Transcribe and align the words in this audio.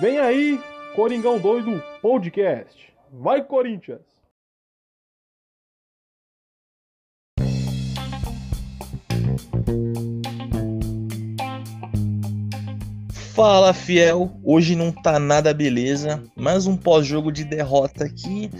Vem 0.00 0.18
aí, 0.18 0.60
Coringão 0.94 1.38
Doido 1.38 1.82
Podcast. 2.02 2.92
Vai, 3.10 3.42
Corinthians! 3.42 4.02
Fala 13.34 13.72
fiel, 13.72 14.38
hoje 14.44 14.76
não 14.76 14.90
tá 14.90 15.18
nada 15.18 15.52
beleza, 15.54 16.22
mais 16.34 16.66
um 16.66 16.76
pós-jogo 16.76 17.32
de 17.32 17.44
derrota 17.44 18.04
aqui. 18.04 18.50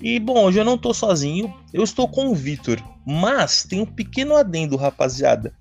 E 0.00 0.20
bom, 0.20 0.44
hoje 0.44 0.60
eu 0.60 0.64
não 0.64 0.78
tô 0.78 0.94
sozinho, 0.94 1.52
eu 1.72 1.82
estou 1.82 2.06
com 2.06 2.28
o 2.28 2.34
Vitor, 2.34 2.80
mas 3.04 3.64
tem 3.64 3.80
um 3.80 3.86
pequeno 3.86 4.36
adendo, 4.36 4.76
rapaziada. 4.76 5.52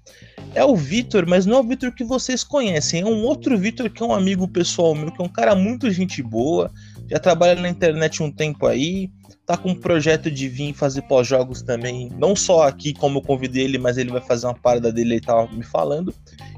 É 0.56 0.64
o 0.64 0.74
Vitor, 0.74 1.28
mas 1.28 1.46
não 1.46 1.58
é 1.58 1.60
o 1.60 1.64
Vitor 1.64 1.92
que 1.92 2.04
vocês 2.04 2.42
conhecem, 2.42 3.02
é 3.02 3.06
um 3.06 3.24
outro 3.24 3.58
Vitor 3.58 3.90
que 3.90 4.02
é 4.02 4.06
um 4.06 4.14
amigo 4.14 4.48
pessoal 4.48 4.96
meu, 4.96 5.12
que 5.12 5.22
é 5.22 5.26
um 5.26 5.30
cara 5.30 5.54
muito 5.54 5.92
gente 5.92 6.24
boa, 6.24 6.72
já 7.12 7.20
trabalha 7.20 7.62
na 7.62 7.68
internet 7.68 8.24
um 8.24 8.32
tempo 8.32 8.66
aí, 8.66 9.12
tá 9.46 9.58
com 9.58 9.72
um 9.72 9.76
projeto 9.76 10.32
de 10.32 10.48
vir 10.48 10.74
fazer 10.74 11.02
pós-jogos 11.04 11.62
também, 11.62 12.10
não 12.18 12.38
só 12.38 12.64
aqui 12.64 12.94
como 12.94 13.18
eu 13.18 13.22
convidei 13.22 13.66
ele, 13.66 13.78
mas 13.78 13.98
ele 13.98 14.12
vai 14.12 14.22
fazer 14.22 14.48
uma 14.48 14.56
parada 14.56 14.94
dele, 14.94 15.16
ele 15.16 15.22
tava 15.22 15.52
me 15.52 15.64
falando. 15.64 16.16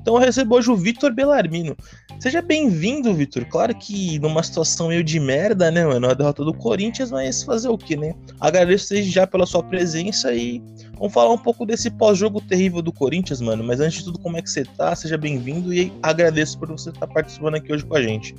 Então 0.07 0.15
eu 0.15 0.21
recebo 0.21 0.55
hoje 0.55 0.71
o 0.71 0.75
Vitor 0.77 1.13
Belarmino. 1.13 1.75
Seja 2.17 2.41
bem-vindo, 2.41 3.13
Vitor. 3.13 3.43
Claro 3.43 3.75
que 3.75 4.17
numa 4.19 4.41
situação 4.41 4.87
meio 4.87 5.03
de 5.03 5.19
merda, 5.19 5.69
né, 5.69 5.85
mano? 5.85 6.09
A 6.09 6.13
derrota 6.13 6.45
do 6.45 6.53
Corinthians, 6.53 7.11
mas 7.11 7.43
fazer 7.43 7.67
o 7.67 7.77
que, 7.77 7.97
né? 7.97 8.15
Agradeço 8.39 8.93
desde 8.93 9.11
já 9.11 9.27
pela 9.27 9.45
sua 9.45 9.61
presença 9.61 10.33
e 10.33 10.63
vamos 10.97 11.11
falar 11.11 11.33
um 11.33 11.37
pouco 11.37 11.65
desse 11.65 11.91
pós-jogo 11.91 12.39
terrível 12.39 12.81
do 12.81 12.89
Corinthians, 12.89 13.41
mano. 13.41 13.65
Mas 13.65 13.81
antes 13.81 13.97
de 13.97 14.05
tudo, 14.05 14.19
como 14.19 14.37
é 14.37 14.41
que 14.41 14.49
você 14.49 14.63
tá? 14.63 14.95
Seja 14.95 15.17
bem-vindo 15.17 15.73
e 15.73 15.91
agradeço 16.01 16.57
por 16.57 16.69
você 16.69 16.89
estar 16.89 17.07
participando 17.07 17.55
aqui 17.55 17.73
hoje 17.73 17.85
com 17.85 17.97
a 17.97 18.01
gente. 18.01 18.33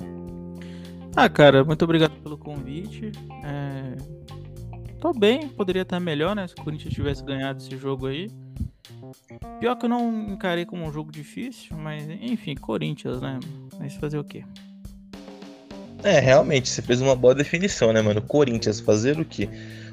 Ah, 1.15 1.29
cara, 1.29 1.63
muito 1.63 1.85
obrigado 1.85 2.19
pelo 2.23 2.35
convite. 2.35 3.11
É... 3.43 3.95
Tô 4.99 5.13
bem, 5.13 5.47
poderia 5.49 5.83
estar 5.83 5.99
melhor, 5.99 6.35
né? 6.35 6.47
Se 6.47 6.55
o 6.55 6.63
Corinthians 6.63 6.95
tivesse 6.95 7.23
ganhado 7.23 7.61
esse 7.61 7.77
jogo 7.77 8.07
aí. 8.07 8.27
Pior 9.59 9.75
que 9.75 9.85
eu 9.85 9.89
não 9.89 10.29
encarei 10.29 10.65
como 10.65 10.85
um 10.85 10.91
jogo 10.91 11.11
difícil, 11.11 11.77
mas 11.77 12.09
enfim, 12.09 12.55
Corinthians, 12.55 13.21
né? 13.21 13.39
Mas 13.79 13.95
fazer 13.95 14.17
o 14.17 14.23
quê? 14.23 14.43
É, 16.03 16.19
realmente, 16.19 16.69
você 16.69 16.81
fez 16.81 17.01
uma 17.01 17.15
boa 17.15 17.35
definição, 17.35 17.91
né, 17.91 18.01
mano? 18.01 18.21
Corinthians, 18.21 18.79
fazer 18.79 19.19
o 19.19 19.25
quê? 19.25 19.49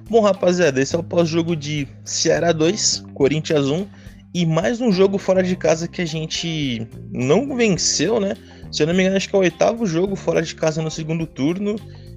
Bom, 0.09 0.21
rapaziada, 0.21 0.81
esse 0.81 0.95
é 0.95 0.99
o 0.99 1.03
pós-jogo 1.03 1.57
de 1.57 1.89
Ceará 2.05 2.53
2, 2.53 3.07
Corinthians 3.13 3.67
1 3.67 3.87
e 4.33 4.47
mais 4.47 4.81
um 4.81 4.93
jogo 4.93 5.19
fora 5.19 5.43
de 5.43 5.57
casa 5.57 5.89
que 5.89 6.01
a 6.03 6.05
gente 6.05 6.87
não 7.11 7.57
venceu, 7.57 8.21
né? 8.21 8.35
Se 8.71 8.83
eu 8.83 8.87
não 8.87 8.95
me 8.95 9.03
engano, 9.03 9.17
acho 9.17 9.29
que 9.29 9.35
é 9.35 9.39
o 9.39 9.43
oitavo 9.43 9.87
jogo 9.87 10.15
fora 10.15 10.43
de 10.43 10.55
casa 10.55 10.81
no 10.83 10.91
segundo 10.91 11.27
turno 11.27 11.77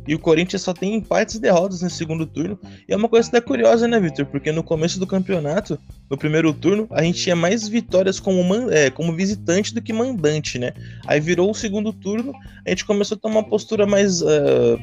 e 0.09 0.15
o 0.15 0.19
Corinthians 0.19 0.63
só 0.63 0.73
tem 0.73 0.95
empates 0.95 1.35
e 1.35 1.39
derrotas 1.39 1.83
nesse 1.83 1.97
segundo 1.97 2.25
turno. 2.25 2.57
E 2.88 2.91
é 2.91 2.97
uma 2.97 3.07
coisa 3.07 3.29
até 3.29 3.39
curiosa, 3.39 3.88
né, 3.88 3.99
Vitor? 3.99 4.25
Porque 4.25 4.52
no 4.52 4.63
começo 4.63 4.99
do 4.99 5.05
campeonato, 5.05 5.77
no 6.09 6.17
primeiro 6.17 6.52
turno, 6.52 6.88
a 6.89 7.03
gente 7.03 7.21
tinha 7.21 7.35
mais 7.35 7.67
vitórias 7.67 8.19
como, 8.19 8.43
man, 8.43 8.71
é, 8.71 8.89
como 8.89 9.15
visitante 9.15 9.71
do 9.71 9.83
que 9.83 9.93
mandante, 9.93 10.57
né? 10.57 10.73
Aí 11.05 11.19
virou 11.19 11.52
o 11.52 11.53
segundo 11.53 11.93
turno, 11.93 12.33
a 12.65 12.71
gente 12.71 12.85
começou 12.85 13.17
a 13.17 13.19
tomar 13.19 13.41
uma 13.41 13.47
postura 13.47 13.85
mais 13.85 14.23
uh, 14.23 14.80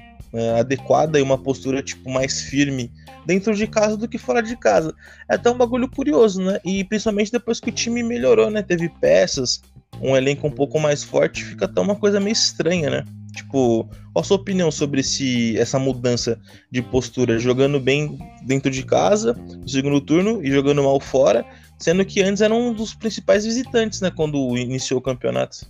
adequada 0.60 1.19
e 1.19 1.22
uma 1.22 1.36
postura, 1.36 1.82
tipo, 1.82 2.08
mais 2.08 2.42
firme 2.42 2.92
dentro 3.27 3.52
de 3.52 3.66
casa 3.66 3.97
do 3.97 4.06
que 4.06 4.19
fora 4.19 4.41
de 4.41 4.56
casa. 4.56 4.94
É 5.28 5.34
até 5.34 5.50
um 5.50 5.58
bagulho 5.58 5.91
curioso, 5.91 6.41
né? 6.41 6.60
E 6.64 6.84
principalmente 6.84 7.32
depois 7.32 7.58
que 7.58 7.70
o 7.70 7.72
time 7.72 8.00
melhorou, 8.04 8.48
né? 8.48 8.62
Teve 8.62 8.88
peças, 9.00 9.60
um 10.00 10.16
elenco 10.16 10.47
um 10.47 10.52
pouco 10.52 10.78
mais 10.78 11.02
forte, 11.02 11.44
fica 11.44 11.64
até 11.64 11.80
uma 11.80 11.97
coisa 11.97 12.20
meio 12.20 12.32
estranha, 12.32 12.91
né? 12.91 13.04
Tipo, 13.37 13.84
qual 14.12 14.23
a 14.23 14.25
sua 14.25 14.37
opinião 14.37 14.70
sobre 14.70 15.01
esse, 15.01 15.56
essa 15.59 15.79
mudança 15.79 16.41
de 16.70 16.81
postura? 16.81 17.39
Jogando 17.39 17.78
bem 17.78 18.19
dentro 18.43 18.70
de 18.70 18.83
casa, 18.83 19.34
no 19.34 19.69
segundo 19.69 20.00
turno, 20.00 20.43
e 20.43 20.50
jogando 20.50 20.83
mal 20.83 20.99
fora, 20.99 21.44
sendo 21.78 22.05
que 22.05 22.22
antes 22.22 22.41
era 22.41 22.55
um 22.55 22.72
dos 22.72 22.94
principais 22.94 23.44
visitantes, 23.44 24.00
né? 24.00 24.10
Quando 24.10 24.56
iniciou 24.56 24.99
o 24.99 25.03
campeonato. 25.03 25.66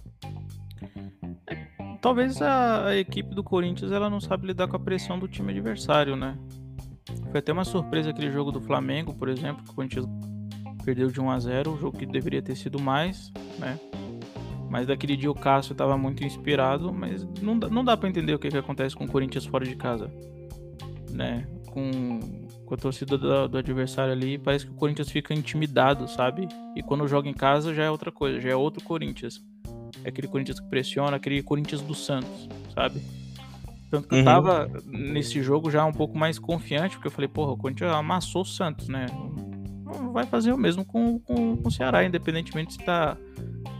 Talvez 2.00 2.40
a, 2.40 2.94
equipe 2.96 3.34
do 3.34 3.42
Corinthians 3.42 3.90
ela 3.90 4.08
não 4.08 4.20
sabe 4.20 4.46
lidar 4.46 4.68
com 4.68 4.76
a 4.76 4.80
pressão 4.80 5.18
do 5.18 5.26
time 5.26 5.50
adversário, 5.50 6.14
né? 6.14 6.38
Foi 7.32 7.40
até 7.40 7.52
uma 7.52 7.64
surpresa 7.64 8.10
aquele 8.10 8.30
jogo 8.30 8.52
do 8.52 8.60
Flamengo, 8.60 9.12
por 9.12 9.28
exemplo, 9.28 9.64
que 9.64 9.70
o 9.70 9.74
Corinthians 9.74 10.06
perdeu 10.84 11.10
de 11.10 11.20
1 11.20 11.30
a 11.30 11.40
0, 11.40 11.72
um 11.72 11.78
jogo 11.78 11.98
que 11.98 12.06
deveria 12.06 12.40
ter 12.40 12.54
sido 12.54 12.80
mais, 12.80 13.32
né? 13.58 13.76
Mas 14.68 14.86
daquele 14.86 15.16
dia 15.16 15.30
o 15.30 15.34
Cássio 15.34 15.72
estava 15.72 15.96
muito 15.96 16.24
inspirado, 16.24 16.92
mas 16.92 17.26
não 17.40 17.58
dá, 17.58 17.68
não 17.68 17.84
dá 17.84 17.96
para 17.96 18.08
entender 18.08 18.34
o 18.34 18.38
que, 18.38 18.48
que 18.48 18.56
acontece 18.56 18.96
com 18.96 19.04
o 19.04 19.08
Corinthians 19.08 19.46
fora 19.46 19.64
de 19.64 19.76
casa. 19.76 20.10
Né? 21.10 21.46
Com, 21.66 22.20
com 22.64 22.74
a 22.74 22.76
torcida 22.76 23.16
do, 23.16 23.48
do, 23.48 23.58
adversário 23.58 24.12
ali, 24.12 24.38
parece 24.38 24.66
que 24.66 24.72
o 24.72 24.74
Corinthians 24.74 25.10
fica 25.10 25.32
intimidado, 25.32 26.08
sabe? 26.08 26.48
E 26.74 26.82
quando 26.82 27.06
joga 27.06 27.28
em 27.28 27.34
casa 27.34 27.74
já 27.74 27.84
é 27.84 27.90
outra 27.90 28.10
coisa, 28.10 28.40
já 28.40 28.50
é 28.50 28.56
outro 28.56 28.82
Corinthians. 28.82 29.40
É 30.04 30.08
aquele 30.08 30.26
Corinthians 30.26 30.58
que 30.58 30.68
pressiona, 30.68 31.16
aquele 31.16 31.42
Corinthians 31.42 31.82
do 31.82 31.94
Santos, 31.94 32.48
sabe? 32.74 33.00
Tanto 33.90 34.08
que 34.08 34.14
uhum. 34.14 34.20
eu 34.20 34.24
tava 34.24 34.70
nesse 34.86 35.42
jogo 35.42 35.70
já 35.70 35.84
um 35.84 35.92
pouco 35.92 36.18
mais 36.18 36.38
confiante, 36.38 36.96
porque 36.96 37.06
eu 37.06 37.12
falei, 37.12 37.28
porra, 37.28 37.52
o 37.52 37.56
Corinthians 37.56 37.92
amassou 37.92 38.42
o 38.42 38.44
Santos, 38.44 38.88
né? 38.88 39.06
Vai 40.12 40.26
fazer 40.26 40.52
o 40.52 40.58
mesmo 40.58 40.84
com, 40.84 41.20
com, 41.20 41.56
com 41.56 41.68
o 41.68 41.70
Ceará, 41.70 42.04
independentemente 42.04 42.74
se 42.74 42.78
tá 42.80 43.16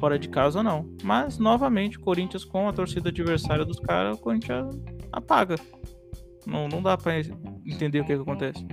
fora 0.00 0.18
de 0.18 0.28
casa 0.28 0.58
ou 0.58 0.64
não. 0.64 0.88
Mas, 1.02 1.38
novamente, 1.38 1.98
Corinthians 1.98 2.44
com 2.44 2.68
a 2.68 2.72
torcida 2.72 3.08
adversária 3.08 3.64
dos 3.64 3.78
caras, 3.80 4.16
o 4.16 4.20
Corinthians 4.20 4.76
apaga. 5.12 5.56
Não, 6.46 6.68
não 6.68 6.82
dá 6.82 6.96
pra 6.96 7.18
entender 7.66 8.00
o 8.00 8.04
que, 8.04 8.14
que 8.14 8.22
acontece. 8.22 8.64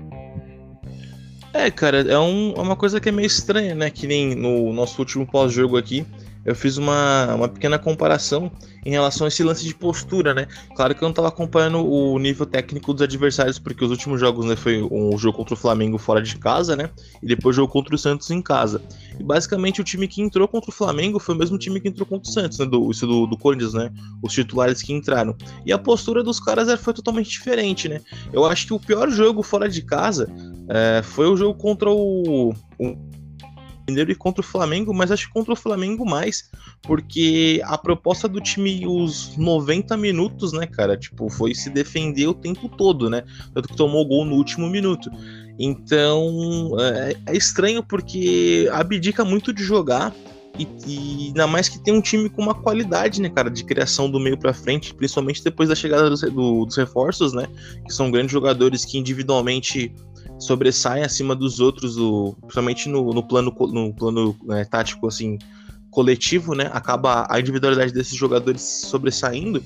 É, 1.53 1.69
cara, 1.69 2.01
é, 2.01 2.18
um, 2.18 2.53
é 2.56 2.62
uma 2.62 2.75
coisa 2.75 3.00
que 3.00 3.09
é 3.09 3.12
meio 3.12 3.28
estranha, 3.28 3.75
né? 3.75 3.90
Que 3.90 4.07
nem 4.07 4.35
no 4.35 4.74
nosso 4.74 5.00
último 5.00 5.25
pós-jogo 5.25 5.78
aqui, 5.78 6.06
eu 6.46 6.56
fiz 6.56 6.78
uma, 6.78 7.36
uma 7.36 7.48
pequena 7.48 7.80
comparação 7.80 8.52
em 8.86 8.92
relação 8.92 9.26
a 9.26 9.28
esse 9.30 9.44
lance 9.44 9.64
de 9.64 9.74
postura, 9.74 10.34
né? 10.34 10.48
Claro 10.76 10.94
que 10.94 11.02
eu 11.02 11.06
não 11.06 11.12
estava 11.12 11.30
acompanhando 11.30 11.86
o 11.86 12.20
nível 12.20 12.46
técnico 12.46 12.94
dos 12.94 13.02
adversários, 13.02 13.58
porque 13.58 13.84
os 13.84 13.92
últimos 13.92 14.20
jogos 14.20 14.46
né, 14.46 14.56
foi 14.56 14.81
um 14.84 15.18
jogo 15.18 15.38
contra 15.38 15.54
o 15.54 15.58
Flamengo 15.58 15.98
fora 15.98 16.22
de 16.22 16.38
casa, 16.38 16.76
né? 16.76 16.90
E 17.22 17.28
depois 17.28 17.56
jogo 17.56 17.72
contra 17.72 17.96
o 17.96 17.98
Santos 17.98 18.30
em 18.30 18.42
casa. 18.42 18.81
E 19.18 19.24
basicamente 19.24 19.80
o 19.80 19.84
time 19.84 20.08
que 20.08 20.22
entrou 20.22 20.48
contra 20.48 20.70
o 20.70 20.74
Flamengo 20.74 21.18
foi 21.18 21.34
o 21.34 21.38
mesmo 21.38 21.58
time 21.58 21.80
que 21.80 21.88
entrou 21.88 22.06
contra 22.06 22.30
o 22.30 22.34
Santos, 22.34 22.60
né? 22.60 22.66
Do, 22.66 22.92
isso 22.92 23.08
do, 23.08 23.25
do 23.25 23.38
Corinthians, 23.38 23.74
né? 23.74 23.90
Os 24.22 24.34
titulares 24.34 24.81
que 24.81 24.92
entraram. 24.92 25.36
E 25.66 25.72
a 25.72 25.78
postura 25.78 26.22
dos 26.22 26.40
caras 26.40 26.70
foi 26.81 26.94
totalmente 26.94 27.30
diferente, 27.30 27.88
né? 27.88 28.02
Eu 28.34 28.46
acho 28.46 28.68
que 28.68 28.74
o 28.74 28.80
pior 28.80 29.10
jogo 29.10 29.42
fora 29.44 29.70
de 29.70 29.81
casa 29.81 30.30
é, 30.68 31.02
foi 31.04 31.28
o 31.28 31.38
jogo 31.38 31.58
contra 31.58 31.90
o, 31.90 32.54
o 32.78 33.12
Mineiro 33.88 34.12
e 34.12 34.16
contra 34.16 34.42
o 34.42 34.44
Flamengo, 34.44 34.94
mas 34.94 35.12
acho 35.12 35.28
que 35.28 35.34
contra 35.34 35.54
o 35.54 35.58
Flamengo 35.58 36.06
mais, 36.06 36.50
porque 36.82 37.62
a 37.66 37.78
proposta 37.78 38.28
do 38.28 38.40
time 38.40 38.86
os 38.88 39.36
90 39.38 39.96
minutos, 39.98 40.54
né, 40.54 40.66
cara, 40.66 40.98
tipo, 40.98 41.30
foi 41.30 41.54
se 41.54 41.70
defender 41.70 42.28
o 42.28 42.34
tempo 42.34 42.70
todo, 42.70 43.10
né? 43.10 43.24
Tanto 43.54 43.68
que 43.68 43.76
tomou 43.76 44.06
gol 44.06 44.26
no 44.26 44.36
último 44.36 44.70
minuto. 44.70 45.10
Então, 45.60 46.76
é, 46.80 47.16
é 47.28 47.38
estranho 47.38 47.84
porque 47.84 48.70
abdica 48.72 49.24
muito 49.24 49.54
de 49.54 49.64
jogar. 49.64 50.14
E, 50.58 50.68
e, 50.86 51.28
ainda 51.28 51.48
mais 51.48 51.68
que 51.68 51.80
tem 51.80 51.92
um 51.92 52.02
time 52.02 52.30
com 52.30 52.42
uma 52.42 52.54
qualidade, 52.54 53.20
né, 53.20 53.28
cara, 53.28 53.50
de 53.50 53.64
criação 53.64 54.10
do 54.10 54.20
meio 54.20 54.38
para 54.38 54.54
frente, 54.54 54.94
principalmente 54.94 55.44
depois 55.44 55.68
da 55.68 55.74
chegada 55.74 56.12
do, 56.12 56.66
dos 56.66 56.78
reforços, 56.78 57.34
né, 57.34 57.48
que 57.84 57.92
são 57.92 58.12
grandes 58.12 58.32
jogadores 58.32 58.86
que 58.86 59.00
individualmente 59.00 59.92
sobressaem 60.40 61.04
acima 61.04 61.36
dos 61.36 61.60
outros, 61.60 61.96
principalmente 62.42 62.90
no, 62.90 63.14
no 63.14 63.24
plano, 63.24 63.56
no 63.72 63.94
plano 63.94 64.36
né, 64.44 64.66
tático 64.66 65.08
assim 65.08 65.38
coletivo, 65.90 66.56
né? 66.56 66.70
Acaba 66.74 67.28
a 67.30 67.40
individualidade 67.40 67.94
desses 67.94 68.16
jogadores 68.16 68.62
sobressaindo. 68.62 69.64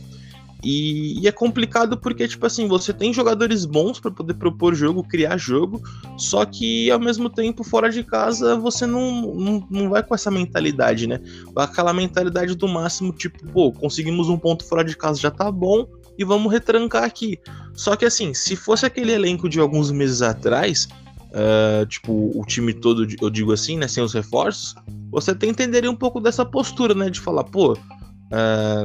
E, 0.64 1.22
e, 1.22 1.28
é 1.28 1.32
complicado 1.32 1.98
porque, 1.98 2.28
tipo 2.28 2.46
assim, 2.46 2.68
você 2.68 2.92
tem 2.92 3.14
jogadores 3.14 3.64
bons 3.64 4.00
para 4.00 4.10
poder 4.10 4.34
propor 4.34 4.74
jogo, 4.74 5.04
criar 5.04 5.38
jogo, 5.38 5.82
só 6.18 6.44
que 6.46 6.90
ao 6.90 7.00
mesmo 7.00 7.30
tempo, 7.30 7.64
fora 7.64 7.90
de 7.92 8.04
casa, 8.04 8.56
você 8.58 8.86
não, 8.86 9.34
não, 9.36 9.68
não 9.70 9.90
vai 9.90 10.02
com 10.02 10.16
essa 10.16 10.32
mentalidade, 10.32 11.06
né? 11.06 11.22
Aquela 11.56 11.94
mentalidade 11.94 12.56
do 12.56 12.68
máximo, 12.68 13.14
tipo, 13.14 13.46
pô, 13.48 13.72
conseguimos 13.72 14.30
um 14.30 14.38
ponto 14.38 14.66
fora 14.66 14.84
de 14.84 14.98
casa 14.98 15.20
já 15.20 15.30
tá 15.30 15.52
bom, 15.52 15.88
e 16.18 16.24
vamos 16.24 16.52
retrancar 16.52 17.04
aqui. 17.04 17.40
Só 17.74 17.96
que 17.96 18.06
assim, 18.06 18.34
se 18.34 18.56
fosse 18.56 18.86
aquele 18.86 19.12
elenco 19.12 19.48
de 19.48 19.60
alguns 19.60 19.92
meses 19.92 20.22
atrás, 20.22 20.88
uh, 21.32 21.86
tipo, 21.86 22.32
o 22.34 22.44
time 22.46 22.74
todo, 22.74 23.08
eu 23.22 23.30
digo 23.30 23.52
assim, 23.52 23.78
né, 23.78 23.88
sem 23.88 24.04
os 24.04 24.14
reforços, 24.14 24.76
você 25.12 25.32
até 25.32 25.48
entenderia 25.48 25.90
um 25.90 25.96
pouco 25.96 26.20
dessa 26.20 26.46
postura, 26.46 26.94
né, 26.94 27.10
de 27.10 27.20
falar, 27.20 27.44
pô, 27.44 27.74
uh, 27.74 27.78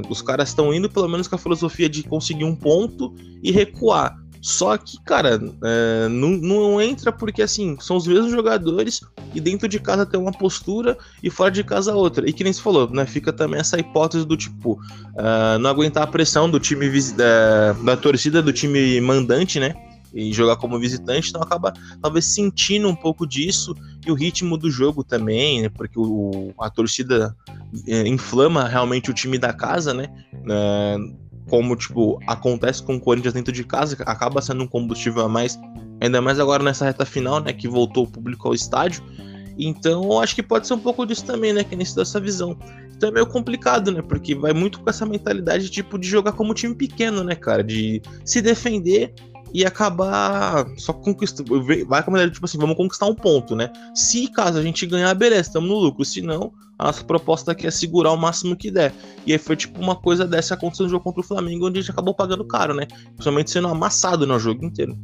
os 0.09 0.23
caras 0.23 0.51
estão 0.51 0.73
indo 0.73 0.91
pelo 0.91 1.09
menos 1.09 1.27
com 1.27 1.35
a 1.35 1.39
filosofia 1.39 1.89
de 1.89 2.03
conseguir 2.03 2.45
um 2.45 2.55
ponto 2.55 3.15
e 3.43 3.51
recuar. 3.51 4.22
Só 4.43 4.77
que, 4.77 5.01
cara, 5.05 5.41
é, 5.63 6.09
não, 6.09 6.31
não 6.31 6.83
entra 6.83 7.13
porque, 7.13 7.41
assim, 7.41 7.77
são 7.79 7.97
os 7.97 8.09
mesmos 8.09 8.33
jogadores 8.33 9.01
e 9.33 9.41
dentro 9.41 9.69
de 9.69 9.79
casa 9.79 10.05
tem 10.05 10.19
uma 10.19 10.33
postura 10.33 10.99
e 11.23 11.31
fora 11.31 11.53
de 11.53 11.63
casa 11.63 11.95
outra. 11.95 12.29
E 12.29 12.33
que 12.33 12.43
nem 12.43 12.53
se 12.53 12.61
falou, 12.61 12.91
né? 12.91 13.07
Fica 13.07 13.33
também 13.33 13.61
essa 13.61 13.79
hipótese 13.79 14.27
do 14.27 14.37
tipo, 14.37 14.73
uh, 14.73 15.59
não 15.61 15.71
aguentar 15.71 16.03
a 16.03 16.09
pressão 16.09 16.51
do 16.51 16.59
time 16.59 16.91
da, 17.13 17.73
da 17.85 17.97
torcida 17.97 18.43
do 18.43 18.53
time 18.53 19.01
mandante, 19.01 19.61
né? 19.61 19.77
e 20.15 20.31
jogar 20.31 20.57
como 20.57 20.79
visitante, 20.79 21.31
então 21.31 21.41
acaba 21.41 21.73
talvez 22.03 22.27
sentindo 22.27 22.87
um 22.87 22.95
pouco 22.95 23.27
disso 23.27 23.75
e 24.07 24.11
o 24.11 24.15
ritmo 24.15 24.59
do 24.59 24.71
jogo 24.71 25.03
também, 25.03 25.63
né? 25.63 25.71
Porque 25.71 25.99
o, 25.99 26.53
a 26.61 26.69
torcida 26.69 27.35
é, 27.87 28.07
inflama 28.07 28.69
realmente 28.69 29.11
o 29.11 29.15
time 29.15 29.39
da 29.39 29.55
casa, 29.55 29.95
né? 29.95 30.09
É, 30.51 30.97
como 31.49 31.77
tipo 31.77 32.19
acontece 32.27 32.83
com 32.83 32.97
o 32.97 33.01
Corinthians 33.01 33.35
dentro 33.35 33.53
de 33.53 33.65
casa, 33.65 33.97
acaba 34.05 34.41
sendo 34.41 34.65
um 34.65 34.67
combustível 34.67 35.25
a 35.25 35.29
mais, 35.29 35.59
ainda 36.01 36.21
mais 36.21 36.39
agora 36.39 36.63
nessa 36.63 36.85
reta 36.85 37.05
final, 37.05 37.41
né? 37.41 37.53
Que 37.53 37.69
voltou 37.69 38.05
o 38.05 38.11
público 38.11 38.49
ao 38.49 38.55
estádio. 38.55 39.03
Então, 39.59 40.21
acho 40.21 40.35
que 40.35 40.43
pode 40.43 40.67
ser 40.67 40.75
um 40.75 40.79
pouco 40.79 41.05
disso 41.05 41.25
também, 41.25 41.53
né? 41.53 41.63
Que 41.63 41.77
nesse 41.77 41.95
dessa 41.95 42.19
visão. 42.19 42.57
Então 42.97 43.09
é 43.09 43.13
meio 43.13 43.27
complicado, 43.27 43.91
né? 43.91 44.01
Porque 44.01 44.35
vai 44.35 44.53
muito 44.53 44.81
com 44.81 44.89
essa 44.89 45.05
mentalidade, 45.05 45.71
tipo, 45.71 45.99
de 45.99 46.09
jogar 46.09 46.33
como 46.33 46.55
time 46.55 46.75
pequeno, 46.75 47.25
né, 47.25 47.35
cara? 47.35 47.63
De 47.63 48.01
se 48.25 48.41
defender 48.41 49.13
e 49.55 49.65
acabar 49.65 50.67
só 50.79 50.93
conquistando. 50.93 51.63
Vai 51.87 52.03
com 52.03 52.11
a 52.11 52.13
maneira, 52.13 52.31
tipo 52.31 52.45
assim, 52.45 52.59
vamos 52.59 52.77
conquistar 52.77 53.07
um 53.07 53.15
ponto, 53.15 53.55
né? 53.55 53.71
Se 53.95 54.29
caso 54.29 54.59
a 54.59 54.63
gente 54.63 54.87
ganhar, 54.87 55.13
beleza, 55.15 55.43
estamos 55.43 55.69
no 55.69 55.77
lucro. 55.77 56.05
Se 56.05 56.23
não, 56.23 56.53
a 56.79 56.85
nossa 56.85 57.05
proposta 57.05 57.53
aqui 57.53 57.67
é 57.67 57.71
segurar 57.71 58.13
o 58.13 58.17
máximo 58.17 58.57
que 58.57 58.71
der. 58.71 58.95
E 59.27 59.33
aí 59.33 59.39
foi 59.39 59.57
tipo 59.57 59.79
uma 59.81 59.95
coisa 59.95 60.27
dessa 60.27 60.55
acontecendo 60.55 60.87
no 60.87 60.91
jogo 60.91 61.05
contra 61.05 61.21
o 61.21 61.25
Flamengo, 61.25 61.67
onde 61.67 61.79
a 61.79 61.83
gente 61.83 61.91
acabou 61.91 62.15
pagando 62.15 62.45
caro, 62.47 62.75
né? 62.75 62.87
Principalmente 62.87 63.51
sendo 63.51 63.69
amassado 63.69 64.27
no 64.27 64.39
jogo 64.39 64.65
inteiro. 64.65 64.97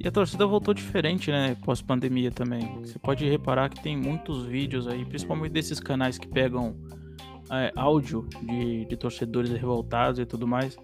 E 0.00 0.08
a 0.08 0.10
torcida 0.10 0.46
voltou 0.46 0.72
diferente, 0.72 1.30
né? 1.30 1.54
Pós-pandemia 1.62 2.30
também. 2.32 2.80
Você 2.80 2.98
pode 2.98 3.28
reparar 3.28 3.68
que 3.68 3.82
tem 3.82 3.96
muitos 3.96 4.46
vídeos 4.46 4.88
aí, 4.88 5.04
principalmente 5.04 5.52
desses 5.52 5.78
canais 5.78 6.18
que 6.18 6.26
pegam 6.26 6.74
é, 7.50 7.70
áudio 7.76 8.26
de, 8.42 8.86
de 8.86 8.96
torcedores 8.96 9.52
revoltados 9.52 10.18
e 10.18 10.24
tudo 10.24 10.46
mais 10.48 10.76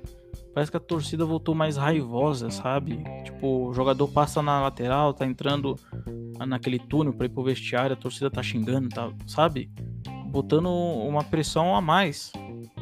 Parece 0.59 0.73
que 0.73 0.77
a 0.77 0.81
torcida 0.81 1.25
voltou 1.25 1.55
mais 1.55 1.77
raivosa, 1.77 2.51
sabe? 2.51 2.99
Tipo, 3.23 3.69
o 3.69 3.73
jogador 3.73 4.09
passa 4.09 4.43
na 4.43 4.61
lateral, 4.61 5.15
tá 5.15 5.25
entrando 5.25 5.77
naquele 6.45 6.81
túnel 6.81 7.13
para 7.13 7.27
ir 7.27 7.29
pro 7.29 7.45
vestiário, 7.45 7.93
a 7.93 7.97
torcida 7.97 8.29
tá 8.29 8.43
xingando, 8.43 8.89
tá, 8.89 9.09
sabe? 9.25 9.71
Botando 10.27 10.69
uma 10.69 11.23
pressão 11.23 11.77
a 11.77 11.81
mais, 11.81 12.33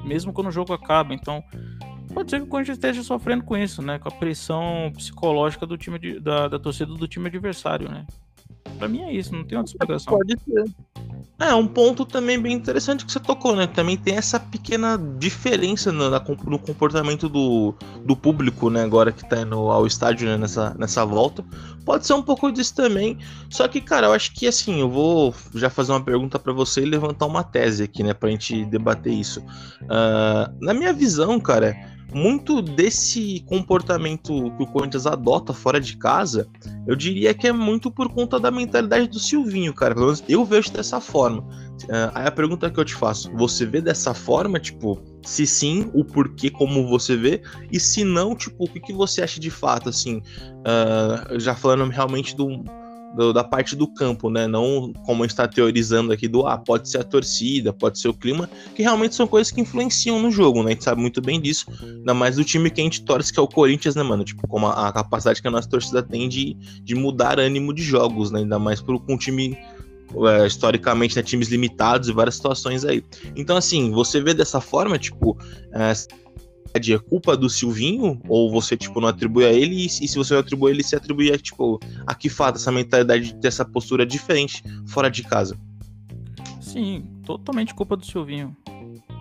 mesmo 0.07 0.33
quando 0.33 0.47
o 0.47 0.51
jogo 0.51 0.73
acaba. 0.73 1.13
Então, 1.13 1.45
pode 2.15 2.31
ser 2.31 2.39
que 2.39 2.47
o 2.47 2.49
Corinthians 2.49 2.79
esteja 2.79 3.03
sofrendo 3.03 3.45
com 3.45 3.59
isso, 3.59 3.83
né? 3.83 3.99
Com 3.99 4.09
a 4.09 4.13
pressão 4.13 4.91
psicológica 4.97 5.67
do 5.67 5.77
time 5.77 5.99
de, 5.99 6.19
da, 6.19 6.49
da 6.49 6.59
torcida 6.59 6.95
do 6.95 7.07
time 7.07 7.27
adversário, 7.27 7.91
né? 7.91 8.07
Pra 8.79 8.89
mim 8.89 9.03
é 9.03 9.13
isso, 9.13 9.35
não 9.35 9.45
tem 9.45 9.59
outra 9.59 9.73
explicação. 9.73 10.19
Pode 10.19 10.37
ser. 10.41 10.65
É, 11.39 11.55
um 11.55 11.67
ponto 11.67 12.07
também 12.07 12.41
bem 12.41 12.55
interessante 12.55 13.05
que 13.05 13.13
você 13.13 13.21
tocou, 13.21 13.55
né? 13.55 13.67
Também 13.67 13.97
tem 13.97 14.17
essa 14.17 14.41
pequena 14.41 14.99
diferença 15.19 15.93
no, 15.93 16.09
no 16.11 16.59
comportamento 16.59 17.29
do, 17.29 17.75
do 18.05 18.17
público, 18.17 18.71
né? 18.71 18.83
Agora 18.83 19.13
que 19.13 19.29
tá 19.29 19.43
indo 19.43 19.55
ao 19.55 19.87
estádio 19.87 20.27
né? 20.29 20.39
nessa, 20.39 20.75
nessa 20.79 21.05
volta. 21.05 21.45
Pode 21.85 22.07
ser 22.07 22.15
um 22.15 22.23
pouco 22.23 22.51
disso 22.51 22.75
também. 22.75 23.19
Só 23.51 23.69
que, 23.69 23.83
cara, 23.83 24.07
eu 24.07 24.13
acho 24.15 24.33
que 24.33 24.47
assim, 24.47 24.81
eu 24.81 24.89
vou 24.89 25.35
já 25.55 25.69
fazer 25.69 25.93
uma 25.93 26.03
pergunta 26.03 26.39
para 26.39 26.55
você 26.55 26.83
e 26.83 26.87
levantar 26.87 27.27
uma 27.27 27.45
tese 27.45 27.83
aqui, 27.83 28.03
né? 28.03 28.15
Pra 28.15 28.31
gente 28.31 28.65
debater 28.65 29.13
isso. 29.13 29.41
Uh, 29.83 30.65
na 30.65 30.73
minha 30.73 30.93
visão, 30.93 31.39
cara 31.39 31.96
muito 32.15 32.63
desse 32.63 33.43
comportamento 33.47 34.51
que 34.57 34.63
o 34.63 34.67
Corinthians 34.67 35.07
adota 35.07 35.53
fora 35.53 35.81
de 35.81 35.97
casa, 35.97 36.49
eu 36.87 36.95
diria 36.95 37.35
que 37.35 37.47
é 37.47 37.53
muito 37.53 37.91
por 37.91 38.09
conta 38.09 38.39
da 38.39 38.51
mentalidade 38.51 39.09
do 39.09 39.19
Silvinho, 39.19 39.75
cara. 39.75 39.95
Pelo 39.95 40.07
menos 40.07 40.25
eu 40.29 40.45
vejo 40.45 40.73
dessa 40.73 41.01
forma. 41.01 41.43
Uh, 41.85 42.11
aí 42.15 42.27
a 42.27 42.31
pergunta 42.31 42.71
que 42.71 42.81
eu 42.81 42.85
te 42.85 42.95
faço: 42.95 43.31
você 43.35 43.67
vê 43.67 43.81
dessa 43.81 44.15
forma, 44.15 44.59
tipo, 44.59 45.03
se 45.23 45.47
sim, 45.47 45.91
o 45.93 46.05
porquê, 46.05 46.49
como 46.49 46.89
você 46.89 47.17
vê, 47.17 47.43
e 47.71 47.79
se 47.79 48.03
não, 48.05 48.35
tipo, 48.35 48.65
o 48.65 48.69
que, 48.69 48.81
que 48.81 48.93
você 48.93 49.23
acha 49.23 49.39
de 49.39 49.51
fato, 49.51 49.89
assim, 49.89 50.19
uh, 50.19 51.39
já 51.39 51.55
falando 51.55 51.91
realmente 51.91 52.35
do 52.35 52.65
do, 53.15 53.33
da 53.33 53.45
parte 53.45 53.77
do 53.77 53.87
campo, 53.87 54.31
né? 54.31 54.47
Não 54.47 54.93
como 55.05 55.25
está 55.25 55.47
teorizando 55.47 56.13
aqui 56.13 56.29
do 56.29 56.47
ah, 56.47 56.59
pode 56.59 56.89
ser 56.89 56.99
a 56.99 57.05
torcida, 57.05 57.73
pode 57.73 57.99
ser 57.99 58.09
o 58.09 58.15
clima, 58.15 58.49
que 58.75 58.83
realmente 58.83 59.15
são 59.15 59.27
coisas 59.27 59.53
que 59.53 59.61
influenciam 59.61 60.21
no 60.21 60.31
jogo, 60.31 60.63
né? 60.63 60.71
A 60.71 60.73
gente 60.73 60.85
sabe 60.85 61.01
muito 61.01 61.21
bem 61.21 61.41
disso, 61.41 61.67
ainda 61.83 62.15
mais 62.15 62.37
do 62.37 62.45
time 62.45 62.71
que 62.71 62.81
a 62.81 62.85
gente 62.85 63.03
torce, 63.03 63.33
que 63.33 63.39
é 63.39 63.43
o 63.43 63.49
Corinthians, 63.49 63.95
né, 63.95 64.03
mano? 64.03 64.25
Tipo, 64.25 64.47
como 64.49 64.67
a, 64.67 64.89
a 64.89 64.93
capacidade 64.93 65.41
que 65.41 65.49
a 65.49 65.51
nossa 65.51 65.69
torcida 65.69 66.03
tem 66.03 66.29
de, 66.29 66.55
de 66.83 66.95
mudar 66.95 67.39
ânimo 67.39 67.73
de 67.73 67.83
jogos, 67.83 68.31
né? 68.31 68.41
Ainda 68.41 68.59
mais 68.59 68.81
com 68.81 69.01
um 69.09 69.17
time 69.17 69.57
é, 70.29 70.47
historicamente, 70.47 71.17
né, 71.17 71.23
times 71.23 71.49
limitados 71.49 72.09
e 72.09 72.13
várias 72.13 72.37
situações 72.37 72.85
aí. 72.85 73.03
Então, 73.35 73.57
assim, 73.57 73.91
você 73.91 74.21
vê 74.21 74.33
dessa 74.33 74.61
forma, 74.61 74.99
tipo, 74.99 75.37
é, 75.73 75.93
é 76.77 76.99
culpa 76.99 77.37
do 77.37 77.49
Silvinho? 77.49 78.21
Ou 78.29 78.51
você, 78.51 78.77
tipo, 78.77 79.01
não 79.01 79.09
atribui 79.09 79.45
a 79.45 79.53
ele? 79.53 79.87
E, 79.87 79.89
se 79.89 80.17
você 80.17 80.35
não 80.35 80.41
atribui 80.41 80.71
a 80.71 80.75
ele, 80.75 80.83
se 80.83 80.97
atribui 80.97 81.33
a, 81.33 81.39
tipo, 81.39 81.81
a 82.07 82.15
que 82.15 82.29
fato 82.29 82.57
essa 82.57 82.73
mentalidade 82.73 83.27
de 83.27 83.35
ter 83.35 83.49
essa 83.49 83.65
postura 83.65 84.05
diferente 84.05 84.63
fora 84.87 85.11
de 85.11 85.23
casa? 85.23 85.59
Sim, 86.61 87.05
totalmente 87.25 87.75
culpa 87.75 87.97
do 87.97 88.05
Silvinho. 88.05 88.57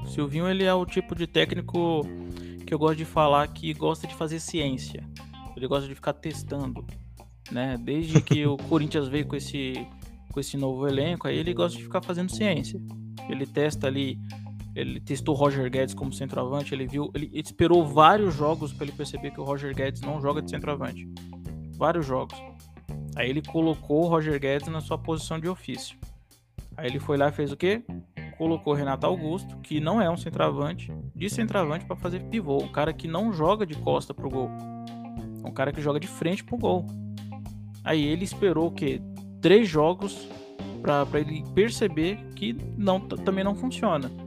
O 0.04 0.08
Silvinho, 0.08 0.48
ele 0.48 0.64
é 0.64 0.74
o 0.74 0.86
tipo 0.86 1.16
de 1.16 1.26
técnico 1.26 2.02
que 2.66 2.74
eu 2.74 2.80
gosto 2.80 2.98
de 2.98 3.06
falar 3.06 3.48
que 3.48 3.74
gosta 3.74 4.08
de 4.08 4.16
fazer 4.16 4.40
ciência. 4.40 5.04
Ele 5.56 5.68
gosta 5.68 5.88
de 5.88 5.96
ficar 5.96 6.14
testando, 6.14 6.86
né? 7.52 7.78
Desde 7.80 8.22
que 8.22 8.46
o 8.46 8.58
Corinthians 8.70 9.08
veio 9.08 9.26
com 9.26 9.36
esse, 9.36 9.88
com 10.32 10.40
esse 10.40 10.58
novo 10.58 10.88
elenco, 10.88 11.28
aí 11.28 11.38
ele 11.38 11.54
gosta 11.54 11.78
de 11.78 11.84
ficar 11.84 12.02
fazendo 12.02 12.30
ciência. 12.30 12.80
Ele 13.30 13.46
testa 13.46 13.88
ali 13.88 14.20
ele 14.76 15.00
testou 15.00 15.34
Roger 15.34 15.72
Guedes 15.72 15.96
como 15.96 16.12
centroavante, 16.12 16.76
ele 16.76 16.86
viu, 16.86 17.10
ele 17.16 17.32
esperou 17.34 17.88
vários 17.88 18.36
jogos 18.36 18.74
para 18.74 18.86
ele 18.86 18.92
perceber 18.92 19.32
que 19.32 19.40
o 19.40 19.44
Roger 19.44 19.74
Guedes 19.74 20.02
não 20.02 20.22
joga 20.22 20.42
de 20.42 20.50
centroavante. 20.50 21.08
Vários 21.78 22.06
jogos. 22.06 22.38
Aí 23.16 23.30
ele 23.30 23.42
colocou 23.42 24.04
o 24.04 24.08
Roger 24.08 24.38
Guedes 24.38 24.68
na 24.68 24.82
sua 24.82 24.98
posição 24.98 25.40
de 25.40 25.48
ofício. 25.48 25.98
Aí 26.76 26.88
ele 26.88 27.00
foi 27.00 27.16
lá 27.16 27.30
e 27.30 27.32
fez 27.32 27.54
o 27.54 27.58
quê? 27.58 27.84
Colocou 28.38 28.74
o 28.74 28.76
Renato 28.76 29.06
Augusto, 29.06 29.56
que 29.60 29.80
não 29.80 30.02
é 30.02 30.10
um 30.10 30.18
centroavante, 30.18 30.92
de 31.16 31.30
centroavante 31.30 31.86
para 31.86 31.96
fazer 31.96 32.22
pivô, 32.24 32.62
um 32.62 32.68
cara 32.68 32.92
que 32.92 33.08
não 33.08 33.32
joga 33.32 33.66
de 33.66 33.76
costa 33.76 34.14
pro 34.14 34.30
gol. 34.30 34.52
Um 35.46 35.54
cara 35.54 35.72
que 35.72 35.82
joga 35.82 36.02
de 36.02 36.08
frente 36.08 36.44
pro 36.44 36.58
gol. 36.58 36.86
Aí 37.82 38.04
ele 38.04 38.26
esperou 38.26 38.68
o 38.68 38.72
quê? 38.72 39.02
Três 39.40 39.70
jogos 39.70 40.28
para 40.82 41.08
ele 41.18 41.46
perceber 41.54 42.18
que 42.36 42.52
não, 42.78 43.00
também 43.00 43.44
não 43.44 43.56
funciona 43.56 44.25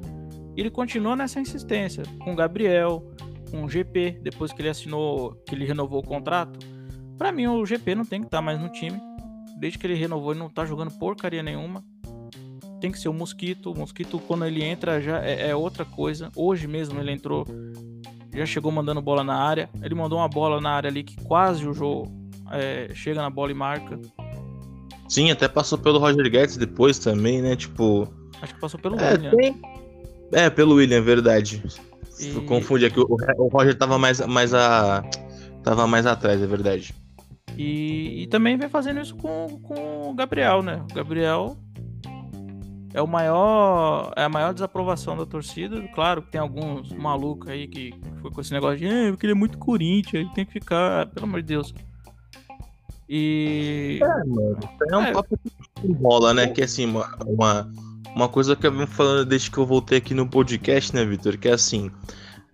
ele 0.61 0.71
continua 0.71 1.15
nessa 1.15 1.41
insistência 1.41 2.03
com 2.21 2.33
o 2.33 2.37
Gabriel, 2.37 3.05
com 3.51 3.65
o 3.65 3.69
GP, 3.69 4.21
depois 4.23 4.53
que 4.53 4.61
ele 4.61 4.69
assinou, 4.69 5.35
que 5.47 5.55
ele 5.55 5.65
renovou 5.65 6.01
o 6.01 6.07
contrato. 6.07 6.59
Para 7.17 7.33
mim, 7.33 7.47
o 7.47 7.65
GP 7.65 7.95
não 7.95 8.05
tem 8.05 8.21
que 8.21 8.27
estar 8.27 8.39
tá 8.39 8.43
mais 8.43 8.61
no 8.61 8.69
time. 8.69 9.01
Desde 9.59 9.79
que 9.79 9.87
ele 9.87 9.95
renovou, 9.95 10.33
ele 10.33 10.39
não 10.39 10.49
tá 10.49 10.65
jogando 10.65 10.91
porcaria 10.93 11.43
nenhuma. 11.43 11.83
Tem 12.81 12.93
que 12.93 12.99
ser 12.99 13.09
o 13.09 13.13
Mosquito. 13.13 13.73
O 13.73 13.79
Mosquito, 13.79 14.21
quando 14.21 14.45
ele 14.45 14.63
entra, 14.63 15.01
já 15.01 15.21
é, 15.25 15.51
é 15.51 15.57
outra 15.57 15.85
coisa. 15.85 16.31
Hoje 16.37 16.69
mesmo 16.69 17.01
ele 17.01 17.11
entrou, 17.11 17.45
já 18.33 18.47
chegou 18.47 18.71
mandando 18.71 19.03
bola 19.03 19.25
na 19.25 19.35
área. 19.35 19.69
Ele 19.83 19.95
mandou 19.97 20.19
uma 20.19 20.29
bola 20.29 20.61
na 20.61 20.71
área 20.71 20.89
ali 20.89 21.03
que 21.03 21.17
quase 21.25 21.67
o 21.67 21.75
jogo 21.75 22.09
é, 22.53 22.91
chega 22.95 23.21
na 23.21 23.31
bola 23.31 23.51
e 23.51 23.55
marca. 23.55 23.99
Sim, 25.09 25.31
até 25.31 25.49
passou 25.49 25.79
pelo 25.79 25.99
Roger 25.99 26.31
Guedes 26.31 26.57
depois 26.57 26.99
também, 26.99 27.43
né? 27.43 27.57
Tipo. 27.57 28.09
Acho 28.41 28.55
que 28.55 28.61
passou 28.61 28.79
pelo 28.79 28.97
é. 29.01 29.17
Tem, 29.31 29.61
é, 30.33 30.51
pelo 30.51 30.77
William, 30.77 31.03
verdade. 31.03 31.63
E... 32.21 32.33
Confunde 32.47 32.87
aqui, 32.87 32.99
o 33.01 33.49
Roger 33.49 33.77
tava 33.77 33.99
mais, 33.99 34.21
mais 34.27 34.53
a. 34.53 35.03
Tava 35.63 35.87
mais 35.87 36.07
atrás, 36.07 36.43
é 36.43 36.47
verdade. 36.47 36.95
E, 37.57 38.23
e 38.23 38.27
também 38.29 38.57
vem 38.57 38.69
fazendo 38.69 39.01
isso 39.01 39.17
com, 39.17 39.61
com 39.63 40.11
o 40.11 40.15
Gabriel, 40.15 40.63
né? 40.63 40.85
O 40.91 40.95
Gabriel 40.95 41.57
é 42.95 43.03
o 43.03 43.07
maior. 43.07 44.13
É 44.17 44.25
a 44.25 44.29
maior 44.29 44.53
desaprovação 44.55 45.17
da 45.17 45.27
torcida. 45.27 45.81
Claro 45.95 46.23
que 46.23 46.31
tem 46.31 46.41
alguns 46.41 46.93
malucos 46.93 47.49
aí 47.49 47.67
que 47.67 47.95
foi 48.21 48.31
com 48.31 48.41
esse 48.41 48.53
negócio 48.53 48.79
de 48.79 49.11
porque 49.11 49.27
ele 49.27 49.33
é 49.33 49.37
muito 49.37 49.59
Corinthians, 49.59 50.23
ele 50.25 50.35
tem 50.35 50.45
que 50.45 50.53
ficar. 50.53 51.07
Pelo 51.07 51.27
amor 51.27 51.43
de 51.43 51.49
Deus. 51.49 51.75
E. 53.09 53.99
É, 54.03 54.25
mano. 54.25 54.59
É 54.91 54.97
um 54.97 55.03
é. 55.03 55.13
papo 55.13 55.39
que 55.81 55.93
rola, 55.93 56.35
né? 56.35 56.47
Que 56.49 56.63
assim, 56.63 56.87
uma, 56.87 57.17
uma 57.27 57.71
uma 58.15 58.29
coisa 58.29 58.57
que 58.57 58.67
eu 58.67 58.73
venho 58.73 58.87
falando 58.87 59.27
desde 59.27 59.51
que 59.51 59.59
eu 59.59 59.67
voltei 59.67 59.99
aqui 59.99 60.15
no 60.15 60.29
podcast, 60.29 60.95
né, 60.95 61.05
Vitor? 61.05 61.37
Que 61.37 61.49
é 61.49 61.53
assim. 61.53 61.91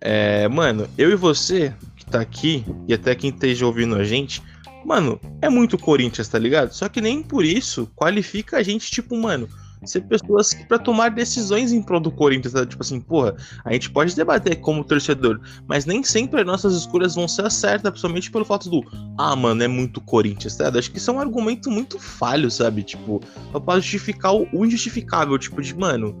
É, 0.01 0.47
mano, 0.47 0.87
eu 0.97 1.11
e 1.11 1.15
você, 1.15 1.73
que 1.95 2.05
tá 2.05 2.21
aqui, 2.21 2.63
e 2.87 2.93
até 2.93 3.15
quem 3.15 3.29
esteja 3.29 3.65
ouvindo 3.65 3.95
a 3.95 4.03
gente, 4.03 4.41
mano, 4.85 5.19
é 5.41 5.49
muito 5.49 5.77
Corinthians, 5.77 6.27
tá 6.27 6.37
ligado? 6.37 6.71
Só 6.71 6.87
que 6.87 7.01
nem 7.01 7.23
por 7.23 7.43
isso 7.43 7.89
qualifica 7.95 8.57
a 8.57 8.63
gente, 8.63 8.91
tipo, 8.91 9.15
mano, 9.17 9.49
ser 9.83 10.01
pessoas 10.01 10.53
para 10.67 10.79
tomar 10.79 11.09
decisões 11.09 11.71
em 11.71 11.81
prol 11.81 11.99
do 11.99 12.11
Corinthians, 12.11 12.53
tá? 12.53 12.65
tipo 12.65 12.81
assim, 12.81 12.99
porra, 12.99 13.35
a 13.63 13.73
gente 13.73 13.89
pode 13.89 14.15
debater 14.15 14.55
como 14.57 14.83
torcedor, 14.83 15.39
mas 15.67 15.85
nem 15.85 16.03
sempre 16.03 16.41
as 16.41 16.47
nossas 16.47 16.75
escolhas 16.75 17.15
vão 17.15 17.27
ser 17.27 17.49
certas, 17.51 17.91
principalmente 17.91 18.31
pelo 18.31 18.45
fato 18.45 18.69
do, 18.69 18.83
ah, 19.17 19.35
mano, 19.35 19.63
é 19.63 19.67
muito 19.67 20.01
Corinthians, 20.01 20.55
tá? 20.55 20.69
Acho 20.69 20.91
que 20.91 20.97
isso 20.97 21.11
é 21.11 21.13
um 21.13 21.19
argumento 21.19 21.69
muito 21.69 21.99
falho, 21.99 22.49
sabe? 22.49 22.83
Tipo, 22.83 23.21
pra 23.65 23.75
justificar 23.75 24.33
o, 24.33 24.65
injustificável, 24.65 25.37
tipo, 25.37 25.61
de, 25.61 25.75
mano, 25.75 26.15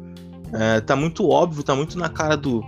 é, 0.53 0.81
tá 0.81 0.95
muito 0.95 1.27
óbvio, 1.27 1.63
tá 1.63 1.75
muito 1.75 1.97
na 1.97 2.09
cara 2.09 2.35
do. 2.35 2.63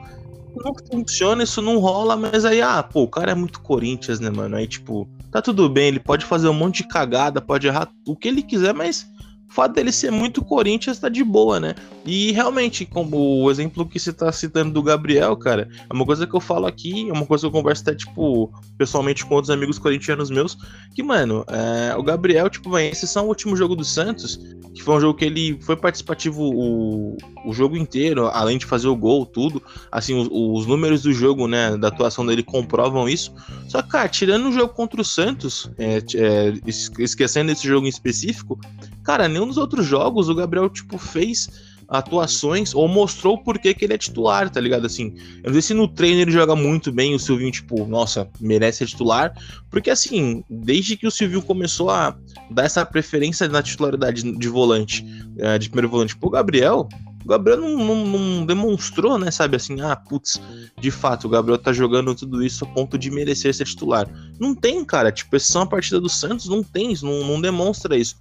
Não 0.56 0.74
funciona, 0.92 1.44
isso 1.44 1.62
não 1.62 1.78
rola, 1.78 2.16
mas 2.18 2.44
aí, 2.44 2.62
ah, 2.62 2.82
pô, 2.82 3.04
o 3.04 3.08
cara 3.08 3.32
é 3.32 3.36
muito 3.36 3.62
Corinthians, 3.62 4.20
né, 4.20 4.32
mano? 4.32 4.56
Aí, 4.56 4.68
tipo, 4.68 5.08
tá 5.32 5.40
tudo 5.40 5.70
bem, 5.70 5.90
ele 5.90 6.00
pode 6.00 6.26
fazer 6.26 6.50
um 6.50 6.54
monte 6.54 6.82
de 6.82 6.88
cagada, 6.88 7.40
pode 7.40 7.68
errar 7.68 7.90
o 8.08 8.16
que 8.16 8.28
ele 8.28 8.42
quiser, 8.42 8.74
mas 8.74 9.08
o 9.50 9.54
fato 9.54 9.74
dele 9.74 9.92
ser 9.92 10.12
muito 10.12 10.44
Corinthians 10.44 11.00
tá 11.00 11.10
de 11.10 11.24
boa, 11.24 11.60
né? 11.60 11.74
E 12.06 12.32
realmente, 12.32 12.86
como 12.86 13.44
o 13.44 13.50
exemplo 13.50 13.86
que 13.86 14.00
você 14.00 14.12
tá 14.12 14.32
citando 14.32 14.72
do 14.72 14.84
Gabriel, 14.84 15.36
cara, 15.38 15.70
é 15.90 15.94
uma 15.94 16.06
coisa 16.06 16.28
que 16.28 16.36
eu 16.36 16.40
falo 16.40 16.66
aqui, 16.66 17.10
é 17.10 17.14
uma 17.14 17.26
coisa 17.26 17.42
que 17.42 17.48
eu 17.48 17.52
converso 17.52 17.82
até, 17.82 17.96
tipo, 17.96 18.52
pessoalmente 18.78 19.26
com 19.26 19.36
outros 19.36 19.50
amigos 19.50 19.80
corintianos 19.80 20.30
meus, 20.30 20.58
que, 20.94 21.02
mano, 21.02 21.46
é, 21.48 21.96
o 21.96 22.04
Gabriel, 22.04 22.50
tipo, 22.50 22.70
vai, 22.70 22.88
exceção 22.88 23.26
o 23.26 23.30
último 23.30 23.56
jogo 23.56 23.76
do 23.76 23.86
Santos, 23.86 24.38
que 24.74 24.84
foi 24.84 24.96
um 24.96 25.00
jogo 25.00 25.18
que 25.18 25.26
ele 25.26 25.58
foi 25.62 25.76
participativo 25.76 26.44
o, 26.44 27.18
o 27.46 27.54
jogo 27.54 27.76
inteiro, 27.78 28.28
além 28.28 28.58
de 28.58 28.66
fazer 28.66 28.88
o 28.88 28.96
gol, 28.96 29.26
tudo, 29.26 29.62
assim, 29.92 30.14
os, 30.14 30.28
os 30.30 30.66
números 30.66 31.02
do 31.02 31.14
jogo, 31.14 31.48
né, 31.48 31.76
da 31.78 31.88
atuação 31.88 32.26
dele 32.26 32.44
comprovam 32.44 33.08
isso. 33.08 33.34
Só 33.68 33.82
que, 33.82 33.90
cara, 33.90 34.08
tirando 34.08 34.50
o 34.50 34.52
jogo 34.52 34.74
contra 34.74 35.02
o 35.02 35.06
Santos, 35.06 35.72
é, 35.78 35.98
é, 36.16 36.54
esquecendo 36.98 37.52
esse 37.52 37.68
jogo 37.68 37.86
em 37.86 37.90
específico, 37.90 38.60
cara, 39.08 39.30
nenhum 39.30 39.48
dos 39.48 39.56
outros 39.56 39.86
jogos 39.86 40.28
o 40.28 40.36
Gabriel, 40.36 40.70
tipo, 40.70 40.98
fez 40.98 41.50
atuações 41.88 42.76
ou 42.76 42.90
mostrou 42.90 43.38
porquê 43.38 43.74
que 43.74 43.86
ele 43.86 43.94
é 43.94 43.98
titular, 43.98 44.50
tá 44.50 44.60
ligado? 44.60 44.86
Assim, 44.86 45.16
eu 45.42 45.46
não 45.46 45.54
sei 45.54 45.62
se 45.62 45.74
no 45.74 45.88
treino 45.88 46.20
ele 46.20 46.32
joga 46.32 46.58
muito 46.58 46.92
bem, 46.92 47.16
o 47.16 47.20
Silvinho, 47.20 47.50
tipo, 47.50 47.86
nossa, 47.86 48.30
merece 48.42 48.80
ser 48.80 48.88
titular, 48.88 49.34
porque 49.72 49.90
assim, 49.90 50.44
desde 50.50 50.98
que 50.98 51.08
o 51.08 51.12
Silvinho 51.12 51.42
começou 51.42 51.90
a 51.90 52.18
dar 52.52 52.66
essa 52.66 52.86
preferência 52.86 53.48
na 53.48 53.64
titularidade 53.64 54.30
de 54.30 54.50
volante, 54.50 55.06
eh, 55.38 55.58
de 55.58 55.70
primeiro 55.70 55.88
volante 55.88 56.18
pro 56.18 56.30
Gabriel, 56.30 56.90
o 57.24 57.28
Gabriel 57.30 57.62
não, 57.62 57.78
não, 57.78 58.06
não, 58.06 58.46
demonstrou, 58.46 59.18
né, 59.18 59.32
sabe, 59.32 59.56
assim, 59.56 59.80
ah, 59.80 59.96
putz, 59.96 60.42
de 60.78 60.92
fato, 60.92 61.28
o 61.28 61.30
Gabriel 61.30 61.58
tá 61.58 61.72
jogando 61.72 62.14
tudo 62.14 62.44
isso 62.44 62.66
a 62.66 62.68
ponto 62.68 62.98
de 62.98 63.10
merecer 63.10 63.54
ser 63.54 63.66
titular. 63.66 64.10
Não 64.38 64.54
tem, 64.54 64.84
cara, 64.84 65.12
tipo, 65.12 65.34
exceção 65.36 65.62
a 65.62 65.66
partida 65.66 66.02
do 66.02 66.10
Santos, 66.10 66.48
não 66.48 66.62
tem, 66.62 66.94
não, 67.02 67.26
não 67.26 67.40
demonstra 67.40 67.98
isso. 67.98 68.18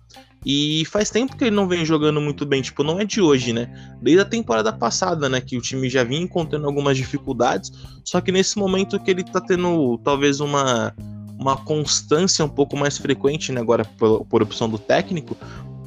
E 0.49 0.85
faz 0.85 1.11
tempo 1.11 1.37
que 1.37 1.43
ele 1.43 1.57
não 1.57 1.67
vem 1.67 1.85
jogando 1.85 2.21
muito 2.21 2.47
bem, 2.47 2.63
tipo, 2.63 2.85
não 2.85 3.01
é 3.01 3.05
de 3.05 3.21
hoje, 3.21 3.53
né? 3.53 3.69
Desde 4.01 4.21
a 4.21 4.25
temporada 4.25 4.73
passada, 4.73 5.29
né, 5.29 5.41
que 5.41 5.59
o 5.59 5.61
time 5.61 5.91
já 5.91 6.05
vinha 6.05 6.23
encontrando 6.23 6.69
algumas 6.69 6.97
dificuldades, 6.97 7.73
só 8.05 8.21
que 8.21 8.31
nesse 8.31 8.57
momento 8.57 9.01
que 9.01 9.11
ele 9.11 9.25
tá 9.25 9.41
tendo 9.41 9.99
talvez 10.05 10.39
uma 10.39 10.95
uma 11.39 11.57
constância 11.57 12.45
um 12.45 12.49
pouco 12.49 12.77
mais 12.79 12.97
frequente, 12.97 13.53
né, 13.53 13.61
agora 13.61 13.85
por, 13.85 14.25
por 14.25 14.43
opção 14.43 14.71
do 14.71 14.79
técnico, 14.79 15.37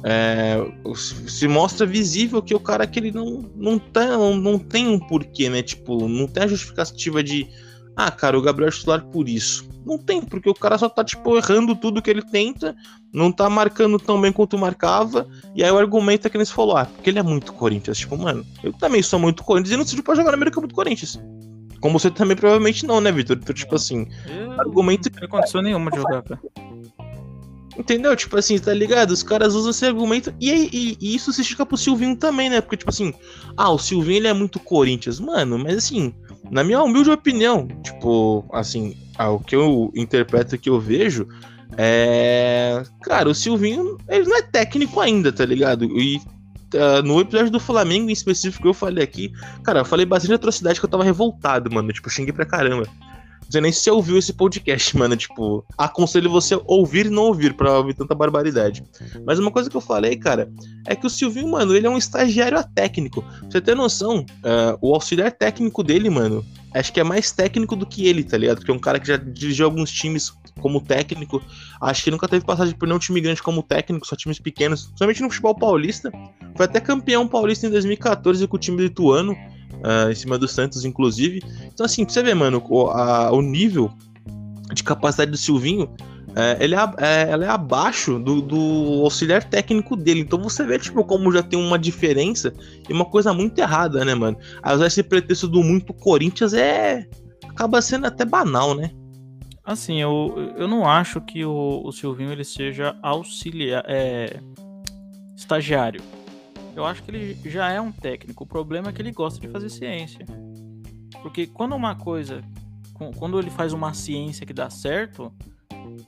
é, 0.04 0.56
se 0.94 1.48
mostra 1.48 1.86
visível 1.86 2.40
que 2.40 2.54
o 2.54 2.60
cara 2.60 2.86
que 2.86 2.98
ele 2.98 3.10
não, 3.10 3.50
não, 3.56 3.78
tá, 3.78 4.06
não, 4.06 4.36
não 4.36 4.58
tem 4.58 4.88
um 4.88 4.98
porquê, 4.98 5.48
né? 5.48 5.62
Tipo, 5.62 6.08
não 6.08 6.26
tem 6.26 6.44
a 6.44 6.46
justificativa 6.46 7.22
de 7.22 7.48
ah, 7.96 8.10
cara, 8.10 8.38
o 8.38 8.42
Gabriel 8.42 8.68
é 8.68 8.72
titular 8.72 9.04
por 9.04 9.28
isso. 9.28 9.68
Não 9.84 9.98
tem, 9.98 10.20
porque 10.20 10.48
o 10.48 10.54
cara 10.54 10.76
só 10.76 10.88
tá, 10.88 11.02
tipo, 11.02 11.36
errando 11.36 11.74
tudo 11.74 12.02
que 12.02 12.10
ele 12.10 12.22
tenta, 12.22 12.76
não 13.12 13.32
tá 13.32 13.48
marcando 13.48 13.98
tão 13.98 14.20
bem 14.20 14.32
quanto 14.32 14.58
marcava, 14.58 15.26
e 15.54 15.64
aí 15.64 15.70
o 15.70 15.78
argumento 15.78 16.26
é 16.26 16.30
que 16.30 16.36
eles 16.36 16.50
falou, 16.50 16.76
ah, 16.76 16.84
porque 16.84 17.10
ele 17.10 17.18
é 17.18 17.22
muito 17.22 17.52
Corinthians. 17.54 17.98
Tipo, 17.98 18.16
mano, 18.16 18.44
eu 18.62 18.72
também 18.72 19.02
sou 19.02 19.18
muito 19.18 19.42
Corinthians 19.42 19.74
e 19.74 19.76
não 19.76 19.86
sei 19.86 20.02
pra 20.02 20.14
jogar 20.14 20.32
no 20.32 20.38
meio 20.38 20.52
campo 20.52 20.66
do 20.66 20.74
Corinthians. 20.74 21.18
Como 21.80 21.98
você 21.98 22.10
também 22.10 22.36
provavelmente 22.36 22.86
não, 22.86 23.00
né, 23.00 23.10
Vitor? 23.10 23.38
Então, 23.40 23.54
tipo 23.54 23.74
assim, 23.74 24.06
eu 24.28 24.52
argumento. 24.60 25.10
Não 25.10 25.20
tem 25.20 25.28
condição 25.28 25.62
nenhuma 25.62 25.90
de 25.90 25.96
jogar, 25.96 26.22
cara. 26.22 26.40
Entendeu? 27.80 28.14
Tipo 28.14 28.36
assim, 28.36 28.58
tá 28.58 28.74
ligado? 28.74 29.10
Os 29.10 29.22
caras 29.22 29.54
usam 29.54 29.70
esse 29.70 29.86
argumento. 29.86 30.34
E, 30.38 30.50
e, 30.50 30.98
e, 31.00 31.16
isso 31.16 31.32
se 31.32 31.40
estica 31.40 31.64
pro 31.64 31.78
Silvinho 31.78 32.14
também, 32.14 32.50
né? 32.50 32.60
Porque, 32.60 32.76
tipo 32.76 32.90
assim, 32.90 33.14
ah, 33.56 33.70
o 33.70 33.78
Silvinho 33.78 34.18
ele 34.18 34.28
é 34.28 34.34
muito 34.34 34.60
Corinthians. 34.60 35.18
Mano, 35.18 35.58
mas 35.58 35.78
assim, 35.78 36.14
na 36.50 36.62
minha 36.62 36.82
humilde 36.82 37.10
opinião, 37.10 37.66
tipo, 37.82 38.44
assim, 38.52 38.94
o 39.18 39.38
que 39.38 39.56
eu 39.56 39.90
interpreto 39.94 40.58
que 40.58 40.68
eu 40.68 40.78
vejo 40.78 41.26
é. 41.78 42.82
Cara, 43.02 43.30
o 43.30 43.34
Silvinho, 43.34 43.96
ele 44.06 44.26
não 44.26 44.36
é 44.36 44.42
técnico 44.42 45.00
ainda, 45.00 45.32
tá 45.32 45.46
ligado? 45.46 45.86
E 45.98 46.18
uh, 46.74 47.02
no 47.02 47.18
episódio 47.18 47.50
do 47.50 47.58
Flamengo 47.58 48.10
em 48.10 48.12
específico, 48.12 48.68
eu 48.68 48.74
falei 48.74 49.02
aqui, 49.02 49.32
cara, 49.64 49.80
eu 49.80 49.84
falei 49.86 50.04
bastante 50.04 50.34
atrocidade 50.34 50.78
que 50.78 50.84
eu 50.84 50.90
tava 50.90 51.02
revoltado, 51.02 51.72
mano. 51.72 51.90
Tipo, 51.94 52.10
xinguei 52.10 52.34
pra 52.34 52.44
caramba. 52.44 52.86
Sei 53.50 53.60
nem 53.60 53.72
se 53.72 53.80
você 53.80 53.90
ouviu 53.90 54.16
esse 54.16 54.32
podcast, 54.32 54.94
mano. 54.96 55.16
Tipo, 55.16 55.64
aconselho 55.76 56.30
você 56.30 56.60
ouvir 56.66 57.06
e 57.06 57.10
não 57.10 57.24
ouvir 57.24 57.54
pra 57.54 57.78
ouvir 57.78 57.94
tanta 57.94 58.14
barbaridade. 58.14 58.84
Mas 59.26 59.38
uma 59.38 59.50
coisa 59.50 59.68
que 59.68 59.76
eu 59.76 59.80
falei, 59.80 60.16
cara, 60.16 60.50
é 60.86 60.94
que 60.94 61.06
o 61.06 61.10
Silvinho, 61.10 61.48
mano, 61.48 61.74
ele 61.74 61.86
é 61.86 61.90
um 61.90 61.98
estagiário 61.98 62.62
técnico. 62.74 63.22
Pra 63.22 63.50
você 63.50 63.60
ter 63.60 63.74
noção, 63.74 64.20
uh, 64.20 64.78
o 64.80 64.94
auxiliar 64.94 65.32
técnico 65.32 65.82
dele, 65.82 66.08
mano, 66.08 66.44
acho 66.72 66.92
que 66.92 67.00
é 67.00 67.04
mais 67.04 67.32
técnico 67.32 67.74
do 67.74 67.84
que 67.84 68.06
ele, 68.06 68.22
tá 68.22 68.38
ligado? 68.38 68.58
Porque 68.58 68.70
é 68.70 68.74
um 68.74 68.78
cara 68.78 69.00
que 69.00 69.08
já 69.08 69.16
dirigiu 69.16 69.66
alguns 69.66 69.90
times 69.90 70.32
como 70.60 70.80
técnico. 70.80 71.42
Acho 71.80 72.04
que 72.04 72.10
nunca 72.10 72.28
teve 72.28 72.44
passagem 72.44 72.74
por 72.74 72.86
nenhum 72.86 72.98
time 72.98 73.20
grande 73.20 73.42
como 73.42 73.62
técnico, 73.62 74.06
só 74.06 74.14
times 74.14 74.38
pequenos. 74.38 74.92
Somente 74.94 75.22
no 75.22 75.28
futebol 75.28 75.54
paulista. 75.54 76.12
Foi 76.56 76.66
até 76.66 76.80
campeão 76.80 77.26
paulista 77.26 77.66
em 77.66 77.70
2014 77.70 78.46
com 78.46 78.56
o 78.56 78.60
time 78.60 78.82
lituano 78.82 79.36
uh, 79.84 80.10
em 80.10 80.14
cima 80.14 80.38
do 80.38 80.48
Santos, 80.48 80.84
inclusive. 80.84 81.42
Então, 81.72 81.84
assim, 81.84 82.04
pra 82.04 82.12
você 82.12 82.22
ver, 82.22 82.34
mano, 82.34 82.62
o, 82.68 82.88
a, 82.88 83.30
o 83.32 83.42
nível 83.42 83.90
de 84.72 84.82
capacidade 84.84 85.30
do 85.30 85.36
Silvinho, 85.36 85.88
é, 86.34 86.56
ele 86.60 86.74
é, 86.74 86.78
é, 86.98 87.30
ela 87.30 87.44
é 87.44 87.48
abaixo 87.48 88.18
do, 88.18 88.40
do, 88.40 89.02
auxiliar 89.02 89.42
técnico 89.44 89.96
dele. 89.96 90.20
Então 90.20 90.40
você 90.40 90.64
vê, 90.64 90.78
tipo, 90.78 91.04
como 91.04 91.32
já 91.32 91.42
tem 91.42 91.58
uma 91.58 91.78
diferença 91.78 92.52
e 92.88 92.92
uma 92.92 93.04
coisa 93.04 93.32
muito 93.32 93.58
errada, 93.58 94.04
né, 94.04 94.14
mano? 94.14 94.36
Aí 94.62 94.74
usar 94.74 94.86
esse 94.86 95.02
pretexto 95.02 95.48
do 95.48 95.62
muito 95.62 95.92
Corinthians 95.92 96.54
é. 96.54 97.06
acaba 97.48 97.82
sendo 97.82 98.06
até 98.06 98.24
banal, 98.24 98.74
né? 98.74 98.90
Assim, 99.64 100.00
eu, 100.00 100.52
eu 100.56 100.66
não 100.66 100.88
acho 100.88 101.20
que 101.20 101.44
o, 101.44 101.82
o 101.84 101.92
Silvinho 101.92 102.32
ele 102.32 102.44
seja 102.44 102.96
auxiliar. 103.02 103.84
É, 103.86 104.40
estagiário. 105.36 106.02
Eu 106.74 106.84
acho 106.84 107.02
que 107.02 107.10
ele 107.10 107.34
já 107.48 107.70
é 107.70 107.80
um 107.80 107.92
técnico. 107.92 108.44
O 108.44 108.46
problema 108.46 108.88
é 108.88 108.92
que 108.92 109.02
ele 109.02 109.12
gosta 109.12 109.40
de 109.40 109.48
fazer 109.48 109.68
ciência. 109.68 110.24
Porque 111.22 111.46
quando 111.46 111.74
uma 111.74 111.94
coisa. 111.94 112.42
Quando 113.16 113.38
ele 113.38 113.50
faz 113.50 113.72
uma 113.72 113.94
ciência 113.94 114.44
que 114.44 114.52
dá 114.52 114.68
certo, 114.68 115.32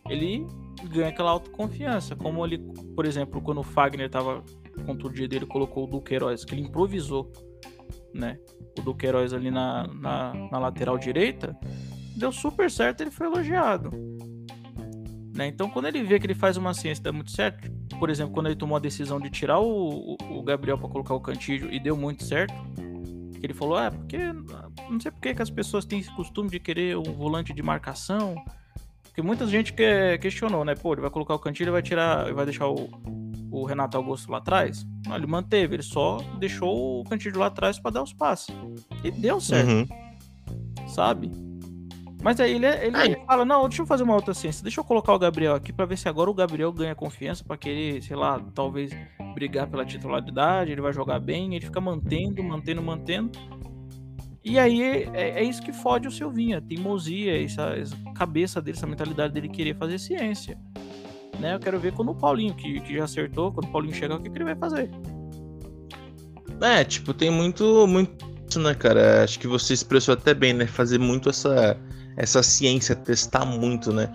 ele 0.08 0.46
ganha 0.90 1.08
aquela 1.08 1.30
autoconfiança. 1.30 2.14
Como 2.14 2.44
ele, 2.44 2.58
por 2.94 3.06
exemplo, 3.06 3.40
quando 3.40 3.58
o 3.58 3.62
Fagner 3.62 4.10
tava 4.10 4.44
contundido, 4.84 5.34
ele 5.34 5.46
colocou 5.46 5.84
o 5.84 5.86
Duqueiroz, 5.86 6.44
que 6.44 6.54
ele 6.54 6.62
improvisou, 6.62 7.32
né? 8.14 8.38
O 8.78 8.82
Duqueiroz 8.82 9.32
ali 9.32 9.50
na, 9.50 9.86
na, 9.86 10.34
na 10.50 10.58
lateral 10.58 10.98
direita, 10.98 11.56
deu 12.16 12.30
super 12.30 12.70
certo, 12.70 13.00
ele 13.00 13.10
foi 13.10 13.26
elogiado. 13.26 13.90
Né? 15.34 15.46
Então, 15.46 15.70
quando 15.70 15.86
ele 15.86 16.02
vê 16.02 16.18
que 16.20 16.26
ele 16.26 16.34
faz 16.34 16.56
uma 16.56 16.74
ciência 16.74 17.00
e 17.00 17.04
dá 17.04 17.12
muito 17.12 17.30
certo, 17.30 17.70
por 17.98 18.10
exemplo, 18.10 18.34
quando 18.34 18.46
ele 18.46 18.56
tomou 18.56 18.76
a 18.76 18.80
decisão 18.80 19.18
de 19.18 19.30
tirar 19.30 19.60
o, 19.60 20.16
o 20.30 20.42
Gabriel 20.42 20.76
para 20.76 20.88
colocar 20.88 21.14
o 21.14 21.20
Cantillo 21.20 21.72
e 21.72 21.80
deu 21.80 21.96
muito 21.96 22.22
certo, 22.24 22.54
que 23.40 23.46
ele 23.46 23.54
falou, 23.54 23.76
ah, 23.76 23.90
porque 23.90 24.18
não 24.88 25.00
sei 25.00 25.10
porque 25.10 25.34
que 25.34 25.42
as 25.42 25.50
pessoas 25.50 25.84
têm 25.84 25.98
esse 25.98 26.14
costume 26.14 26.50
de 26.50 26.60
querer 26.60 26.96
um 26.96 27.02
volante 27.02 27.52
de 27.52 27.62
marcação, 27.62 28.36
porque 29.02 29.22
muita 29.22 29.46
gente 29.46 29.72
que, 29.72 30.18
questionou, 30.18 30.64
né? 30.64 30.74
Pô, 30.74 30.92
ele 30.92 31.00
vai 31.00 31.10
colocar 31.10 31.34
o 31.34 31.38
Cantillo 31.38 31.70
e 31.70 31.72
vai 31.72 31.82
tirar, 31.82 32.32
vai 32.32 32.44
deixar 32.44 32.68
o, 32.68 32.88
o 33.50 33.64
Renato 33.64 33.96
Augusto 33.96 34.30
lá 34.30 34.38
atrás? 34.38 34.86
Não, 35.06 35.16
ele 35.16 35.26
manteve, 35.26 35.76
ele 35.76 35.82
só 35.82 36.18
deixou 36.38 37.00
o 37.00 37.04
Cantillo 37.04 37.40
lá 37.40 37.46
atrás 37.46 37.78
para 37.78 37.90
dar 37.90 38.02
os 38.02 38.12
passes. 38.12 38.54
E 39.02 39.10
deu 39.10 39.40
certo. 39.40 39.70
Uhum. 39.70 40.88
Sabe? 40.88 41.30
Mas 42.22 42.38
aí 42.38 42.54
ele, 42.54 42.66
ele, 42.66 42.96
ele, 42.96 43.26
fala: 43.26 43.44
Não, 43.44 43.68
deixa 43.68 43.82
eu 43.82 43.86
fazer 43.86 44.04
uma 44.04 44.14
outra 44.14 44.32
ciência. 44.32 44.62
Deixa 44.62 44.80
eu 44.80 44.84
colocar 44.84 45.12
o 45.12 45.18
Gabriel 45.18 45.54
aqui 45.54 45.72
para 45.72 45.84
ver 45.84 45.98
se 45.98 46.08
agora 46.08 46.30
o 46.30 46.34
Gabriel 46.34 46.72
ganha 46.72 46.94
confiança 46.94 47.42
para 47.42 47.56
querer, 47.56 48.00
sei 48.02 48.16
lá, 48.16 48.40
talvez 48.54 48.92
brigar 49.34 49.66
pela 49.66 49.84
titularidade. 49.84 50.70
Ele 50.70 50.80
vai 50.80 50.92
jogar 50.92 51.18
bem. 51.18 51.56
Ele 51.56 51.64
fica 51.64 51.80
mantendo, 51.80 52.42
mantendo, 52.42 52.80
mantendo. 52.80 53.32
E 54.44 54.58
aí 54.58 55.04
é, 55.12 55.40
é 55.40 55.42
isso 55.42 55.62
que 55.62 55.72
fode 55.72 56.08
o 56.08 56.10
Silvinha, 56.10 56.60
teimosia, 56.60 57.44
essa, 57.44 57.74
essa 57.76 57.96
cabeça 58.14 58.60
dele, 58.60 58.76
essa 58.76 58.86
mentalidade 58.86 59.32
dele 59.32 59.48
querer 59.48 59.76
fazer 59.76 59.98
ciência. 59.98 60.58
Né? 61.38 61.54
Eu 61.54 61.60
quero 61.60 61.78
ver 61.78 61.92
quando 61.92 62.10
o 62.10 62.14
Paulinho, 62.14 62.54
que, 62.54 62.80
que 62.80 62.94
já 62.94 63.04
acertou, 63.04 63.52
quando 63.52 63.66
o 63.66 63.72
Paulinho 63.72 63.94
chegar, 63.94 64.16
o 64.16 64.20
que, 64.20 64.28
que 64.28 64.36
ele 64.36 64.44
vai 64.44 64.56
fazer. 64.56 64.90
É, 66.60 66.84
tipo, 66.84 67.14
tem 67.14 67.30
muito, 67.30 67.86
muito, 67.86 68.58
né, 68.58 68.74
cara? 68.74 69.22
Acho 69.24 69.38
que 69.38 69.46
você 69.46 69.74
expressou 69.74 70.14
até 70.14 70.34
bem, 70.34 70.52
né? 70.52 70.66
Fazer 70.66 70.98
muito 70.98 71.30
essa 71.30 71.76
essa 72.16 72.42
ciência, 72.42 72.94
testar 72.94 73.44
muito, 73.44 73.92
né? 73.92 74.12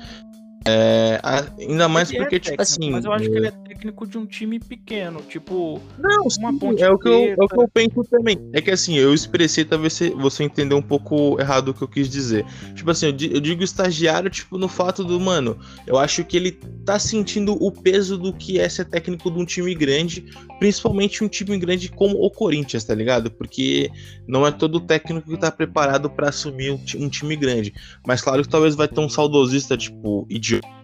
É, 0.65 1.21
ainda 1.59 1.87
mais 1.87 2.09
ele 2.09 2.19
é 2.19 2.21
porque, 2.23 2.35
é 2.35 2.39
tipo 2.39 2.57
técnico, 2.57 2.61
assim. 2.61 2.91
Mas 2.91 3.05
eu 3.05 3.13
acho 3.13 3.29
que 3.29 3.37
ele 3.37 3.47
é 3.47 3.51
técnico 3.51 3.67
técnico 3.77 4.07
de 4.07 4.17
um 4.17 4.25
time 4.25 4.59
pequeno, 4.59 5.21
tipo 5.21 5.79
não, 5.97 6.23
uma 6.23 6.51
sim, 6.51 6.59
ponte 6.59 6.83
é 6.83 6.89
o, 6.89 6.97
que 6.97 7.07
eu, 7.07 7.13
é 7.13 7.35
o 7.37 7.47
que 7.47 7.59
eu 7.59 7.67
penso 7.67 8.03
também. 8.09 8.37
É 8.51 8.61
que 8.61 8.71
assim, 8.71 8.97
eu 8.97 9.13
expressei, 9.13 9.63
talvez 9.63 9.99
você 10.15 10.43
entender 10.43 10.73
um 10.73 10.81
pouco 10.81 11.39
errado 11.39 11.69
o 11.69 11.73
que 11.73 11.83
eu 11.83 11.87
quis 11.87 12.09
dizer. 12.09 12.45
Tipo 12.73 12.91
assim, 12.91 13.07
eu 13.07 13.13
digo 13.13 13.63
estagiário, 13.63 14.29
tipo, 14.29 14.57
no 14.57 14.67
fato 14.67 15.03
do, 15.03 15.19
mano, 15.19 15.57
eu 15.85 15.97
acho 15.97 16.23
que 16.23 16.35
ele 16.35 16.51
tá 16.85 16.97
sentindo 16.97 17.53
o 17.63 17.71
peso 17.71 18.17
do 18.17 18.33
que 18.33 18.59
é 18.59 18.67
ser 18.67 18.85
técnico 18.85 19.29
de 19.29 19.39
um 19.39 19.45
time 19.45 19.73
grande, 19.75 20.25
principalmente 20.59 21.23
um 21.23 21.27
time 21.27 21.57
grande 21.57 21.89
como 21.89 22.17
o 22.17 22.29
Corinthians, 22.29 22.83
tá 22.83 22.93
ligado? 22.93 23.31
Porque 23.31 23.89
não 24.27 24.45
é 24.45 24.51
todo 24.51 24.79
técnico 24.79 25.29
que 25.29 25.37
tá 25.37 25.51
preparado 25.51 26.09
para 26.09 26.29
assumir 26.29 26.71
um 26.95 27.09
time 27.09 27.35
grande. 27.35 27.73
Mas 28.05 28.21
claro 28.21 28.41
que 28.43 28.49
talvez 28.49 28.75
vai 28.75 28.87
ter 28.87 28.99
um 28.99 29.09
saudosista, 29.09 29.77
tipo, 29.77 30.25
idiota 30.29 30.76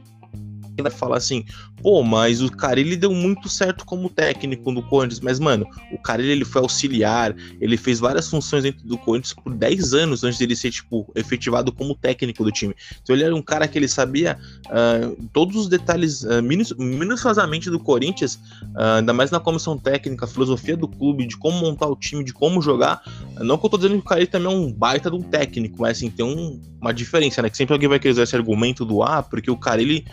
vai 0.82 0.92
falar 0.92 1.18
assim, 1.18 1.46
pô, 1.82 2.04
mas 2.04 2.42
o 2.42 2.50
Carilli 2.50 2.96
deu 2.96 3.14
muito 3.14 3.50
certo 3.50 3.86
como 3.86 4.10
técnico 4.10 4.72
no 4.72 4.82
Corinthians, 4.82 5.20
mas, 5.20 5.40
mano, 5.40 5.68
o 5.92 5.98
Carilli 5.98 6.32
ele 6.32 6.46
foi 6.46 6.62
auxiliar, 6.62 7.36
ele 7.60 7.78
fez 7.78 8.00
várias 8.00 8.30
funções 8.30 8.64
dentro 8.64 8.88
do 8.88 8.98
Corinthians 8.98 9.34
por 9.34 9.54
10 9.54 9.94
anos 9.94 10.24
antes 10.24 10.40
dele 10.40 10.56
ser, 10.56 10.72
tipo, 10.72 11.12
efetivado 11.16 11.72
como 11.72 11.96
técnico 11.96 12.44
do 12.44 12.52
time. 12.52 12.76
Então 13.02 13.16
ele 13.16 13.24
era 13.24 13.36
um 13.36 13.42
cara 13.42 13.68
que 13.68 13.78
ele 13.78 13.88
sabia 13.88 14.38
uh, 14.68 15.28
todos 15.32 15.56
os 15.56 15.68
detalhes 15.68 16.24
uh, 16.24 16.42
minuciosamente 16.42 17.70
do 17.70 17.80
Corinthians, 17.80 18.36
uh, 18.76 18.98
ainda 18.98 19.14
mais 19.14 19.30
na 19.30 19.40
comissão 19.40 19.78
técnica, 19.78 20.26
filosofia 20.26 20.78
do 20.78 20.88
clube, 20.88 21.28
de 21.28 21.38
como 21.38 21.60
montar 21.60 21.88
o 21.88 21.96
time, 21.96 22.24
de 22.24 22.34
como 22.34 22.62
jogar. 22.62 23.02
Não 23.40 23.58
que 23.58 23.66
eu 23.66 23.70
tô 23.70 23.78
dizendo 23.78 23.96
que 23.96 24.06
o 24.06 24.10
Carilli 24.10 24.28
também 24.28 24.52
é 24.52 24.56
um 24.56 24.72
baita 24.72 25.10
de 25.10 25.16
um 25.16 25.22
técnico, 25.22 25.82
mas 25.82 25.98
assim, 25.98 26.10
tem 26.10 26.26
um, 26.26 26.62
uma 26.82 26.94
diferença, 26.94 27.42
né? 27.42 27.50
Que 27.50 27.58
sempre 27.58 27.74
alguém 27.74 27.90
vai 27.90 28.00
querer 28.00 28.14
usar 28.14 28.24
esse 28.24 28.36
argumento 28.36 28.86
do 28.86 29.04
ah, 29.04 29.24
porque 29.24 29.50
o 29.50 29.58
Carilli 29.58 30.06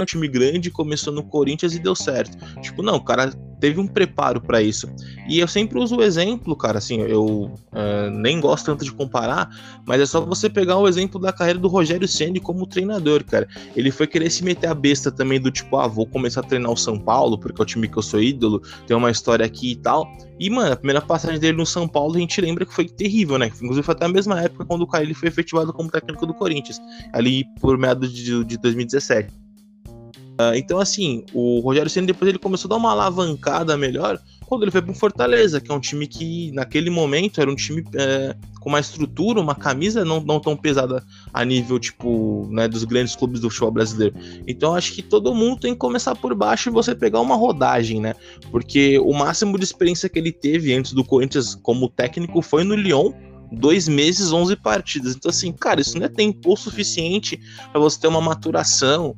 um 0.00 0.04
time 0.04 0.28
grande, 0.28 0.70
começou 0.70 1.12
no 1.12 1.24
Corinthians 1.24 1.74
e 1.74 1.78
deu 1.80 1.92
certo. 1.92 2.38
Tipo, 2.60 2.84
não, 2.84 2.94
o 2.94 3.04
cara 3.04 3.32
teve 3.58 3.80
um 3.80 3.86
preparo 3.86 4.40
para 4.40 4.62
isso. 4.62 4.88
E 5.28 5.40
eu 5.40 5.48
sempre 5.48 5.76
uso 5.76 5.96
o 5.96 6.02
exemplo, 6.04 6.54
cara, 6.54 6.78
assim, 6.78 7.00
eu 7.00 7.52
uh, 7.72 8.10
nem 8.12 8.40
gosto 8.40 8.66
tanto 8.66 8.84
de 8.84 8.92
comparar, 8.92 9.50
mas 9.84 10.00
é 10.00 10.06
só 10.06 10.20
você 10.20 10.48
pegar 10.48 10.78
o 10.78 10.86
exemplo 10.86 11.20
da 11.20 11.32
carreira 11.32 11.58
do 11.58 11.66
Rogério 11.66 12.06
Ceni 12.06 12.38
como 12.38 12.64
treinador, 12.64 13.24
cara. 13.24 13.48
Ele 13.74 13.90
foi 13.90 14.06
querer 14.06 14.30
se 14.30 14.44
meter 14.44 14.68
a 14.68 14.74
besta 14.74 15.10
também 15.10 15.40
do 15.40 15.50
tipo, 15.50 15.76
ah, 15.76 15.88
vou 15.88 16.06
começar 16.06 16.42
a 16.42 16.44
treinar 16.44 16.70
o 16.70 16.76
São 16.76 16.96
Paulo, 16.96 17.36
porque 17.36 17.60
é 17.60 17.64
o 17.64 17.66
time 17.66 17.88
que 17.88 17.98
eu 17.98 18.02
sou 18.02 18.22
ídolo, 18.22 18.62
tem 18.86 18.96
uma 18.96 19.10
história 19.10 19.44
aqui 19.44 19.72
e 19.72 19.76
tal. 19.76 20.08
E, 20.38 20.48
mano, 20.48 20.74
a 20.74 20.76
primeira 20.76 21.00
passagem 21.00 21.40
dele 21.40 21.56
no 21.56 21.66
São 21.66 21.88
Paulo, 21.88 22.14
a 22.14 22.20
gente 22.20 22.40
lembra 22.40 22.64
que 22.64 22.72
foi 22.72 22.88
terrível, 22.88 23.36
né? 23.36 23.48
Inclusive 23.48 23.82
foi 23.82 23.94
até 23.96 24.04
a 24.04 24.08
mesma 24.08 24.40
época 24.40 24.64
quando 24.64 24.82
o 24.82 24.86
Caio 24.86 25.12
foi 25.12 25.28
efetivado 25.28 25.72
como 25.72 25.90
técnico 25.90 26.24
do 26.24 26.34
Corinthians, 26.34 26.80
ali 27.12 27.44
por 27.60 27.76
meados 27.76 28.12
de, 28.12 28.44
de 28.44 28.56
2017. 28.58 29.47
Uh, 30.40 30.54
então, 30.54 30.78
assim, 30.78 31.24
o 31.34 31.60
Rogério 31.60 31.90
Senna 31.90 32.06
depois 32.06 32.28
ele 32.28 32.38
começou 32.38 32.68
a 32.68 32.70
dar 32.70 32.76
uma 32.76 32.92
alavancada 32.92 33.76
melhor 33.76 34.20
quando 34.48 34.62
ele 34.62 34.70
foi 34.70 34.80
para 34.80 34.92
o 34.92 34.94
Fortaleza, 34.94 35.60
que 35.60 35.70
é 35.70 35.74
um 35.74 35.80
time 35.80 36.06
que 36.06 36.50
naquele 36.52 36.88
momento 36.88 37.38
era 37.38 37.50
um 37.50 37.54
time 37.54 37.84
é, 37.94 38.34
com 38.60 38.70
uma 38.70 38.80
estrutura, 38.80 39.40
uma 39.40 39.54
camisa 39.54 40.06
não, 40.06 40.22
não 40.22 40.40
tão 40.40 40.56
pesada 40.56 41.04
a 41.34 41.44
nível 41.44 41.78
tipo 41.78 42.48
né, 42.50 42.66
dos 42.66 42.82
grandes 42.84 43.14
clubes 43.14 43.40
do 43.40 43.50
futebol 43.50 43.72
brasileiro. 43.72 44.14
Então 44.46 44.74
acho 44.74 44.94
que 44.94 45.02
todo 45.02 45.34
mundo 45.34 45.60
tem 45.60 45.74
que 45.74 45.78
começar 45.78 46.14
por 46.14 46.34
baixo 46.34 46.70
e 46.70 46.72
você 46.72 46.94
pegar 46.94 47.20
uma 47.20 47.36
rodagem, 47.36 48.00
né? 48.00 48.14
Porque 48.50 48.98
o 49.00 49.12
máximo 49.12 49.58
de 49.58 49.64
experiência 49.64 50.08
que 50.08 50.18
ele 50.18 50.32
teve 50.32 50.72
antes 50.72 50.94
do 50.94 51.04
Corinthians 51.04 51.54
como 51.54 51.90
técnico 51.90 52.40
foi 52.40 52.64
no 52.64 52.74
Lyon, 52.74 53.12
dois 53.52 53.86
meses, 53.86 54.32
11 54.32 54.56
partidas. 54.56 55.14
Então, 55.14 55.28
assim, 55.28 55.52
cara, 55.52 55.82
isso 55.82 55.98
não 55.98 56.06
é 56.06 56.08
tempo 56.08 56.56
suficiente 56.56 57.38
para 57.70 57.80
você 57.80 58.00
ter 58.00 58.08
uma 58.08 58.20
maturação, 58.20 59.14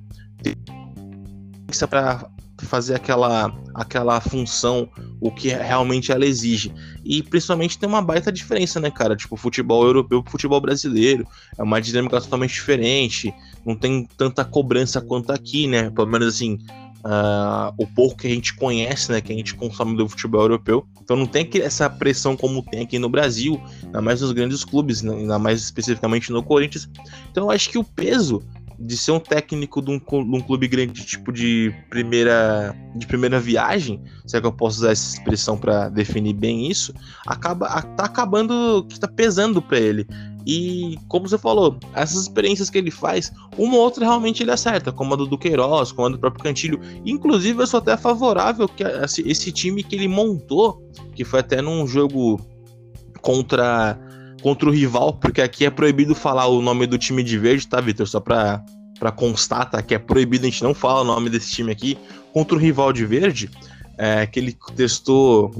para 1.86 2.30
fazer 2.58 2.94
aquela, 2.94 3.52
aquela 3.74 4.20
função, 4.20 4.88
o 5.20 5.30
que 5.30 5.48
realmente 5.48 6.12
ela 6.12 6.26
exige. 6.26 6.72
E 7.04 7.22
principalmente 7.22 7.78
tem 7.78 7.88
uma 7.88 8.02
baita 8.02 8.30
diferença, 8.30 8.78
né, 8.78 8.90
cara? 8.90 9.16
Tipo, 9.16 9.36
futebol 9.36 9.84
europeu 9.84 10.22
pro 10.22 10.32
futebol 10.32 10.60
brasileiro. 10.60 11.26
É 11.58 11.62
uma 11.62 11.80
dinâmica 11.80 12.20
totalmente 12.20 12.54
diferente. 12.54 13.32
Não 13.64 13.74
tem 13.74 14.06
tanta 14.16 14.44
cobrança 14.44 15.00
quanto 15.00 15.32
aqui, 15.32 15.66
né? 15.66 15.90
Pelo 15.90 16.06
menos 16.06 16.28
assim, 16.28 16.58
uh, 17.04 17.72
o 17.76 17.86
pouco 17.86 18.18
que 18.18 18.26
a 18.26 18.30
gente 18.30 18.54
conhece, 18.54 19.10
né? 19.10 19.20
Que 19.20 19.32
a 19.32 19.36
gente 19.36 19.54
consome 19.54 19.96
do 19.96 20.08
futebol 20.08 20.42
europeu. 20.42 20.86
Então 21.02 21.16
não 21.16 21.26
tem 21.26 21.48
essa 21.54 21.88
pressão 21.88 22.36
como 22.36 22.62
tem 22.62 22.82
aqui 22.82 22.98
no 22.98 23.08
Brasil, 23.08 23.60
ainda 23.84 24.00
mais 24.00 24.20
nos 24.20 24.32
grandes 24.32 24.64
clubes, 24.64 25.02
né? 25.02 25.14
ainda 25.14 25.38
mais 25.38 25.60
especificamente 25.60 26.30
no 26.30 26.42
Corinthians. 26.42 26.88
Então 27.30 27.44
eu 27.44 27.50
acho 27.50 27.70
que 27.70 27.78
o 27.78 27.84
peso 27.84 28.42
de 28.80 28.96
ser 28.96 29.12
um 29.12 29.20
técnico 29.20 29.82
de 29.82 29.90
um, 29.90 29.98
de 29.98 30.36
um, 30.36 30.40
clube 30.40 30.66
grande, 30.66 31.04
tipo 31.04 31.30
de 31.30 31.72
primeira 31.90 32.74
de 32.96 33.06
primeira 33.06 33.38
viagem, 33.38 34.00
se 34.26 34.36
é 34.36 34.40
que 34.40 34.46
eu 34.46 34.52
posso 34.52 34.78
usar 34.78 34.92
essa 34.92 35.16
expressão 35.16 35.58
para 35.58 35.90
definir 35.90 36.32
bem 36.32 36.70
isso, 36.70 36.94
acaba 37.26 37.68
tá 37.82 38.04
acabando 38.04 38.86
que 38.88 38.98
tá 38.98 39.06
pesando 39.06 39.60
para 39.60 39.78
ele. 39.78 40.06
E 40.46 40.98
como 41.06 41.28
você 41.28 41.36
falou, 41.36 41.78
essas 41.94 42.22
experiências 42.22 42.70
que 42.70 42.78
ele 42.78 42.90
faz, 42.90 43.30
uma 43.58 43.74
ou 43.74 43.82
outra 43.82 44.04
realmente 44.04 44.42
ele 44.42 44.50
acerta, 44.50 44.90
como 44.90 45.12
a 45.12 45.16
do 45.16 45.26
Duqueiroz, 45.26 45.92
como 45.92 46.08
a 46.08 46.10
do 46.10 46.18
próprio 46.18 46.42
Cantilho. 46.42 46.80
Inclusive, 47.04 47.62
eu 47.62 47.66
sou 47.66 47.78
até 47.78 47.94
favorável 47.96 48.66
que 48.66 48.82
esse 48.82 49.52
time 49.52 49.82
que 49.82 49.94
ele 49.94 50.08
montou, 50.08 50.82
que 51.14 51.24
foi 51.24 51.40
até 51.40 51.60
num 51.60 51.86
jogo 51.86 52.40
contra 53.20 53.98
contra 54.42 54.68
o 54.68 54.72
rival, 54.72 55.14
porque 55.14 55.40
aqui 55.40 55.64
é 55.64 55.70
proibido 55.70 56.14
falar 56.14 56.46
o 56.46 56.60
nome 56.62 56.86
do 56.86 56.98
time 56.98 57.22
de 57.22 57.38
verde, 57.38 57.66
tá, 57.66 57.80
Vitor? 57.80 58.06
Só 58.06 58.20
pra, 58.20 58.64
pra 58.98 59.12
constar, 59.12 59.70
tá? 59.70 59.82
Que 59.82 59.94
é 59.94 59.98
proibido, 59.98 60.46
a 60.46 60.50
gente 60.50 60.62
não 60.62 60.74
fala 60.74 61.02
o 61.02 61.04
nome 61.04 61.30
desse 61.30 61.50
time 61.50 61.70
aqui. 61.70 61.98
Contra 62.32 62.56
o 62.56 62.58
rival 62.58 62.92
de 62.92 63.04
verde, 63.04 63.50
é, 63.98 64.26
que 64.26 64.40
ele 64.40 64.56
testou, 64.74 65.50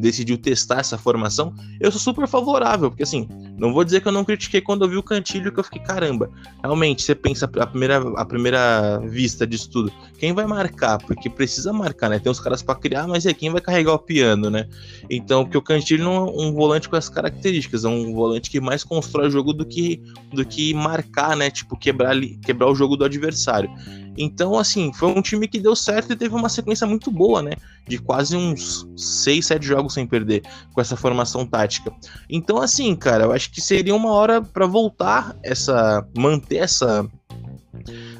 decidiu 0.00 0.38
testar 0.38 0.80
essa 0.80 0.96
formação, 0.96 1.52
eu 1.78 1.90
sou 1.92 2.00
super 2.00 2.26
favorável, 2.26 2.90
porque 2.90 3.02
assim, 3.02 3.28
não 3.56 3.72
vou 3.72 3.84
dizer 3.84 4.00
que 4.00 4.08
eu 4.08 4.12
não 4.12 4.24
critiquei 4.24 4.60
quando 4.60 4.84
eu 4.84 4.88
vi 4.88 4.96
o 4.96 5.02
Cantilho, 5.02 5.50
que 5.50 5.58
eu 5.58 5.64
fiquei, 5.64 5.80
caramba, 5.80 6.30
realmente, 6.62 7.02
você 7.02 7.14
pensa 7.14 7.50
a 7.58 7.66
primeira, 7.66 7.96
a 8.16 8.24
primeira 8.24 8.98
vista 8.98 9.46
disso 9.46 9.70
tudo, 9.70 9.92
quem 10.18 10.32
vai 10.32 10.46
marcar? 10.46 10.98
Porque 10.98 11.30
precisa 11.30 11.72
marcar, 11.72 12.10
né? 12.10 12.18
Tem 12.18 12.30
os 12.30 12.40
caras 12.40 12.62
para 12.62 12.74
criar, 12.74 13.06
mas 13.06 13.24
é 13.24 13.32
quem 13.32 13.50
vai 13.50 13.60
carregar 13.60 13.94
o 13.94 13.98
piano, 13.98 14.50
né? 14.50 14.68
Então, 15.08 15.44
porque 15.44 15.56
o 15.56 15.62
Cantilho 15.62 16.04
não 16.04 16.16
é 16.16 16.20
um 16.20 16.52
volante 16.52 16.88
com 16.88 16.96
essas 16.96 17.12
características, 17.12 17.84
é 17.84 17.88
um 17.88 18.14
volante 18.14 18.50
que 18.50 18.60
mais 18.60 18.84
constrói 18.84 19.28
o 19.28 19.30
jogo 19.30 19.52
do 19.52 19.64
que, 19.64 20.02
do 20.32 20.44
que 20.44 20.74
marcar, 20.74 21.36
né? 21.36 21.50
Tipo, 21.50 21.76
quebrar, 21.76 22.14
quebrar 22.42 22.68
o 22.68 22.74
jogo 22.74 22.96
do 22.96 23.04
adversário. 23.04 23.70
Então, 24.16 24.58
assim, 24.58 24.92
foi 24.92 25.08
um 25.08 25.20
time 25.20 25.46
que 25.46 25.60
deu 25.60 25.76
certo 25.76 26.12
e 26.12 26.16
teve 26.16 26.34
uma 26.34 26.48
sequência 26.48 26.86
muito 26.86 27.10
boa, 27.10 27.42
né? 27.42 27.52
De 27.86 27.98
quase 27.98 28.36
uns 28.36 28.86
6, 28.96 29.46
7 29.46 29.64
jogos 29.64 29.94
sem 29.94 30.06
perder 30.06 30.42
com 30.72 30.80
essa 30.80 30.96
formação 30.96 31.46
tática. 31.46 31.92
Então, 32.28 32.60
assim, 32.60 32.94
cara, 32.96 33.24
eu 33.24 33.32
acho 33.32 33.50
que 33.50 33.60
seria 33.60 33.94
uma 33.94 34.10
hora 34.10 34.42
para 34.42 34.66
voltar 34.66 35.36
essa. 35.42 36.06
manter 36.16 36.56
essa. 36.56 37.08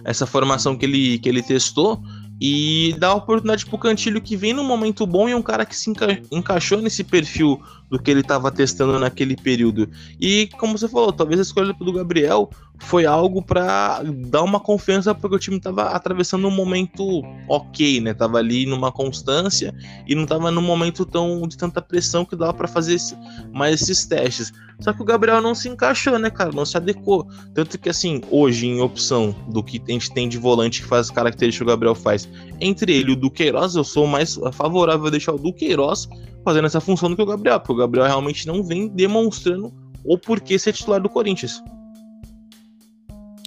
essa 0.05 0.27
formação 0.27 0.77
que 0.77 0.87
ele, 0.87 1.19
que 1.19 1.29
ele 1.29 1.43
testou 1.43 2.01
e 2.41 2.95
dar 2.99 3.15
oportunidade 3.15 3.65
pro 3.65 3.79
Cantilho 3.79 4.21
que 4.21 4.37
vem 4.37 4.53
num 4.53 4.65
momento 4.65 5.07
bom 5.07 5.29
e 5.29 5.35
um 5.35 5.43
cara 5.43 5.65
que 5.65 5.75
se 5.75 5.91
enca 5.91 6.21
encaixou 6.31 6.81
nesse 6.83 7.03
perfil 7.03 7.61
do 7.91 7.99
que 7.99 8.11
ele 8.11 8.21
estava 8.21 8.51
testando 8.51 8.99
naquele 8.99 9.37
período. 9.37 9.89
E 10.21 10.49
como 10.59 10.77
você 10.77 10.89
falou, 10.89 11.13
talvez 11.13 11.39
a 11.39 11.43
escolha 11.43 11.73
do 11.73 11.93
Gabriel 11.93 12.51
foi 12.79 13.07
algo 13.07 13.43
para 13.43 14.03
dar 14.03 14.43
uma 14.43 14.61
confiança 14.61 15.15
porque 15.15 15.37
o 15.37 15.39
time 15.39 15.57
estava 15.57 15.91
atravessando 15.91 16.47
um 16.47 16.51
momento 16.51 17.23
ok, 17.49 18.01
né? 18.01 18.13
Tava 18.13 18.39
ali 18.39 18.67
numa 18.67 18.93
constância 18.93 19.75
e 20.07 20.15
não 20.15 20.27
tava 20.27 20.51
num 20.51 20.63
momento 20.63 21.07
tão 21.07 21.47
de 21.47 21.57
tanta 21.57 21.81
pressão 21.81 22.25
que 22.25 22.37
dava 22.37 22.53
para 22.53 22.69
fazer 22.69 22.95
esse, 22.95 23.17
mais 23.53 23.81
esses 23.81 24.05
testes. 24.07 24.53
Só 24.81 24.93
que 24.93 25.01
o 25.01 25.05
Gabriel 25.07 25.41
não 25.41 25.55
se 25.55 25.69
encaixou, 25.69 26.19
né, 26.19 26.29
cara? 26.29 26.53
Não 26.53 26.67
se 26.67 26.77
adequou. 26.77 27.27
Tanto 27.55 27.79
que 27.79 27.89
assim, 27.89 28.21
hoje 28.31 28.67
em 28.67 28.81
opção 28.81 29.35
do 29.49 29.63
que 29.63 29.81
a 29.89 29.93
gente 29.93 30.13
tem 30.13 30.29
de 30.29 30.37
volante 30.37 30.83
que 30.83 30.89
faz 30.89 31.07
as 31.07 31.11
características 31.11 31.65
que 31.65 31.71
o 31.71 31.75
Gabriel 31.75 31.95
faz, 31.95 32.29
entre 32.61 32.93
ele 32.95 33.11
e 33.11 33.13
o 33.15 33.17
Duqueiroz, 33.17 33.75
eu 33.75 33.85
sou 33.85 34.07
mais 34.07 34.39
favorável 34.53 35.07
a 35.07 35.11
deixar 35.11 35.33
o 35.33 35.39
Duqueiroz 35.39 36.09
fazendo 36.47 36.67
essa 36.67 36.81
função 36.81 37.11
do 37.11 37.17
que 37.17 37.23
o 37.23 37.27
Gabriel, 37.27 37.59
porque 37.59 37.76
o 37.77 37.79
Gabriel 37.79 38.07
realmente 38.07 38.47
não 38.47 38.63
vem 38.63 38.89
demonstrando 38.89 39.73
o 40.03 40.19
porquê 40.19 40.59
ser 40.59 40.73
titular 40.73 41.01
do 41.01 41.09
Corinthians. 41.09 41.63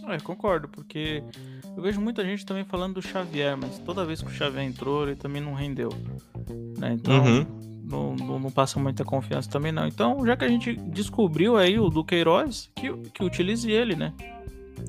É, 0.07 0.17
concordo, 0.19 0.67
porque 0.67 1.23
eu 1.75 1.83
vejo 1.83 1.99
muita 1.99 2.23
gente 2.23 2.45
também 2.45 2.63
falando 2.63 2.95
do 2.95 3.01
Xavier, 3.01 3.57
mas 3.57 3.79
toda 3.79 4.05
vez 4.05 4.21
que 4.21 4.27
o 4.27 4.31
Xavier 4.31 4.63
entrou, 4.63 5.03
ele 5.03 5.15
também 5.15 5.41
não 5.41 5.53
rendeu. 5.53 5.89
Né? 6.77 6.93
Então, 6.93 7.23
uhum. 7.23 7.45
não, 7.83 8.15
não, 8.15 8.39
não, 8.39 8.51
passa 8.51 8.79
muita 8.79 9.03
confiança 9.03 9.49
também, 9.49 9.71
não. 9.71 9.87
Então, 9.87 10.25
já 10.25 10.35
que 10.35 10.45
a 10.45 10.47
gente 10.47 10.75
descobriu 10.75 11.57
aí 11.57 11.79
o 11.79 11.89
Duqueiroz, 11.89 12.71
que, 12.75 12.91
que 13.09 13.23
utilize 13.23 13.69
ele, 13.69 13.95
né? 13.95 14.13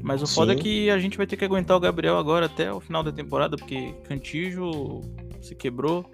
Mas 0.03 0.23
o 0.23 0.27
Sim. 0.27 0.35
foda 0.35 0.53
é 0.53 0.57
que 0.57 0.89
a 0.89 0.99
gente 0.99 1.19
vai 1.19 1.27
ter 1.27 1.37
que 1.37 1.45
aguentar 1.45 1.77
o 1.77 1.81
Gabriel 1.81 2.17
agora 2.17 2.47
até 2.47 2.73
o 2.73 2.81
final 2.81 3.03
da 3.03 3.13
temporada, 3.13 3.57
porque 3.57 3.93
Cantijo 4.05 5.03
se 5.43 5.55
quebrou 5.55 6.09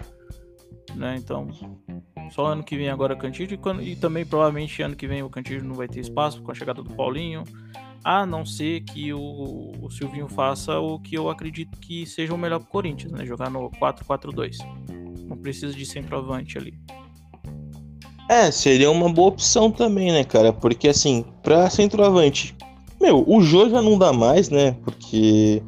né? 0.94 1.16
Então, 1.16 1.48
só 2.30 2.46
ano 2.46 2.62
que 2.62 2.76
vem 2.76 2.88
agora 2.88 3.16
Cantillo 3.16 3.54
e, 3.54 3.56
quando, 3.56 3.82
e 3.82 3.96
também 3.96 4.24
provavelmente 4.24 4.82
ano 4.82 4.96
que 4.96 5.06
vem 5.06 5.22
o 5.22 5.30
Cantillo 5.30 5.66
não 5.66 5.74
vai 5.74 5.88
ter 5.88 6.00
espaço 6.00 6.42
com 6.42 6.50
a 6.50 6.54
chegada 6.54 6.82
do 6.82 6.90
Paulinho. 6.90 7.44
A 8.04 8.24
não 8.24 8.46
ser 8.46 8.82
que 8.82 9.12
o, 9.12 9.72
o 9.82 9.90
Silvinho 9.90 10.28
faça 10.28 10.78
o 10.78 10.98
que 10.98 11.16
eu 11.16 11.28
acredito 11.28 11.76
que 11.80 12.06
seja 12.06 12.32
o 12.32 12.38
melhor 12.38 12.60
pro 12.60 12.68
Corinthians, 12.68 13.10
né? 13.10 13.26
Jogar 13.26 13.50
no 13.50 13.68
4-4-2. 13.70 14.58
Não 15.26 15.36
precisa 15.36 15.72
de 15.74 15.84
centroavante 15.84 16.56
ali. 16.56 16.74
É, 18.28 18.50
seria 18.50 18.90
uma 18.90 19.12
boa 19.12 19.28
opção 19.28 19.70
também, 19.70 20.12
né, 20.12 20.24
cara? 20.24 20.52
Porque 20.52 20.88
assim, 20.88 21.24
pra 21.42 21.70
centroavante, 21.70 22.54
meu, 23.00 23.24
o 23.26 23.40
jogo 23.40 23.70
já 23.70 23.82
não 23.82 23.98
dá 23.98 24.12
mais, 24.12 24.50
né? 24.50 24.76
Porque 24.84 25.62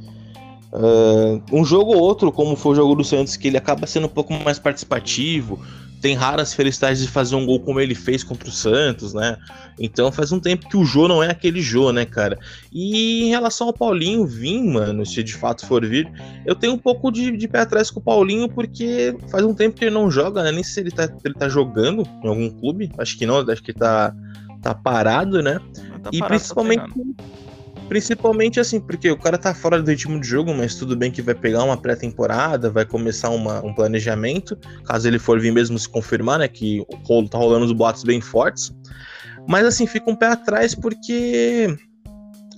uh, 0.73 1.42
um 1.53 1.64
jogo 1.64 1.92
ou 1.92 2.01
outro, 2.01 2.33
como 2.33 2.57
foi 2.57 2.73
o 2.73 2.75
jogo 2.75 2.94
do 2.97 3.05
Santos, 3.05 3.37
que 3.37 3.49
ele 3.49 3.57
acaba 3.57 3.87
sendo 3.87 4.07
um 4.07 4.11
pouco 4.11 4.33
mais 4.33 4.59
participativo, 4.59 5.61
tem 6.01 6.15
raras 6.15 6.55
felicidades 6.55 7.03
de 7.03 7.09
fazer 7.09 7.35
um 7.35 7.45
gol 7.45 7.61
como 7.61 7.81
ele 7.81 7.95
fez 7.95 8.23
contra 8.23 8.49
o 8.49 8.53
Santos, 8.53 9.15
né? 9.15 9.37
Então 9.79 10.11
faz 10.13 10.33
um 10.33 10.41
tempo 10.41 10.69
que 10.69 10.77
o 10.77 10.85
Jô 10.85 11.09
não 11.09 11.23
é 11.23 11.31
aquele 11.31 11.61
Jô, 11.61 11.93
né, 11.93 12.05
cara? 12.05 12.39
E 12.73 13.25
em 13.25 13.29
relação 13.29 13.67
ao 13.67 13.73
Paulinho 13.73 14.27
vir, 14.27 14.63
mano, 14.63 15.05
se 15.05 15.23
de 15.23 15.35
fato 15.35 15.67
for 15.67 15.85
vir, 15.85 16.11
eu 16.47 16.55
tenho 16.55 16.75
um 16.75 16.79
pouco 16.79 17.11
de, 17.11 17.37
de 17.37 17.49
pé 17.49 17.61
atrás 17.61 17.91
com 17.91 18.01
o 18.01 18.03
Paulinho, 18.03 18.49
porque 18.49 19.17
faz 19.31 19.45
um 19.45 19.55
tempo 19.55 19.77
que 19.77 19.85
ele 19.85 19.95
não 19.95 20.11
joga, 20.11 20.43
né? 20.43 20.53
Nem 20.53 20.63
se 20.63 20.79
ele 20.81 20.91
tá, 20.91 21.09
ele 21.25 21.35
tá 21.35 21.49
jogando 21.49 22.03
em 22.25 22.29
algum 22.29 22.51
clube. 22.51 22.91
Acho 22.99 23.19
que 23.19 23.27
não, 23.27 23.39
acho 23.39 23.63
que 23.63 23.73
tá, 23.73 24.15
tá 24.63 24.75
parado, 24.75 25.43
né? 25.43 25.59
Tá 26.03 26.11
e 26.13 26.19
parado, 26.19 26.21
tá 26.21 26.27
principalmente. 26.27 26.83
Tá 26.83 27.48
Principalmente 27.88 28.61
assim, 28.61 28.79
porque 28.79 29.11
o 29.11 29.16
cara 29.16 29.38
tá 29.38 29.55
fora 29.55 29.81
do 29.83 29.90
ritmo 29.90 30.20
de 30.20 30.29
jogo, 30.29 30.55
mas 30.55 30.74
tudo 30.74 30.94
bem 30.94 31.11
que 31.11 31.22
vai 31.22 31.35
pegar 31.35 31.64
uma 31.64 31.77
pré-temporada, 31.77 32.70
vai 32.70 32.85
começar 32.85 33.31
uma, 33.31 33.64
um 33.64 33.72
planejamento, 33.72 34.59
caso 34.85 35.09
ele 35.09 35.18
for 35.18 35.40
vir 35.40 35.53
mesmo 35.53 35.79
se 35.79 35.88
confirmar, 35.88 36.38
né? 36.38 36.48
Que 36.48 36.81
o 36.81 37.29
tá 37.29 37.38
rolando 37.38 37.64
os 37.64 37.72
boatos 37.72 38.05
bem 38.05 38.20
fortes. 38.20 38.74
Mas 39.48 39.64
assim, 39.64 39.87
fica 39.87 40.11
um 40.11 40.14
pé 40.14 40.27
atrás 40.27 40.74
porque 40.74 41.74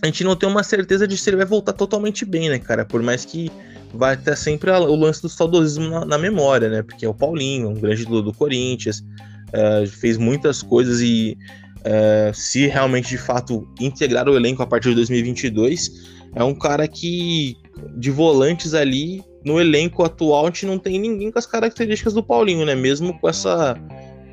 a 0.03 0.07
gente 0.07 0.25
não 0.25 0.35
tem 0.35 0.49
uma 0.49 0.65
certeza 0.65 1.07
de 1.07 1.17
se 1.17 1.31
ele 1.31 1.37
vai 1.37 1.47
voltar 1.47 1.75
totalmente 1.75 2.25
bem, 2.25 2.49
né, 2.49 2.59
cara? 2.59 2.85
Por 2.85 3.01
mais 3.01 3.25
que 3.25 3.53
vai 3.95 4.17
ter 4.17 4.37
sempre 4.37 4.71
o 4.71 4.97
lance 4.97 5.23
do 5.23 5.29
saudosismo 5.29 5.89
na, 5.89 6.05
na 6.05 6.19
memória, 6.19 6.69
né? 6.69 6.83
Porque 6.83 7.05
é 7.05 7.09
o 7.09 7.15
Paulinho, 7.15 7.69
um 7.69 7.75
grande 7.75 8.05
do, 8.05 8.21
do 8.21 8.33
Corinthians, 8.33 9.05
uh, 9.51 9.87
fez 9.87 10.17
muitas 10.17 10.63
coisas 10.63 11.01
e 11.01 11.39
uh, 11.81 12.35
se 12.35 12.67
realmente 12.67 13.09
de 13.09 13.19
fato 13.19 13.69
integrar 13.81 14.29
o 14.29 14.37
elenco 14.37 14.63
a 14.63 14.67
partir 14.67 14.91
de 14.91 14.97
2022, 14.97 15.91
é 16.35 16.45
um 16.45 16.55
cara 16.55 16.87
que 16.87 17.57
de 17.97 18.11
volantes 18.11 18.75
ali 18.75 19.23
no 19.45 19.61
elenco 19.61 20.05
atual 20.05 20.45
a 20.45 20.47
gente 20.49 20.67
não 20.67 20.79
tem 20.79 20.99
ninguém 20.99 21.31
com 21.31 21.39
as 21.39 21.47
características 21.47 22.13
do 22.13 22.23
Paulinho, 22.23 22.65
né? 22.65 22.75
Mesmo 22.75 23.19
com 23.19 23.29
essa 23.29 23.77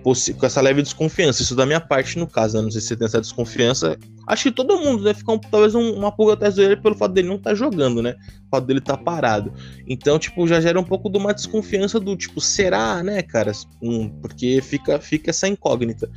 com 0.04 0.46
essa 0.46 0.62
leve 0.62 0.82
desconfiança. 0.82 1.42
Isso 1.42 1.56
da 1.56 1.66
minha 1.66 1.82
parte, 1.82 2.18
no 2.18 2.28
caso, 2.28 2.58
né? 2.58 2.64
Não 2.64 2.72
sei 2.72 2.80
se 2.80 2.88
você 2.88 2.96
tem 2.96 3.06
essa 3.06 3.20
desconfiança. 3.20 3.98
Acho 4.28 4.44
que 4.44 4.52
todo 4.52 4.78
mundo 4.78 5.06
deve 5.06 5.20
ficar 5.20 5.32
um, 5.32 5.40
talvez 5.40 5.74
um, 5.74 5.94
uma 5.94 6.12
pulga 6.12 6.34
atrás 6.34 6.56
dele 6.56 6.76
pelo 6.76 6.96
fato 6.96 7.14
dele 7.14 7.30
não 7.30 7.38
estar 7.38 7.52
tá 7.52 7.56
jogando, 7.56 8.02
né? 8.02 8.18
O 8.46 8.50
fato 8.52 8.68
dele 8.68 8.80
estar 8.80 8.98
tá 8.98 9.04
parado. 9.04 9.54
Então, 9.88 10.20
tipo, 10.20 10.46
já 10.46 10.60
gera 10.60 10.78
um 10.78 10.84
pouco 10.84 11.10
de 11.10 11.18
uma 11.18 11.34
desconfiança 11.34 11.98
do 11.98 12.14
tipo, 12.16 12.42
será, 12.42 13.02
né, 13.02 13.22
cara? 13.22 13.54
Um, 13.82 14.10
porque 14.10 14.62
fica, 14.62 15.00
fica 15.00 15.30
essa 15.30 15.48
incógnita. 15.48 16.10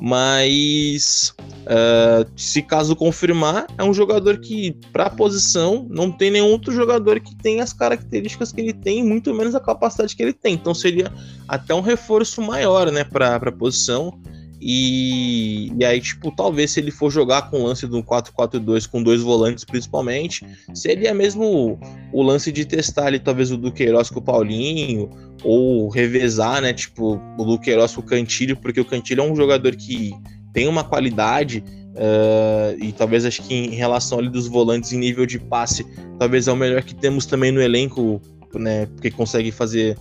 Mas 0.00 1.34
uh, 1.62 2.30
se 2.36 2.62
caso 2.62 2.94
confirmar, 2.94 3.66
é 3.76 3.82
um 3.82 3.94
jogador 3.94 4.38
que, 4.38 4.78
para 4.92 5.06
a 5.06 5.10
posição, 5.10 5.86
não 5.90 6.12
tem 6.12 6.30
nenhum 6.30 6.48
outro 6.48 6.72
jogador 6.72 7.18
que 7.18 7.34
tem 7.34 7.60
as 7.60 7.72
características 7.72 8.52
que 8.52 8.60
ele 8.60 8.74
tem, 8.74 9.02
muito 9.02 9.34
menos 9.34 9.54
a 9.54 9.60
capacidade 9.60 10.14
que 10.14 10.22
ele 10.22 10.34
tem. 10.34 10.54
Então 10.54 10.74
seria 10.74 11.10
até 11.48 11.74
um 11.74 11.80
reforço 11.80 12.40
maior, 12.42 12.92
né, 12.92 13.02
para 13.02 13.36
a 13.36 13.52
posição. 13.52 14.16
E, 14.60 15.72
e 15.78 15.84
aí, 15.84 16.00
tipo, 16.00 16.30
talvez 16.30 16.70
se 16.70 16.80
ele 16.80 16.90
for 16.90 17.10
jogar 17.10 17.50
com 17.50 17.60
o 17.60 17.66
lance 17.66 17.86
do 17.86 18.02
4-4-2 18.02 18.88
com 18.88 19.02
dois 19.02 19.20
volantes, 19.20 19.64
principalmente, 19.64 20.46
seria 20.74 21.12
mesmo 21.12 21.78
o 22.12 22.22
lance 22.22 22.50
de 22.50 22.64
testar 22.64 23.06
ali, 23.06 23.18
talvez 23.18 23.50
o 23.50 23.56
Duqueiroz 23.56 24.08
com 24.08 24.18
o 24.18 24.22
Paulinho, 24.22 25.10
ou 25.44 25.88
revezar, 25.88 26.62
né? 26.62 26.72
Tipo, 26.72 27.20
o 27.38 27.44
Duqueiroz 27.44 27.94
com 27.94 28.00
o 28.00 28.04
Cantilho, 28.04 28.56
porque 28.56 28.80
o 28.80 28.84
Cantilho 28.84 29.22
é 29.22 29.24
um 29.24 29.36
jogador 29.36 29.76
que 29.76 30.12
tem 30.52 30.66
uma 30.66 30.84
qualidade. 30.84 31.62
Uh, 31.96 32.76
e 32.78 32.92
talvez 32.92 33.24
acho 33.24 33.42
que 33.42 33.54
em 33.54 33.74
relação 33.74 34.18
ali 34.18 34.28
dos 34.28 34.46
volantes 34.46 34.92
em 34.92 34.98
nível 34.98 35.24
de 35.24 35.38
passe, 35.38 35.86
talvez 36.18 36.46
é 36.46 36.52
o 36.52 36.56
melhor 36.56 36.82
que 36.82 36.94
temos 36.94 37.24
também 37.24 37.50
no 37.50 37.60
elenco, 37.60 38.20
né? 38.54 38.86
Porque 38.86 39.10
consegue 39.10 39.50
fazer 39.50 39.96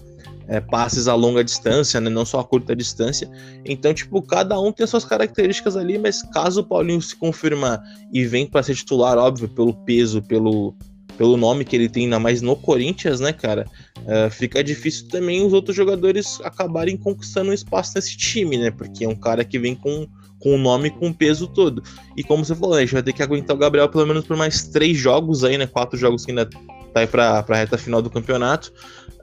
é, 0.47 0.59
passes 0.59 1.07
a 1.07 1.15
longa 1.15 1.43
distância, 1.43 1.99
né? 1.99 2.09
Não 2.09 2.25
só 2.25 2.39
a 2.39 2.43
curta 2.43 2.75
distância. 2.75 3.29
Então, 3.63 3.93
tipo, 3.93 4.21
cada 4.21 4.59
um 4.59 4.71
tem 4.71 4.85
suas 4.85 5.05
características 5.05 5.75
ali, 5.75 5.97
mas 5.97 6.21
caso 6.21 6.61
o 6.61 6.63
Paulinho 6.63 7.01
se 7.01 7.15
confirmar 7.15 7.81
e 8.11 8.25
vem 8.25 8.45
para 8.45 8.63
ser 8.63 8.75
titular, 8.75 9.17
óbvio, 9.17 9.47
pelo 9.49 9.73
peso, 9.73 10.21
pelo, 10.21 10.75
pelo 11.17 11.37
nome 11.37 11.65
que 11.65 11.75
ele 11.75 11.89
tem, 11.89 12.05
ainda 12.05 12.19
mais 12.19 12.41
no 12.41 12.55
Corinthians, 12.55 13.19
né, 13.19 13.33
cara? 13.33 13.65
Uh, 13.99 14.29
fica 14.29 14.63
difícil 14.63 15.07
também 15.07 15.45
os 15.45 15.53
outros 15.53 15.75
jogadores 15.75 16.39
acabarem 16.43 16.95
conquistando 16.95 17.49
um 17.49 17.53
espaço 17.53 17.93
nesse 17.95 18.15
time, 18.15 18.57
né? 18.57 18.71
Porque 18.71 19.05
é 19.05 19.09
um 19.09 19.15
cara 19.15 19.43
que 19.43 19.57
vem 19.57 19.75
com 19.75 20.07
com 20.37 20.53
o 20.53 20.57
nome 20.59 20.91
com 20.91 21.07
o 21.07 21.13
peso 21.13 21.47
todo. 21.47 21.81
E 22.15 22.23
como 22.23 22.45
você 22.45 22.53
falou, 22.53 22.75
né, 22.75 22.81
a 22.81 22.85
gente 22.85 22.93
vai 22.93 23.01
ter 23.01 23.13
que 23.13 23.23
aguentar 23.23 23.55
o 23.55 23.59
Gabriel 23.59 23.89
pelo 23.89 24.05
menos 24.05 24.25
por 24.25 24.37
mais 24.37 24.67
três 24.67 24.95
jogos 24.95 25.43
aí, 25.43 25.57
né? 25.57 25.65
Quatro 25.65 25.97
jogos 25.97 26.23
que 26.23 26.31
ainda 26.31 26.45
tá 26.45 26.99
aí 26.99 27.07
pra, 27.07 27.41
pra 27.41 27.57
reta 27.57 27.79
final 27.79 27.99
do 27.99 28.11
campeonato. 28.11 28.71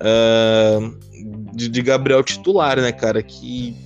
Uh, 0.02 1.54
de, 1.54 1.68
de, 1.68 1.82
Gabriel 1.82 2.22
titular, 2.24 2.80
né, 2.80 2.90
cara? 2.90 3.22
Que, 3.22 3.76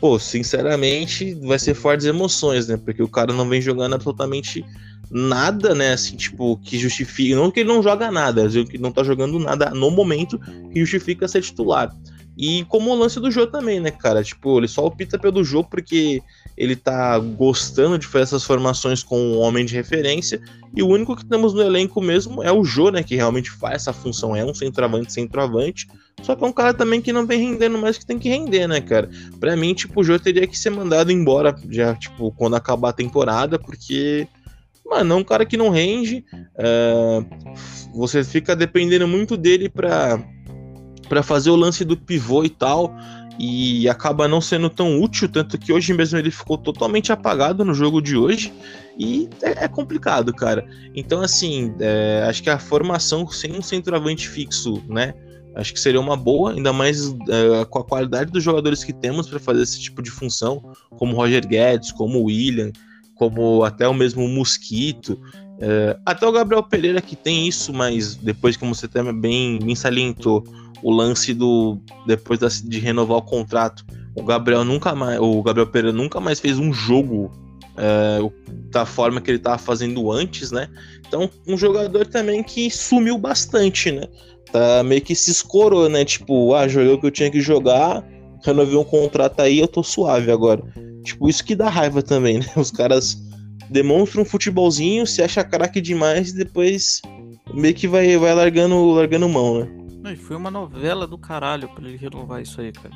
pô, 0.00 0.18
sinceramente, 0.18 1.34
vai 1.34 1.58
ser 1.58 1.74
fortes 1.74 2.06
emoções, 2.06 2.66
né? 2.66 2.78
Porque 2.82 3.02
o 3.02 3.08
cara 3.08 3.32
não 3.32 3.48
vem 3.48 3.60
jogando 3.60 3.94
absolutamente 3.94 4.64
nada, 5.10 5.74
né? 5.74 5.92
Assim, 5.92 6.16
tipo, 6.16 6.56
que 6.58 6.78
justifique. 6.78 7.34
Não 7.34 7.50
que 7.50 7.60
ele 7.60 7.68
não 7.68 7.82
joga 7.82 8.10
nada, 8.10 8.48
que 8.48 8.78
não 8.78 8.90
tá 8.90 9.04
jogando 9.04 9.38
nada 9.38 9.70
no 9.70 9.90
momento 9.90 10.38
que 10.72 10.80
justifica 10.80 11.28
ser 11.28 11.42
titular. 11.42 11.94
E 12.36 12.64
como 12.66 12.90
o 12.90 12.94
lance 12.94 13.18
do 13.18 13.30
jogo 13.30 13.50
também, 13.50 13.80
né, 13.80 13.90
cara? 13.90 14.22
Tipo, 14.22 14.58
ele 14.58 14.68
só 14.68 14.84
opta 14.84 15.18
pelo 15.18 15.42
jogo 15.42 15.70
porque 15.70 16.22
ele 16.54 16.76
tá 16.76 17.18
gostando 17.18 17.98
de 17.98 18.06
fazer 18.06 18.24
essas 18.24 18.44
formações 18.44 19.02
com 19.02 19.18
um 19.18 19.38
homem 19.38 19.64
de 19.64 19.74
referência. 19.74 20.40
E 20.74 20.82
o 20.82 20.88
único 20.88 21.16
que 21.16 21.24
temos 21.24 21.54
no 21.54 21.62
elenco 21.62 21.98
mesmo 22.02 22.42
é 22.42 22.52
o 22.52 22.62
Jô, 22.62 22.90
né? 22.90 23.02
Que 23.02 23.16
realmente 23.16 23.50
faz 23.50 23.76
essa 23.76 23.92
função. 23.92 24.36
É 24.36 24.44
um 24.44 24.52
centroavante, 24.52 25.14
centroavante. 25.14 25.88
Só 26.22 26.36
que 26.36 26.44
é 26.44 26.46
um 26.46 26.52
cara 26.52 26.74
também 26.74 27.00
que 27.00 27.12
não 27.12 27.26
vem 27.26 27.40
rendendo 27.40 27.78
mais 27.78 27.96
que 27.96 28.04
tem 28.04 28.18
que 28.18 28.28
render, 28.28 28.66
né, 28.66 28.82
cara? 28.82 29.08
Pra 29.40 29.56
mim, 29.56 29.72
tipo, 29.72 30.00
o 30.00 30.04
Jô 30.04 30.18
teria 30.18 30.46
que 30.46 30.58
ser 30.58 30.70
mandado 30.70 31.10
embora 31.10 31.56
já, 31.70 31.94
tipo, 31.94 32.30
quando 32.32 32.56
acabar 32.56 32.90
a 32.90 32.94
temporada, 32.94 33.58
porque. 33.58 34.28
Mano, 34.84 35.14
é 35.14 35.16
um 35.16 35.24
cara 35.24 35.44
que 35.46 35.56
não 35.56 35.70
rende. 35.70 36.24
Uh, 36.54 37.26
você 37.94 38.22
fica 38.22 38.54
dependendo 38.54 39.08
muito 39.08 39.36
dele 39.36 39.68
pra 39.68 40.22
para 41.08 41.22
fazer 41.22 41.50
o 41.50 41.56
lance 41.56 41.84
do 41.84 41.96
pivô 41.96 42.44
e 42.44 42.48
tal, 42.48 42.94
e 43.38 43.88
acaba 43.88 44.26
não 44.26 44.40
sendo 44.40 44.70
tão 44.70 45.00
útil, 45.00 45.28
tanto 45.28 45.58
que 45.58 45.72
hoje 45.72 45.92
mesmo 45.92 46.18
ele 46.18 46.30
ficou 46.30 46.56
totalmente 46.56 47.12
apagado 47.12 47.64
no 47.64 47.74
jogo 47.74 48.00
de 48.00 48.16
hoje, 48.16 48.52
e 48.98 49.28
é, 49.42 49.64
é 49.64 49.68
complicado, 49.68 50.34
cara. 50.34 50.66
Então, 50.94 51.20
assim, 51.20 51.74
é, 51.80 52.24
acho 52.28 52.42
que 52.42 52.50
a 52.50 52.58
formação 52.58 53.28
sem 53.28 53.52
um 53.52 53.62
centroavante 53.62 54.28
fixo, 54.28 54.82
né? 54.88 55.14
Acho 55.54 55.72
que 55.72 55.80
seria 55.80 56.00
uma 56.00 56.16
boa, 56.16 56.52
ainda 56.52 56.72
mais 56.72 57.14
é, 57.28 57.64
com 57.64 57.78
a 57.78 57.84
qualidade 57.84 58.30
dos 58.30 58.42
jogadores 58.42 58.84
que 58.84 58.92
temos 58.92 59.26
para 59.26 59.38
fazer 59.38 59.62
esse 59.62 59.80
tipo 59.80 60.02
de 60.02 60.10
função, 60.10 60.62
como 60.98 61.16
Roger 61.16 61.46
Guedes, 61.46 61.92
como 61.92 62.24
William, 62.24 62.72
como 63.14 63.64
até 63.64 63.88
o 63.88 63.94
mesmo 63.94 64.28
Mosquito. 64.28 65.18
É, 65.58 65.98
até 66.04 66.26
o 66.26 66.32
Gabriel 66.32 66.62
Pereira 66.62 67.00
que 67.00 67.16
tem 67.16 67.48
isso, 67.48 67.72
mas 67.72 68.14
depois, 68.16 68.54
como 68.56 68.74
você 68.74 68.86
também 68.86 69.58
bem 69.58 69.74
salientou, 69.74 70.44
o 70.82 70.90
lance 70.90 71.32
do 71.34 71.78
depois 72.06 72.40
de 72.62 72.78
renovar 72.78 73.18
o 73.18 73.22
contrato, 73.22 73.84
o 74.14 74.22
Gabriel 74.22 74.64
nunca 74.64 74.94
mais, 74.94 75.18
o 75.20 75.42
Gabriel 75.42 75.68
Pereira 75.68 75.96
nunca 75.96 76.20
mais 76.20 76.40
fez 76.40 76.58
um 76.58 76.72
jogo 76.72 77.30
é, 77.76 78.18
da 78.70 78.86
forma 78.86 79.20
que 79.20 79.30
ele 79.30 79.38
estava 79.38 79.58
fazendo 79.58 80.10
antes, 80.10 80.50
né? 80.50 80.68
Então, 81.06 81.30
um 81.46 81.56
jogador 81.56 82.06
também 82.06 82.42
que 82.42 82.70
sumiu 82.70 83.18
bastante, 83.18 83.92
né? 83.92 84.06
Tá 84.50 84.82
meio 84.82 85.02
que 85.02 85.14
se 85.14 85.30
escorou, 85.30 85.88
né? 85.88 86.04
Tipo, 86.04 86.54
ah, 86.54 86.66
joguei 86.66 86.92
o 86.92 87.00
que 87.00 87.06
eu 87.06 87.10
tinha 87.10 87.30
que 87.30 87.40
jogar, 87.40 88.04
renovei 88.44 88.76
um 88.76 88.84
contrato 88.84 89.40
aí, 89.40 89.58
eu 89.58 89.68
tô 89.68 89.82
suave 89.82 90.30
agora. 90.30 90.62
Tipo, 91.04 91.28
isso 91.28 91.44
que 91.44 91.54
dá 91.54 91.68
raiva 91.68 92.02
também, 92.02 92.38
né? 92.40 92.46
Os 92.56 92.70
caras 92.70 93.22
demonstram 93.70 94.22
um 94.22 94.24
futebolzinho, 94.24 95.06
se 95.06 95.22
acha 95.22 95.44
craque 95.44 95.80
demais 95.80 96.30
e 96.30 96.36
depois 96.36 97.02
meio 97.52 97.74
que 97.74 97.86
vai, 97.86 98.16
vai 98.16 98.34
largando, 98.34 98.90
largando 98.90 99.28
mão, 99.28 99.60
né? 99.60 99.85
Não, 100.06 100.16
foi 100.16 100.36
uma 100.36 100.52
novela 100.52 101.04
do 101.04 101.18
caralho 101.18 101.68
pra 101.68 101.84
ele 101.84 101.96
renovar 101.96 102.40
isso 102.40 102.60
aí, 102.60 102.70
cara. 102.70 102.94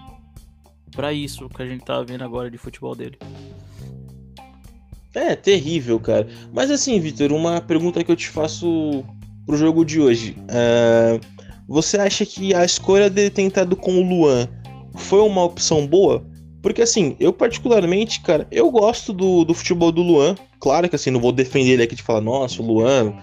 Pra 0.94 1.12
isso 1.12 1.48
que 1.48 1.60
a 1.60 1.66
gente 1.66 1.84
tá 1.84 2.00
vendo 2.02 2.22
agora 2.22 2.48
de 2.48 2.56
futebol 2.56 2.94
dele. 2.94 3.18
É, 5.12 5.34
terrível, 5.34 5.98
cara. 5.98 6.28
Mas 6.52 6.70
assim, 6.70 7.00
Vitor, 7.00 7.32
uma 7.32 7.60
pergunta 7.60 8.04
que 8.04 8.12
eu 8.12 8.14
te 8.14 8.28
faço 8.28 9.04
pro 9.44 9.56
jogo 9.56 9.84
de 9.84 10.00
hoje. 10.00 10.36
Uh, 10.42 11.20
você 11.66 11.98
acha 11.98 12.24
que 12.24 12.54
a 12.54 12.64
escolha 12.64 13.10
dele 13.10 13.30
ter 13.30 13.42
entrado 13.42 13.74
com 13.74 13.98
o 13.98 14.08
Luan 14.08 14.46
foi 14.94 15.18
uma 15.18 15.42
opção 15.42 15.88
boa? 15.88 16.24
Porque 16.62 16.82
assim, 16.82 17.16
eu 17.18 17.32
particularmente, 17.32 18.20
cara, 18.20 18.46
eu 18.52 18.70
gosto 18.70 19.12
do, 19.12 19.44
do 19.44 19.52
futebol 19.52 19.90
do 19.90 20.02
Luan. 20.02 20.36
Claro 20.60 20.88
que 20.88 20.94
assim, 20.94 21.10
não 21.10 21.18
vou 21.18 21.32
defender 21.32 21.72
ele 21.72 21.82
aqui 21.82 21.96
de 21.96 22.04
falar, 22.04 22.20
nossa, 22.20 22.62
o 22.62 22.66
Luan 22.66 23.16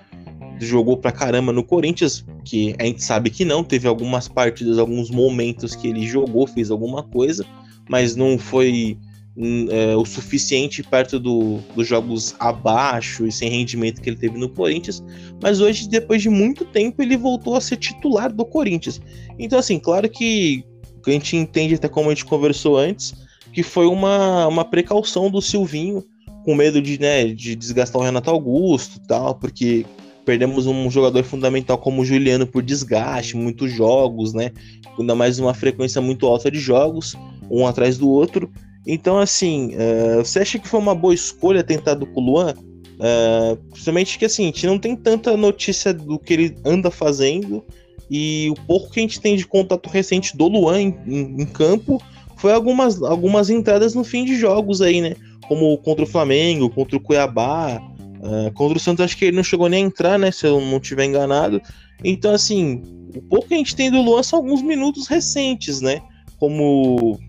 jogou 0.59 0.97
pra 0.97 1.11
caramba 1.11 1.51
no 1.51 1.63
Corinthians, 1.63 2.25
que 2.43 2.75
a 2.79 2.85
gente 2.85 3.03
sabe 3.03 3.29
que 3.29 3.45
não, 3.45 3.63
teve 3.63 3.87
algumas 3.87 4.27
partidas, 4.27 4.77
alguns 4.77 5.09
momentos 5.09 5.75
que 5.75 5.87
ele 5.87 6.05
jogou, 6.05 6.47
fez 6.47 6.71
alguma 6.71 7.03
coisa, 7.03 7.45
mas 7.89 8.15
não 8.15 8.37
foi 8.37 8.97
hum, 9.35 9.67
é, 9.69 9.95
o 9.95 10.05
suficiente 10.05 10.83
perto 10.83 11.19
do, 11.19 11.59
dos 11.75 11.87
jogos 11.87 12.35
abaixo 12.39 13.25
e 13.25 13.31
sem 13.31 13.49
rendimento 13.49 14.01
que 14.01 14.09
ele 14.09 14.17
teve 14.17 14.37
no 14.37 14.49
Corinthians. 14.49 15.03
Mas 15.41 15.59
hoje, 15.59 15.87
depois 15.87 16.21
de 16.21 16.29
muito 16.29 16.65
tempo, 16.65 17.01
ele 17.01 17.17
voltou 17.17 17.55
a 17.55 17.61
ser 17.61 17.77
titular 17.77 18.31
do 18.33 18.45
Corinthians. 18.45 19.01
Então, 19.37 19.59
assim, 19.59 19.79
claro 19.79 20.09
que 20.09 20.63
a 21.05 21.11
gente 21.11 21.37
entende 21.37 21.75
até 21.75 21.87
como 21.87 22.09
a 22.09 22.13
gente 22.13 22.25
conversou 22.25 22.77
antes, 22.77 23.15
que 23.53 23.63
foi 23.63 23.87
uma, 23.87 24.47
uma 24.47 24.65
precaução 24.65 25.31
do 25.31 25.41
Silvinho, 25.41 26.03
com 26.43 26.55
medo 26.55 26.81
de, 26.81 26.99
né, 26.99 27.25
de 27.27 27.55
desgastar 27.55 28.01
o 28.01 28.05
Renato 28.05 28.29
Augusto 28.29 29.01
e 29.03 29.07
tal, 29.07 29.35
porque 29.35 29.85
perdemos 30.27 30.67
um 30.67 30.91
jogador 30.91 31.23
fundamental 31.23 31.77
como 31.77 32.01
o 32.01 32.05
Juliano 32.05 32.45
por 32.45 32.61
desgaste, 32.61 33.37
muitos 33.37 33.71
jogos, 33.71 34.33
né? 34.33 34.51
Ainda 34.99 35.15
mais 35.15 35.39
uma 35.39 35.53
frequência 35.53 36.01
muito 36.01 36.27
alta 36.27 36.51
de 36.51 36.59
jogos, 36.59 37.15
um 37.49 37.65
atrás 37.65 37.97
do 37.97 38.09
outro. 38.09 38.51
Então, 38.85 39.17
assim, 39.19 39.71
uh, 39.75 40.17
você 40.17 40.39
acha 40.39 40.59
que 40.59 40.67
foi 40.67 40.81
uma 40.81 40.93
boa 40.93 41.13
escolha 41.13 41.63
tentar 41.63 41.93
do 41.93 42.05
Luan? 42.19 42.53
Uh, 42.99 43.55
principalmente 43.71 44.19
que 44.19 44.25
assim, 44.25 44.43
a 44.43 44.45
gente 44.47 44.67
não 44.67 44.77
tem 44.77 44.97
tanta 44.97 45.37
notícia 45.37 45.93
do 45.93 46.19
que 46.19 46.33
ele 46.33 46.57
anda 46.65 46.91
fazendo 46.91 47.63
e 48.11 48.49
o 48.51 48.55
pouco 48.67 48.91
que 48.91 48.99
a 48.99 49.03
gente 49.03 49.21
tem 49.21 49.37
de 49.37 49.47
contato 49.47 49.87
recente 49.87 50.35
do 50.35 50.49
Luan 50.49 50.81
em, 50.81 50.99
em, 51.07 51.41
em 51.41 51.45
campo 51.45 52.03
foi 52.35 52.51
algumas, 52.51 53.01
algumas 53.01 53.49
entradas 53.49 53.95
no 53.95 54.03
fim 54.03 54.25
de 54.25 54.35
jogos 54.35 54.81
aí, 54.81 54.99
né? 54.99 55.15
Como 55.47 55.77
contra 55.77 56.03
o 56.03 56.07
Flamengo, 56.07 56.69
contra 56.69 56.97
o 56.97 56.99
Cuiabá, 56.99 57.81
uh, 58.19 58.51
contra 58.53 58.77
o 58.77 58.79
Santos, 58.79 59.03
acho 59.03 59.17
que 59.17 59.25
ele 59.25 59.35
não 59.35 59.43
chegou 59.43 59.69
nem 59.69 59.83
a 59.83 59.87
entrar, 59.87 60.17
né? 60.17 60.31
Se 60.31 60.45
eu 60.45 60.59
não 60.61 60.77
estiver 60.77 61.05
enganado. 61.05 61.61
Então, 62.03 62.33
assim, 62.33 62.81
o 63.15 63.21
pouco 63.21 63.47
que 63.47 63.53
a 63.53 63.57
gente 63.57 63.75
tem 63.75 63.89
do 63.89 64.01
Luan 64.01 64.23
são 64.23 64.39
alguns 64.39 64.61
minutos 64.61 65.07
recentes, 65.07 65.81
né? 65.81 66.01
Como, 66.39 67.19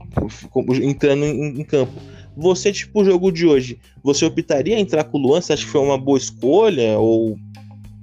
como 0.50 0.74
entrando 0.74 1.24
em, 1.24 1.60
em 1.60 1.64
campo. 1.64 1.92
Você, 2.36 2.72
tipo, 2.72 3.00
o 3.00 3.04
jogo 3.04 3.32
de 3.32 3.46
hoje, 3.46 3.78
você 4.02 4.24
optaria 4.24 4.76
a 4.76 4.80
entrar 4.80 5.04
com 5.04 5.18
o 5.18 5.20
Luan? 5.20 5.40
Você 5.40 5.54
acha 5.54 5.64
que 5.64 5.70
foi 5.70 5.80
uma 5.80 5.98
boa 5.98 6.18
escolha? 6.18 6.98
Ou. 6.98 7.36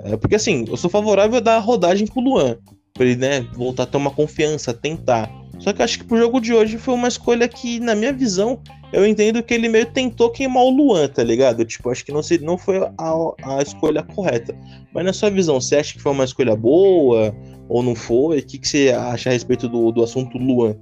É, 0.04 0.18
porque 0.18 0.36
assim, 0.36 0.66
eu 0.68 0.76
sou 0.76 0.90
favorável 0.90 1.38
a 1.38 1.42
dar 1.42 1.56
a 1.56 1.60
rodagem 1.60 2.06
com 2.06 2.20
o 2.20 2.24
Luan. 2.24 2.58
Pra 2.94 3.06
ele, 3.06 3.16
né, 3.16 3.42
voltar 3.54 3.84
a 3.84 3.86
ter 3.86 3.98
uma 3.98 4.12
confiança, 4.12 4.74
tentar. 4.74 5.32
Só 5.60 5.74
que 5.74 5.82
acho 5.82 6.00
que 6.00 6.04
pro 6.04 6.18
jogo 6.18 6.40
de 6.40 6.54
hoje 6.54 6.78
foi 6.78 6.94
uma 6.94 7.08
escolha 7.08 7.48
que, 7.48 7.80
na 7.80 7.96
minha 7.96 8.14
visão, 8.14 8.60
eu 8.92 9.06
entendo 9.06 9.42
que 9.42 9.54
ele 9.54 9.68
meio 9.68 9.86
tentou 9.86 10.30
queimar 10.30 10.64
o 10.64 10.70
Luan, 10.70 11.08
tá 11.08 11.24
ligado? 11.24 11.66
Tipo, 11.66 11.90
acho 11.90 12.06
que 12.06 12.12
não, 12.12 12.22
se, 12.22 12.38
não 12.40 12.58
foi 12.58 12.78
a, 12.78 13.34
a 13.44 13.62
escolha 13.62 14.04
correta. 14.04 14.58
Mas 14.94 15.06
na 15.06 15.14
sua 15.14 15.30
visão, 15.30 15.60
você 15.60 15.78
acha 15.78 15.94
que 15.94 16.02
foi 16.02 16.12
uma 16.12 16.24
escolha 16.24 16.56
boa 16.56 17.36
ou 17.68 17.82
não 17.82 17.96
foi? 17.96 18.40
O 18.40 18.46
que, 18.46 18.58
que 18.58 18.68
você 18.68 18.92
acha 18.92 19.30
a 19.30 19.34
respeito 19.34 19.68
do, 19.68 19.92
do 19.92 20.04
assunto 20.04 20.38
Luan? 20.38 20.76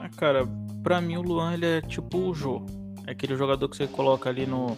Ah, 0.00 0.08
cara, 0.08 0.46
pra 0.82 1.00
mim 1.00 1.16
o 1.16 1.22
Luan 1.22 1.54
ele 1.54 1.66
é 1.66 1.80
tipo 1.80 2.18
o 2.18 2.34
Jô. 2.34 2.62
É 3.06 3.12
aquele 3.12 3.36
jogador 3.36 3.68
que 3.68 3.76
você 3.76 3.86
coloca 3.86 4.30
ali 4.30 4.46
no 4.46 4.76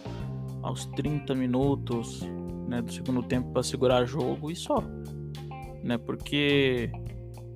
aos 0.61 0.85
30 0.85 1.33
minutos 1.33 2.21
né, 2.67 2.81
do 2.81 2.91
segundo 2.91 3.23
tempo 3.23 3.51
para 3.51 3.63
segurar 3.63 4.05
jogo 4.05 4.51
e 4.51 4.55
só. 4.55 4.83
Né? 5.81 5.97
Porque 5.97 6.91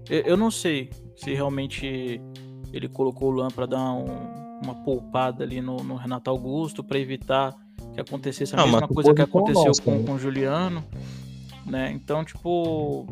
eu, 0.10 0.22
eu 0.22 0.38
não 0.38 0.50
sei 0.50 0.89
se 1.22 1.34
realmente 1.34 2.20
ele 2.74 2.88
colocou 2.88 3.30
o 3.30 3.32
Luan 3.32 3.50
para 3.50 3.68
dar 3.68 3.94
um, 3.94 4.06
uma 4.64 4.76
poupada 4.84 5.44
ali 5.44 5.62
no, 5.62 5.78
no 5.78 5.96
Renato 5.96 6.30
Augusto 6.30 6.84
para 6.84 6.98
evitar 6.98 7.56
que 7.94 8.02
acontecesse 8.02 8.56
a 8.56 8.58
não, 8.58 8.68
mesma 8.68 8.88
coisa 8.88 9.14
que 9.14 9.22
aconteceu 9.22 9.72
com, 9.84 9.92
né? 9.92 10.04
com 10.04 10.14
o 10.14 10.20
Juliano, 10.20 10.84
né? 11.66 11.92
Então, 11.92 12.24
tipo, 12.24 13.06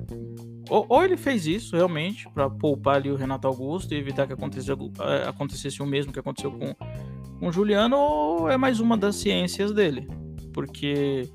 ou, 0.69 0.86
ou 0.88 1.04
ele 1.04 1.17
fez 1.17 1.45
isso 1.45 1.76
realmente 1.76 2.28
para 2.30 2.50
poupar 2.50 2.95
ali 2.95 3.12
o 3.12 3.15
Renato 3.15 3.48
Augusto 3.48 3.93
e 3.93 3.98
evitar 3.98 4.26
que 4.26 4.34
acontecesse, 4.34 4.72
é, 4.72 5.28
acontecesse 5.28 5.84
o 5.84 5.86
mesmo 5.86 6.12
que 6.12 6.19
aconteceu 6.19 6.52
com, 6.52 6.74
com 7.39 7.48
o 7.48 7.52
Juliano, 7.52 7.95
ou 7.98 8.50
é 8.50 8.58
mais 8.58 8.80
uma 8.80 8.98
das 8.98 9.17
ciências 9.17 9.72
dele, 9.72 10.08
porque 10.54 11.30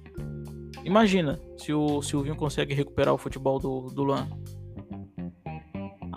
imagina 0.84 1.38
se 1.56 1.72
o 1.72 2.02
Silvinho 2.02 2.34
consegue 2.34 2.74
recuperar 2.74 3.14
o 3.14 3.18
futebol 3.18 3.60
do, 3.60 3.90
do 3.90 4.02
Luan 4.02 4.26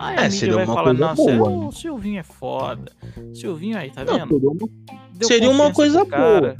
Aí 0.00 0.16
é, 0.16 0.26
a 0.26 0.28
mídia 0.28 0.54
vai 0.54 0.66
falar, 0.66 0.94
nossa, 0.94 1.36
boa. 1.36 1.66
o 1.66 1.72
Silvinho 1.72 2.20
é 2.20 2.22
foda. 2.22 2.92
Silvinho 3.34 3.76
aí, 3.76 3.90
tá 3.90 4.04
não, 4.04 4.14
vendo? 4.16 4.70
Deu 5.12 5.26
seria 5.26 5.50
uma 5.50 5.72
coisa 5.72 6.04
boa. 6.04 6.56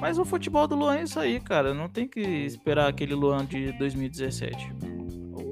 Mas 0.00 0.16
o 0.16 0.24
futebol 0.24 0.68
do 0.68 0.76
Luan 0.76 0.98
é 0.98 1.02
isso 1.02 1.18
aí, 1.18 1.40
cara. 1.40 1.74
Não 1.74 1.88
tem 1.88 2.06
que 2.06 2.20
esperar 2.20 2.88
aquele 2.88 3.16
Luan 3.16 3.44
de 3.44 3.72
2017. 3.72 4.72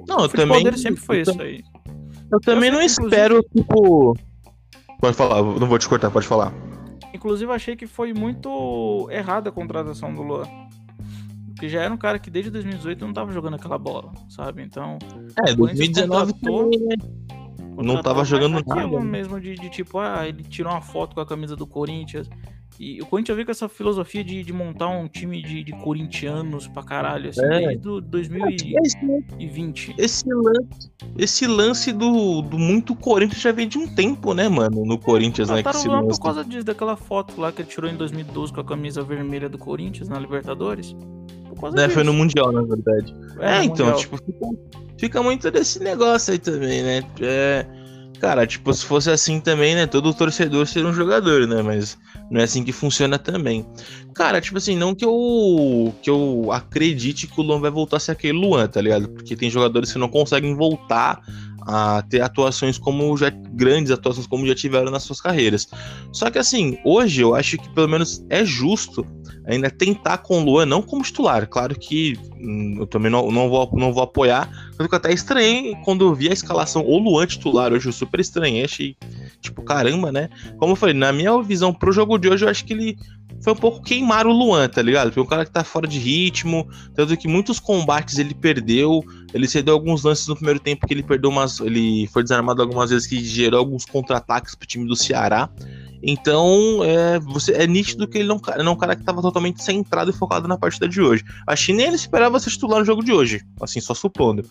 Não, 0.07 0.19
o 0.19 0.25
eu 0.25 0.29
também. 0.29 0.63
dele 0.63 0.79
sempre 0.79 1.01
foi 1.01 1.23
isso 1.23 1.43
aí. 1.43 1.65
Eu 2.31 2.41
também 2.41 2.69
eu 2.69 2.75
não 2.75 2.83
espero, 2.83 3.43
tipo. 3.43 4.17
Pode 5.01 5.17
falar, 5.17 5.43
não 5.43 5.67
vou 5.67 5.79
te 5.79 5.89
cortar, 5.89 6.13
pode 6.13 6.29
falar. 6.29 6.53
Inclusive, 7.13 7.51
achei 7.51 7.75
que 7.75 7.89
foi 7.89 8.15
muito 8.15 9.09
errada 9.11 9.49
a 9.49 9.53
contratação 9.53 10.15
do 10.15 10.23
Luan. 10.23 10.45
Porque 11.57 11.71
já 11.71 11.81
era 11.81 11.93
um 11.93 11.97
cara 11.97 12.19
que 12.19 12.29
desde 12.29 12.51
2018 12.51 13.07
não 13.07 13.15
tava 13.15 13.33
jogando 13.33 13.55
aquela 13.55 13.79
bola, 13.79 14.13
sabe? 14.29 14.63
Então. 14.63 14.99
É, 15.47 15.55
2019 15.55 16.35
também, 16.35 16.79
né? 16.81 16.97
Não 17.79 18.03
tava 18.03 18.27
jogando 18.27 18.63
nada. 18.67 19.01
Mesmo 19.01 19.41
de, 19.41 19.55
de, 19.55 19.71
tipo, 19.71 19.99
ah, 19.99 20.29
ele 20.29 20.43
tirou 20.43 20.71
uma 20.71 20.83
foto 20.83 21.15
com 21.15 21.21
a 21.23 21.27
camisa 21.27 21.57
do 21.57 21.67
Corinthians. 21.67 22.29
E 22.79 23.01
o 23.01 23.07
Corinthians 23.07 23.37
veio 23.37 23.47
com 23.47 23.53
essa 23.53 23.71
filosofia 23.71 24.23
de, 24.23 24.43
de 24.43 24.53
montar 24.53 24.89
um 24.89 25.09
time 25.09 25.43
de, 25.43 25.65
de 25.65 25.73
corintianos 25.73 26.69
pra 26.69 26.83
caralho, 26.83 27.31
assim, 27.31 27.41
é. 27.43 27.75
desde 27.75 28.03
2020. 28.03 29.95
Esse 29.97 30.29
lance, 30.29 30.93
esse 31.17 31.47
lance 31.47 31.91
do, 31.91 32.43
do 32.43 32.59
muito 32.59 32.95
Corinthians 32.95 33.41
já 33.41 33.51
vem 33.51 33.67
de 33.67 33.79
um 33.79 33.89
tempo, 33.95 34.35
né, 34.35 34.47
mano? 34.47 34.85
No 34.85 34.99
Corinthians, 34.99 35.49
né? 35.49 35.63
Que 35.63 35.89
lá 35.89 36.03
por 36.03 36.21
causa 36.21 36.45
disso, 36.45 36.67
daquela 36.67 36.97
foto 36.97 37.41
lá 37.41 37.51
que 37.51 37.63
ele 37.63 37.69
tirou 37.71 37.91
em 37.91 37.97
2012 37.97 38.53
com 38.53 38.61
a 38.61 38.65
camisa 38.65 39.03
vermelha 39.03 39.49
do 39.49 39.57
Corinthians 39.57 40.07
na 40.07 40.19
Libertadores. 40.19 40.95
Né, 41.73 41.89
foi 41.89 42.05
no 42.05 42.13
Mundial, 42.13 42.53
na 42.53 42.63
verdade. 42.63 43.15
É, 43.41 43.59
é 43.59 43.65
então, 43.65 43.87
mundial. 43.87 43.99
tipo, 43.99 44.17
fica, 44.19 44.47
fica, 44.99 45.23
muito 45.23 45.51
desse 45.51 45.79
negócio 45.81 46.33
aí 46.33 46.39
também, 46.39 46.83
né? 46.83 47.03
É, 47.21 47.67
cara, 48.21 48.47
tipo, 48.47 48.73
se 48.73 48.85
fosse 48.85 49.11
assim 49.11 49.41
também, 49.41 49.75
né? 49.75 49.87
Todo 49.87 50.13
torcedor 50.13 50.67
seria 50.67 50.89
um 50.89 50.93
jogador, 50.93 51.47
né? 51.47 51.63
Mas 51.63 51.97
não 52.31 52.41
é 52.41 52.45
assim 52.45 52.63
que 52.63 52.73
funciona 52.73 53.19
também. 53.19 53.67
Cara, 54.15 54.41
tipo 54.41 54.59
assim, 54.59 54.77
não 54.77 54.95
que 54.95 55.05
eu 55.05 55.95
que 56.03 56.11
eu 56.11 56.49
acredite 56.53 57.27
que 57.27 57.41
o 57.41 57.43
Luan 57.43 57.61
vai 57.61 57.71
voltar 57.71 57.99
a 57.99 58.01
ser 58.01 58.13
aquele 58.13 58.39
Luan, 58.39 58.67
tá 58.67 58.81
ligado? 58.81 59.09
Porque 59.09 59.37
tem 59.37 59.51
jogadores 59.51 59.93
que 59.93 59.99
não 59.99 60.09
conseguem 60.09 60.55
voltar 60.55 61.23
a 61.67 62.03
ter 62.03 62.21
atuações 62.21 62.79
como 62.79 63.17
já 63.17 63.29
grandes 63.29 63.91
atuações 63.91 64.27
como 64.27 64.47
já 64.47 64.55
tiveram 64.55 64.91
nas 64.91 65.03
suas 65.03 65.21
carreiras. 65.21 65.69
Só 66.13 66.31
que 66.31 66.39
assim, 66.39 66.79
hoje 66.85 67.23
eu 67.23 67.35
acho 67.35 67.59
que 67.59 67.69
pelo 67.71 67.89
menos 67.89 68.25
é 68.31 68.45
justo 68.45 69.05
ainda 69.47 69.71
tentar 69.71 70.19
com 70.19 70.41
o 70.41 70.45
Luan, 70.45 70.67
não 70.67 70.83
como 70.83 71.03
titular. 71.03 71.47
Claro 71.47 71.79
que 71.79 72.19
hum, 72.39 72.77
eu 72.81 72.87
também 72.87 73.11
não, 73.11 73.31
não, 73.31 73.49
vou, 73.49 73.71
não 73.75 73.93
vou 73.93 74.03
apoiar. 74.03 74.51
Mas 74.79 74.89
eu 74.91 74.97
até 74.97 75.13
estranhei 75.13 75.75
quando 75.85 76.05
eu 76.05 76.15
vi 76.15 76.29
a 76.29 76.33
escalação, 76.33 76.85
o 76.85 76.99
Luan 76.99 77.27
titular 77.27 77.73
hoje, 77.73 77.89
eu 77.89 77.93
super 77.93 78.21
estranhei. 78.21 78.65
Achei, 78.65 78.97
tipo, 79.41 79.63
caramba, 79.63 80.11
né? 80.11 80.29
Como 80.59 80.73
eu 80.73 80.77
falei, 80.77 80.95
na 80.95 81.13
minha 81.13 81.41
visão 81.43 81.73
pro 81.73 81.93
jogo 81.93 82.19
de 82.19 82.29
hoje, 82.29 82.45
eu 82.45 82.49
acho 82.49 82.65
que 82.65 82.73
ele 82.73 82.99
foi 83.43 83.53
um 83.53 83.57
pouco 83.57 83.83
queimar 83.83 84.27
o 84.27 84.33
Luan, 84.33 84.69
tá 84.69 84.83
ligado? 84.83 85.13
Foi 85.13 85.23
um 85.23 85.27
cara 85.27 85.45
que 85.45 85.51
tá 85.51 85.63
fora 85.63 85.87
de 85.87 85.99
ritmo, 85.99 86.69
tanto 86.95 87.17
que 87.17 87.29
muitos 87.29 87.61
combates 87.61 88.19
ele 88.19 88.35
perdeu, 88.35 89.05
ele 89.33 89.47
cedeu 89.47 89.75
alguns 89.75 90.03
lances 90.03 90.27
no 90.27 90.35
primeiro 90.35 90.59
tempo 90.59 90.87
que 90.87 90.95
ele 90.95 91.03
perdeu 91.03 91.31
umas. 91.31 91.61
Ele 91.61 92.09
foi 92.09 92.23
desarmado 92.23 92.63
algumas 92.63 92.91
vezes 92.91 93.07
que 93.07 93.23
gerou 93.25 93.61
alguns 93.61 93.85
contra-ataques 93.85 94.55
pro 94.55 94.67
time 94.67 94.87
do 94.87 94.97
Ceará. 94.97 95.49
Então, 96.03 96.81
é, 96.85 97.19
você, 97.19 97.53
é 97.53 97.67
nítido 97.67 98.07
que 98.07 98.19
ele 98.19 98.29
não, 98.29 98.41
não 98.59 98.73
é 98.73 98.75
um 98.75 98.77
cara 98.77 98.95
que 98.95 99.03
estava 99.03 99.23
totalmente 99.23 99.63
centrado 99.63 100.11
e 100.11 100.15
focado 100.15 100.47
na 100.47 100.57
partida 100.57 100.89
de 100.89 101.01
hoje. 101.01 101.25
Que 101.57 101.73
nem 101.73 101.87
ele 101.87 101.97
esperava 101.97 102.39
ser 102.39 102.51
titular 102.51 102.79
no 102.81 102.85
jogo 102.85 103.05
de 103.05 103.13
hoje, 103.13 103.43
assim, 103.61 103.81
só 103.81 103.95
supondo. 103.95 104.45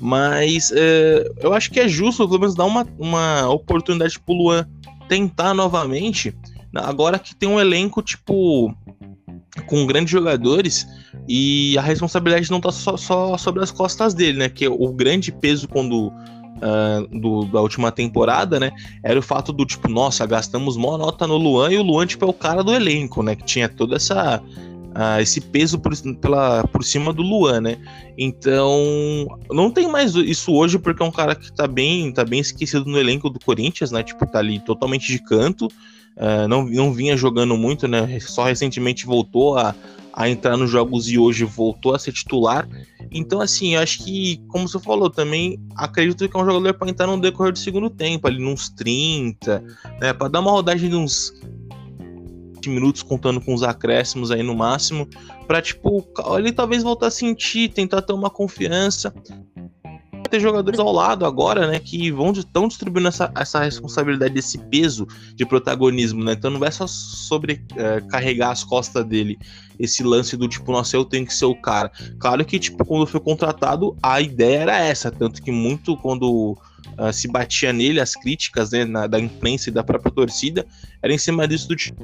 Mas 0.00 0.72
é, 0.74 1.30
eu 1.40 1.52
acho 1.52 1.70
que 1.70 1.80
é 1.80 1.88
justo, 1.88 2.26
pelo 2.26 2.40
menos, 2.40 2.54
dar 2.54 2.64
uma, 2.64 2.86
uma 2.98 3.48
oportunidade 3.48 4.18
pro 4.18 4.34
Luan 4.34 4.66
tentar 5.08 5.52
novamente, 5.52 6.34
agora 6.74 7.18
que 7.18 7.34
tem 7.34 7.48
um 7.48 7.60
elenco, 7.60 8.00
tipo, 8.02 8.74
com 9.66 9.86
grandes 9.86 10.10
jogadores 10.10 10.86
e 11.28 11.76
a 11.78 11.82
responsabilidade 11.82 12.50
não 12.50 12.60
tá 12.60 12.72
só, 12.72 12.96
só 12.96 13.36
sobre 13.38 13.62
as 13.62 13.70
costas 13.70 14.14
dele, 14.14 14.38
né? 14.38 14.48
Que 14.48 14.66
o 14.66 14.92
grande 14.92 15.30
peso 15.30 15.68
quando 15.68 16.12
uh, 16.56 17.18
do, 17.18 17.44
da 17.46 17.60
última 17.60 17.90
temporada, 17.90 18.58
né? 18.60 18.72
Era 19.02 19.18
o 19.18 19.22
fato 19.22 19.52
do 19.52 19.64
tipo, 19.64 19.88
nossa, 19.88 20.26
gastamos 20.26 20.76
mó 20.76 20.96
nota 20.96 21.26
no 21.26 21.36
Luan 21.36 21.72
e 21.72 21.78
o 21.78 21.82
Luan, 21.82 22.06
tipo, 22.06 22.24
é 22.24 22.28
o 22.28 22.32
cara 22.32 22.62
do 22.62 22.74
elenco, 22.74 23.22
né? 23.22 23.34
Que 23.34 23.44
tinha 23.44 23.68
toda 23.68 23.96
essa. 23.96 24.40
uh, 24.40 25.20
esse 25.20 25.40
peso 25.40 25.78
por, 25.78 25.92
pela, 26.20 26.64
por 26.68 26.84
cima 26.84 27.12
do 27.12 27.22
Luan, 27.22 27.60
né? 27.60 27.78
Então, 28.16 29.28
não 29.50 29.70
tem 29.70 29.88
mais 29.88 30.14
isso 30.14 30.52
hoje 30.52 30.78
porque 30.78 31.02
é 31.02 31.06
um 31.06 31.12
cara 31.12 31.34
que 31.34 31.52
tá 31.52 31.66
bem, 31.66 32.12
tá 32.12 32.24
bem 32.24 32.40
esquecido 32.40 32.84
no 32.86 32.98
elenco 32.98 33.28
do 33.28 33.40
Corinthians, 33.40 33.90
né? 33.90 34.02
Tipo, 34.02 34.26
tá 34.26 34.38
ali 34.38 34.58
totalmente 34.60 35.06
de 35.06 35.18
canto. 35.18 35.66
Uh, 36.16 36.46
não, 36.48 36.64
não 36.64 36.92
vinha 36.92 37.16
jogando 37.16 37.56
muito, 37.56 37.88
né? 37.88 38.18
Só 38.20 38.44
recentemente 38.44 39.04
voltou 39.04 39.58
a, 39.58 39.74
a 40.16 40.28
entrar 40.28 40.56
nos 40.56 40.70
jogos 40.70 41.08
e 41.08 41.18
hoje 41.18 41.44
voltou 41.44 41.94
a 41.94 41.98
ser 41.98 42.12
titular. 42.12 42.68
Então, 43.10 43.40
assim, 43.40 43.74
acho 43.74 44.04
que, 44.04 44.40
como 44.48 44.68
você 44.68 44.78
falou, 44.78 45.10
também 45.10 45.58
acredito 45.76 46.28
que 46.28 46.36
é 46.36 46.40
um 46.40 46.44
jogador 46.44 46.74
para 46.74 46.88
entrar 46.88 47.06
no 47.06 47.20
decorrer 47.20 47.52
do 47.52 47.58
segundo 47.58 47.90
tempo, 47.90 48.26
ali 48.26 48.38
nos 48.38 48.68
30, 48.70 49.62
né? 50.00 50.12
Para 50.12 50.28
dar 50.28 50.40
uma 50.40 50.52
rodagem 50.52 50.88
de 50.88 50.96
uns 50.96 51.32
minutos 52.66 53.02
contando 53.02 53.40
com 53.40 53.52
os 53.52 53.62
acréscimos 53.62 54.30
aí 54.30 54.42
no 54.42 54.54
máximo, 54.54 55.06
para 55.46 55.60
tipo, 55.60 56.06
ele 56.38 56.50
talvez 56.50 56.82
voltar 56.82 57.08
a 57.08 57.10
sentir, 57.10 57.68
tentar 57.68 58.00
ter 58.00 58.12
uma 58.12 58.30
confiança. 58.30 59.12
Ter 60.30 60.40
jogadores 60.40 60.80
ao 60.80 60.90
lado 60.90 61.24
agora, 61.24 61.68
né, 61.68 61.78
que 61.78 62.10
vão 62.10 62.32
estão 62.32 62.66
distribuindo 62.66 63.08
essa, 63.08 63.30
essa 63.36 63.60
responsabilidade, 63.62 64.38
esse 64.38 64.58
peso 64.58 65.06
de 65.34 65.46
protagonismo, 65.46 66.24
né? 66.24 66.32
Então 66.32 66.50
não 66.50 66.58
vai 66.58 66.72
só 66.72 66.86
sobre 66.86 67.62
é, 67.76 68.42
as 68.42 68.64
costas 68.64 69.04
dele 69.04 69.38
esse 69.78 70.02
lance 70.02 70.36
do 70.36 70.48
tipo, 70.48 70.70
nossa, 70.72 70.96
eu 70.96 71.04
tenho 71.04 71.26
que 71.26 71.34
ser 71.34 71.46
o 71.46 71.54
cara. 71.54 71.90
Claro 72.18 72.44
que, 72.44 72.58
tipo, 72.58 72.84
quando 72.84 73.06
foi 73.06 73.20
contratado, 73.20 73.96
a 74.02 74.20
ideia 74.20 74.58
era 74.58 74.78
essa, 74.78 75.10
tanto 75.10 75.42
que 75.42 75.50
muito 75.50 75.96
quando 75.96 76.56
uh, 76.98 77.12
se 77.12 77.28
batia 77.28 77.72
nele, 77.72 78.00
as 78.00 78.14
críticas 78.14 78.70
né, 78.70 78.84
na, 78.84 79.06
da 79.06 79.18
imprensa 79.18 79.68
e 79.68 79.72
da 79.72 79.82
própria 79.82 80.12
torcida, 80.12 80.66
era 81.02 81.12
em 81.12 81.18
cima 81.18 81.46
disso 81.46 81.68
do 81.68 81.76
tipo, 81.76 82.02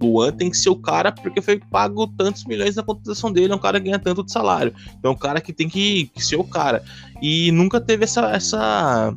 Luan 0.00 0.32
tem 0.32 0.50
que 0.50 0.56
ser 0.56 0.70
o 0.70 0.76
cara 0.76 1.12
porque 1.12 1.42
foi 1.42 1.58
pago 1.58 2.06
tantos 2.06 2.44
milhões 2.44 2.76
na 2.76 2.82
contratação 2.82 3.32
dele, 3.32 3.52
é 3.52 3.56
um 3.56 3.60
cara 3.60 3.78
que 3.78 3.86
ganha 3.86 3.98
tanto 3.98 4.24
de 4.24 4.32
salário. 4.32 4.74
Então 4.98 5.10
é 5.12 5.14
um 5.14 5.18
cara 5.18 5.40
que 5.40 5.52
tem 5.52 5.68
que, 5.68 6.06
que 6.14 6.24
ser 6.24 6.36
o 6.36 6.44
cara. 6.44 6.82
E 7.20 7.52
nunca 7.52 7.80
teve 7.80 8.04
essa, 8.04 8.30
essa 8.30 9.12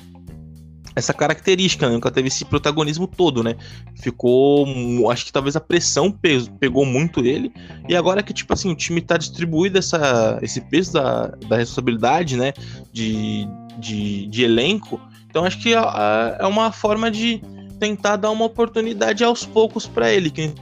essa 0.95 1.13
característica, 1.13 1.87
né? 1.87 1.93
nunca 1.93 2.11
teve 2.11 2.27
esse 2.27 2.45
protagonismo 2.45 3.07
todo, 3.07 3.43
né? 3.43 3.55
Ficou. 3.95 5.09
Acho 5.09 5.25
que 5.25 5.33
talvez 5.33 5.55
a 5.55 5.59
pressão 5.59 6.11
peso, 6.11 6.51
pegou 6.59 6.85
muito 6.85 7.25
ele. 7.25 7.51
E 7.89 7.95
agora 7.95 8.21
que, 8.21 8.33
tipo 8.33 8.53
assim, 8.53 8.71
o 8.71 8.75
time 8.75 9.01
tá 9.01 9.17
distribuído 9.17 9.79
essa, 9.79 10.37
esse 10.41 10.61
peso 10.61 10.93
da, 10.93 11.27
da 11.47 11.57
responsabilidade, 11.57 12.37
né? 12.37 12.53
De, 12.91 13.47
de, 13.79 14.27
de 14.27 14.43
elenco. 14.43 15.01
Então 15.27 15.45
acho 15.45 15.59
que 15.59 15.73
é, 15.73 16.45
uma 16.45 16.71
forma 16.71 17.09
de 17.09 17.41
tentar 17.79 18.17
dar 18.17 18.29
uma 18.29 18.45
oportunidade 18.45 19.23
aos 19.23 19.45
poucos 19.45 19.87
para 19.87 20.13
ele. 20.13 20.29
Que, 20.29 20.53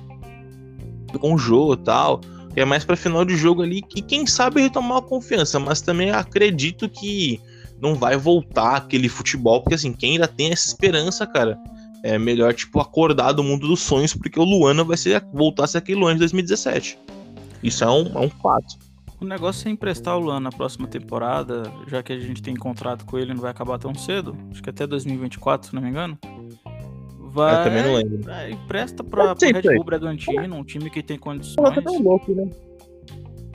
com 1.20 1.34
o 1.34 1.38
jogo 1.38 1.76
tal. 1.78 2.22
Que 2.54 2.60
é 2.60 2.66
mais 2.66 2.84
para 2.84 2.98
final 2.98 3.24
de 3.24 3.38
jogo 3.38 3.62
ali. 3.62 3.82
E 3.96 4.02
quem 4.02 4.26
sabe 4.28 4.62
retomar 4.62 4.98
a 4.98 5.02
confiança. 5.02 5.60
Mas 5.60 5.82
também 5.82 6.12
acredito 6.12 6.90
que 6.90 7.40
não 7.82 7.96
vai 7.96 8.16
voltar 8.16 8.76
aquele 8.76 9.10
futebol, 9.10 9.62
porque 9.62 9.74
assim, 9.74 9.92
quem 9.92 10.14
ainda 10.14 10.28
tem 10.28 10.52
essa 10.52 10.68
esperança, 10.68 11.26
cara, 11.26 11.58
é 12.04 12.18
melhor, 12.18 12.54
tipo, 12.54 12.80
acordar 12.80 13.32
do 13.32 13.44
mundo 13.44 13.68
dos 13.68 13.82
sonhos, 13.82 14.14
porque 14.14 14.40
o 14.40 14.44
Luana 14.44 14.84
vai 14.84 14.98
ser, 14.98 15.26
voltar 15.34 15.64
a 15.64 15.68
ser 15.68 15.80
aquele 15.80 16.00
Luana 16.00 16.14
de 16.14 16.20
2017. 16.20 17.00
Isso 17.64 17.84
é 17.84 17.90
um, 17.90 18.06
é 18.16 18.20
um 18.20 18.30
fato. 18.30 18.78
O 19.20 19.26
negócio 19.26 19.68
é 19.68 19.72
emprestar 19.72 20.18
o 20.18 20.20
Luan 20.20 20.40
na 20.40 20.50
próxima 20.50 20.88
temporada, 20.88 21.64
já 21.88 22.02
que 22.02 22.12
a 22.12 22.20
gente 22.20 22.42
tem 22.42 22.56
contrato 22.56 23.06
com 23.06 23.20
ele, 23.20 23.34
não 23.34 23.42
vai 23.42 23.52
acabar 23.52 23.78
tão 23.78 23.94
cedo. 23.94 24.36
Acho 24.50 24.64
que 24.64 24.70
até 24.70 24.88
2024, 24.88 25.70
se 25.70 25.76
não 25.76 25.82
me 25.82 25.90
engano. 25.90 26.18
Vai, 27.32 27.60
Eu 27.60 27.64
também 27.64 27.84
não 27.84 27.94
lembro. 27.96 28.30
É, 28.30 28.52
empresta 28.52 29.04
pra, 29.04 29.36
pro 29.36 29.48
Red 29.48 29.76
Bull 29.76 29.84
Bragantino, 29.84 30.56
um 30.56 30.64
time 30.64 30.90
que 30.90 31.02
tem 31.02 31.18
condições. 31.18 31.76
Tá 31.76 31.82
tão 31.82 32.00
louco, 32.00 32.34
né? 32.34 32.50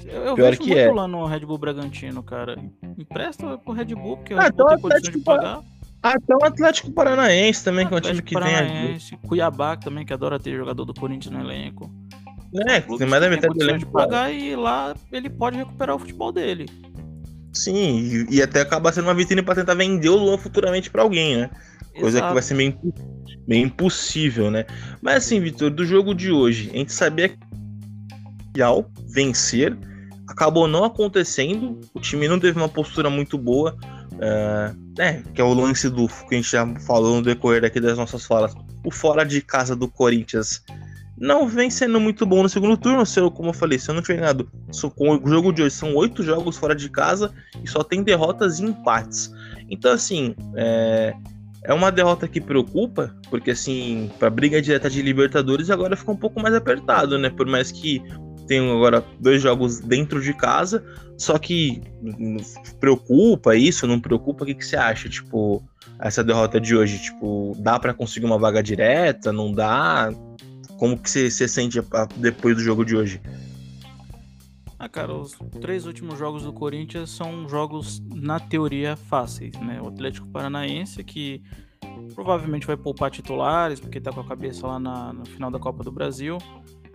Eu, 0.05 0.23
eu 0.23 0.35
Pior 0.35 0.51
vejo 0.51 0.61
que 0.61 0.69
muito 0.69 0.79
é. 0.79 0.93
lá 0.93 1.09
no 1.09 1.27
Red 1.27 1.41
Bull 1.41 1.59
Bragantino, 1.59 2.23
cara. 2.23 2.57
Empresta 2.97 3.59
pro 3.59 3.73
Red 3.73 3.95
Bull, 3.95 4.17
porque 4.17 4.35
o 4.35 4.39
ah, 4.39 4.45
Red 4.45 4.53
Bull 4.53 4.69
tem 4.69 4.81
condições 4.81 5.17
de 5.17 5.19
pagar. 5.23 5.61
Até 6.03 6.37
o 6.37 6.45
Atlético 6.45 6.93
Paranaense 6.93 7.65
também, 7.65 7.87
que 7.87 7.93
é 7.93 7.97
um 7.97 8.01
time 8.01 8.23
que 8.23 8.35
Paranaense, 8.35 9.11
tem. 9.11 9.19
Cuiabá 9.29 9.77
também, 9.77 10.07
que 10.07 10.13
adora 10.13 10.39
ter 10.39 10.57
jogador 10.57 10.85
do 10.85 10.95
Corinthians 10.95 11.35
no 11.35 11.41
elenco. 11.41 11.91
É, 12.69 12.81
tem 12.81 13.07
mais 13.07 13.23
da 13.23 13.29
metade 13.29 13.55
do 13.55 13.63
elenco. 13.63 13.81
de 13.81 13.87
pagar 13.87 14.33
e 14.33 14.55
lá 14.55 14.95
ele 15.11 15.29
pode 15.29 15.57
recuperar 15.57 15.97
o 15.97 15.99
futebol 15.99 16.31
dele. 16.31 16.67
Sim, 17.53 18.27
e, 18.31 18.37
e 18.37 18.43
até 18.43 18.61
acaba 18.61 18.93
sendo 18.93 19.05
uma 19.05 19.15
vitrine 19.15 19.43
para 19.43 19.57
tentar 19.57 19.75
vender 19.75 20.09
o 20.09 20.17
Luan 20.17 20.39
futuramente 20.39 20.91
para 20.91 21.03
alguém, 21.03 21.37
né? 21.37 21.51
Coisa 21.99 22.19
Exato. 22.19 22.29
que 22.29 22.35
vai 22.35 22.43
ser 22.43 22.55
meio, 22.55 22.79
meio 23.47 23.67
impossível, 23.67 24.51
né? 24.51 24.65
Mas 25.01 25.25
assim, 25.25 25.41
Vitor, 25.41 25.71
do 25.71 25.85
jogo 25.85 26.15
de 26.15 26.31
hoje, 26.31 26.71
a 26.73 26.77
gente 26.77 26.93
sabia 26.93 27.29
que 27.29 27.39
vencer 29.09 29.77
acabou 30.27 30.67
não 30.67 30.85
acontecendo. 30.85 31.81
O 31.95 32.01
time 32.01 32.29
não 32.29 32.39
teve 32.39 32.59
uma 32.59 32.69
postura 32.69 33.09
muito 33.09 33.39
boa. 33.39 33.77
É, 34.19 34.75
é, 34.99 35.23
que 35.35 35.41
é 35.41 35.45
o 35.45 35.53
lance 35.53 35.91
do 35.91 36.09
que 36.09 36.35
a 36.35 36.37
gente 36.37 36.51
já 36.51 36.67
falou 36.81 37.17
no 37.17 37.23
decorrer 37.23 37.63
daqui 37.63 37.81
das 37.81 37.99
nossas 37.99 38.25
falas. 38.25 38.55
O 38.85 38.91
fora 38.91 39.25
de 39.25 39.41
casa 39.41 39.77
do 39.77 39.89
Corinthians 39.89 40.63
não 41.19 41.49
vem 41.49 41.71
sendo 41.71 42.01
muito 42.01 42.25
bom 42.25 42.43
no 42.43 42.49
segundo 42.49 42.77
turno. 42.77 43.05
Se 43.05 43.21
eu, 43.21 43.31
como 43.31 43.51
eu 43.51 43.55
falei, 43.55 43.79
se 43.79 43.91
eu 43.91 43.95
não 43.95 44.03
tiver 44.03 44.19
enganado, 44.19 44.51
com 44.97 45.17
o 45.17 45.29
jogo 45.29 45.53
de 45.53 45.63
hoje 45.63 45.75
são 45.75 45.95
oito 45.95 46.23
jogos 46.23 46.57
fora 46.57 46.75
de 46.75 46.89
casa 46.89 47.33
e 47.63 47.69
só 47.69 47.83
tem 47.83 48.03
derrotas 48.03 48.59
e 48.59 48.65
empates. 48.65 49.31
Então, 49.69 49.93
assim, 49.93 50.35
é, 50.55 51.15
é 51.67 51.75
uma 51.75 51.91
derrota 51.91 52.29
que 52.29 52.41
preocupa, 52.41 53.15
porque, 53.29 53.51
assim, 53.51 54.11
para 54.19 54.31
briga 54.31 54.63
direta 54.63 54.89
de 54.89 55.03
Libertadores 55.03 55.69
agora 55.69 55.97
fica 55.97 56.13
um 56.13 56.17
pouco 56.17 56.41
mais 56.41 56.55
apertado, 56.55 57.19
né? 57.19 57.29
Por 57.29 57.47
mais 57.47 57.73
que 57.73 58.01
tenho 58.47 58.73
agora 58.73 59.05
dois 59.19 59.43
jogos 59.43 59.81
dentro 59.81 60.23
de 60.23 60.33
casa, 60.33 60.85
só 61.19 61.37
que 61.39 61.83
preocupa 62.79 63.57
isso, 63.57 63.87
não 63.87 64.01
preocupa? 64.01 64.45
O 64.45 64.47
que, 64.47 64.55
que 64.55 64.65
você 64.65 64.77
acha? 64.77 65.09
Tipo, 65.09 65.61
essa 65.99 66.23
derrota 66.23 66.61
de 66.61 66.77
hoje, 66.77 67.03
tipo, 67.03 67.57
dá 67.59 67.81
para 67.81 67.93
conseguir 67.93 68.27
uma 68.27 68.39
vaga 68.39 68.63
direta? 68.63 69.33
Não 69.33 69.53
dá? 69.53 70.13
Como 70.79 70.97
que 70.97 71.11
você, 71.11 71.29
você 71.29 71.49
sente 71.49 71.83
depois 72.17 72.55
do 72.55 72.63
jogo 72.63 72.85
de 72.85 72.97
hoje? 72.97 73.21
Ah, 74.79 74.89
cara, 74.89 75.15
os 75.15 75.33
três 75.61 75.87
últimos 75.87 76.19
jogos 76.19 76.43
do 76.43 76.53
Corinthians 76.53 77.11
são 77.11 77.49
jogos, 77.49 78.03
na 78.15 78.39
teoria, 78.39 78.95
fáceis, 78.95 79.53
né? 79.61 79.81
O 79.81 79.89
Atlético 79.89 80.29
Paranaense, 80.29 81.03
que 81.03 81.43
provavelmente 82.15 82.67
vai 82.67 82.77
poupar 82.77 83.11
titulares, 83.11 83.81
porque 83.81 84.01
tá 84.01 84.13
com 84.13 84.21
a 84.21 84.25
cabeça 84.25 84.67
lá 84.67 84.79
na, 84.79 85.13
no 85.13 85.25
final 85.25 85.51
da 85.51 85.59
Copa 85.59 85.83
do 85.83 85.91
Brasil. 85.91 86.37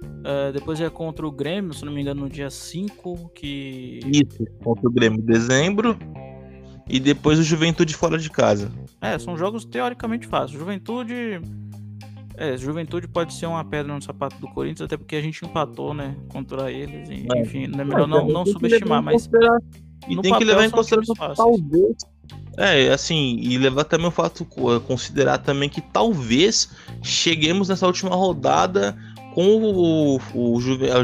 Uh, 0.02 0.52
depois 0.54 0.80
é 0.80 0.90
contra 0.90 1.26
o 1.28 1.32
Grêmio, 1.32 1.74
se 1.74 1.84
não 1.84 1.92
me 1.92 2.02
engano, 2.02 2.22
no 2.22 2.30
dia 2.30 2.50
5, 2.50 3.32
que. 3.34 4.00
Isso, 4.06 4.46
contra 4.64 4.88
o 4.88 4.92
Grêmio 4.92 5.20
em 5.20 5.26
dezembro. 5.26 5.98
E 6.88 7.00
depois 7.00 7.40
o 7.40 7.44
Juventude 7.44 7.96
fora 7.96 8.18
de 8.18 8.30
casa. 8.30 8.72
É, 9.00 9.18
são 9.18 9.38
jogos 9.38 9.66
teoricamente 9.66 10.28
fáceis. 10.28 10.60
Juventude. 10.60 11.42
É, 12.38 12.58
Juventude 12.58 13.08
pode 13.08 13.34
ser 13.34 13.46
uma 13.46 13.64
pedra 13.64 13.94
no 13.94 14.02
sapato 14.02 14.38
do 14.38 14.48
Corinthians, 14.48 14.82
até 14.82 14.98
porque 14.98 15.16
a 15.16 15.22
gente 15.22 15.44
empatou, 15.46 15.94
né? 15.94 16.16
Contra 16.30 16.72
eles. 16.72 17.10
E, 17.10 17.28
é. 17.34 17.42
Enfim, 17.42 17.66
é 17.66 17.84
melhor 17.84 18.08
não, 18.08 18.28
não 18.28 18.46
subestimar, 18.46 19.02
mas. 19.02 19.30
E 20.08 20.20
tem 20.20 20.36
que 20.38 20.44
levar 20.44 20.66
em 20.66 20.70
consideração 20.70 21.16
talvez. 21.16 21.98
É, 22.58 22.90
assim, 22.90 23.38
e 23.40 23.58
levar 23.58 23.86
também 23.86 24.08
o 24.08 24.12
fato, 24.12 24.46
considerar 24.86 25.38
também 25.38 25.70
que 25.70 25.82
talvez 25.82 26.70
cheguemos 27.02 27.70
nessa 27.70 27.88
última 27.88 28.16
rodada 28.16 28.98
com 29.34 29.58
o, 29.58 30.18
o, 30.34 30.54
o 30.56 30.60
Juve, 30.60 30.90
a 30.92 31.04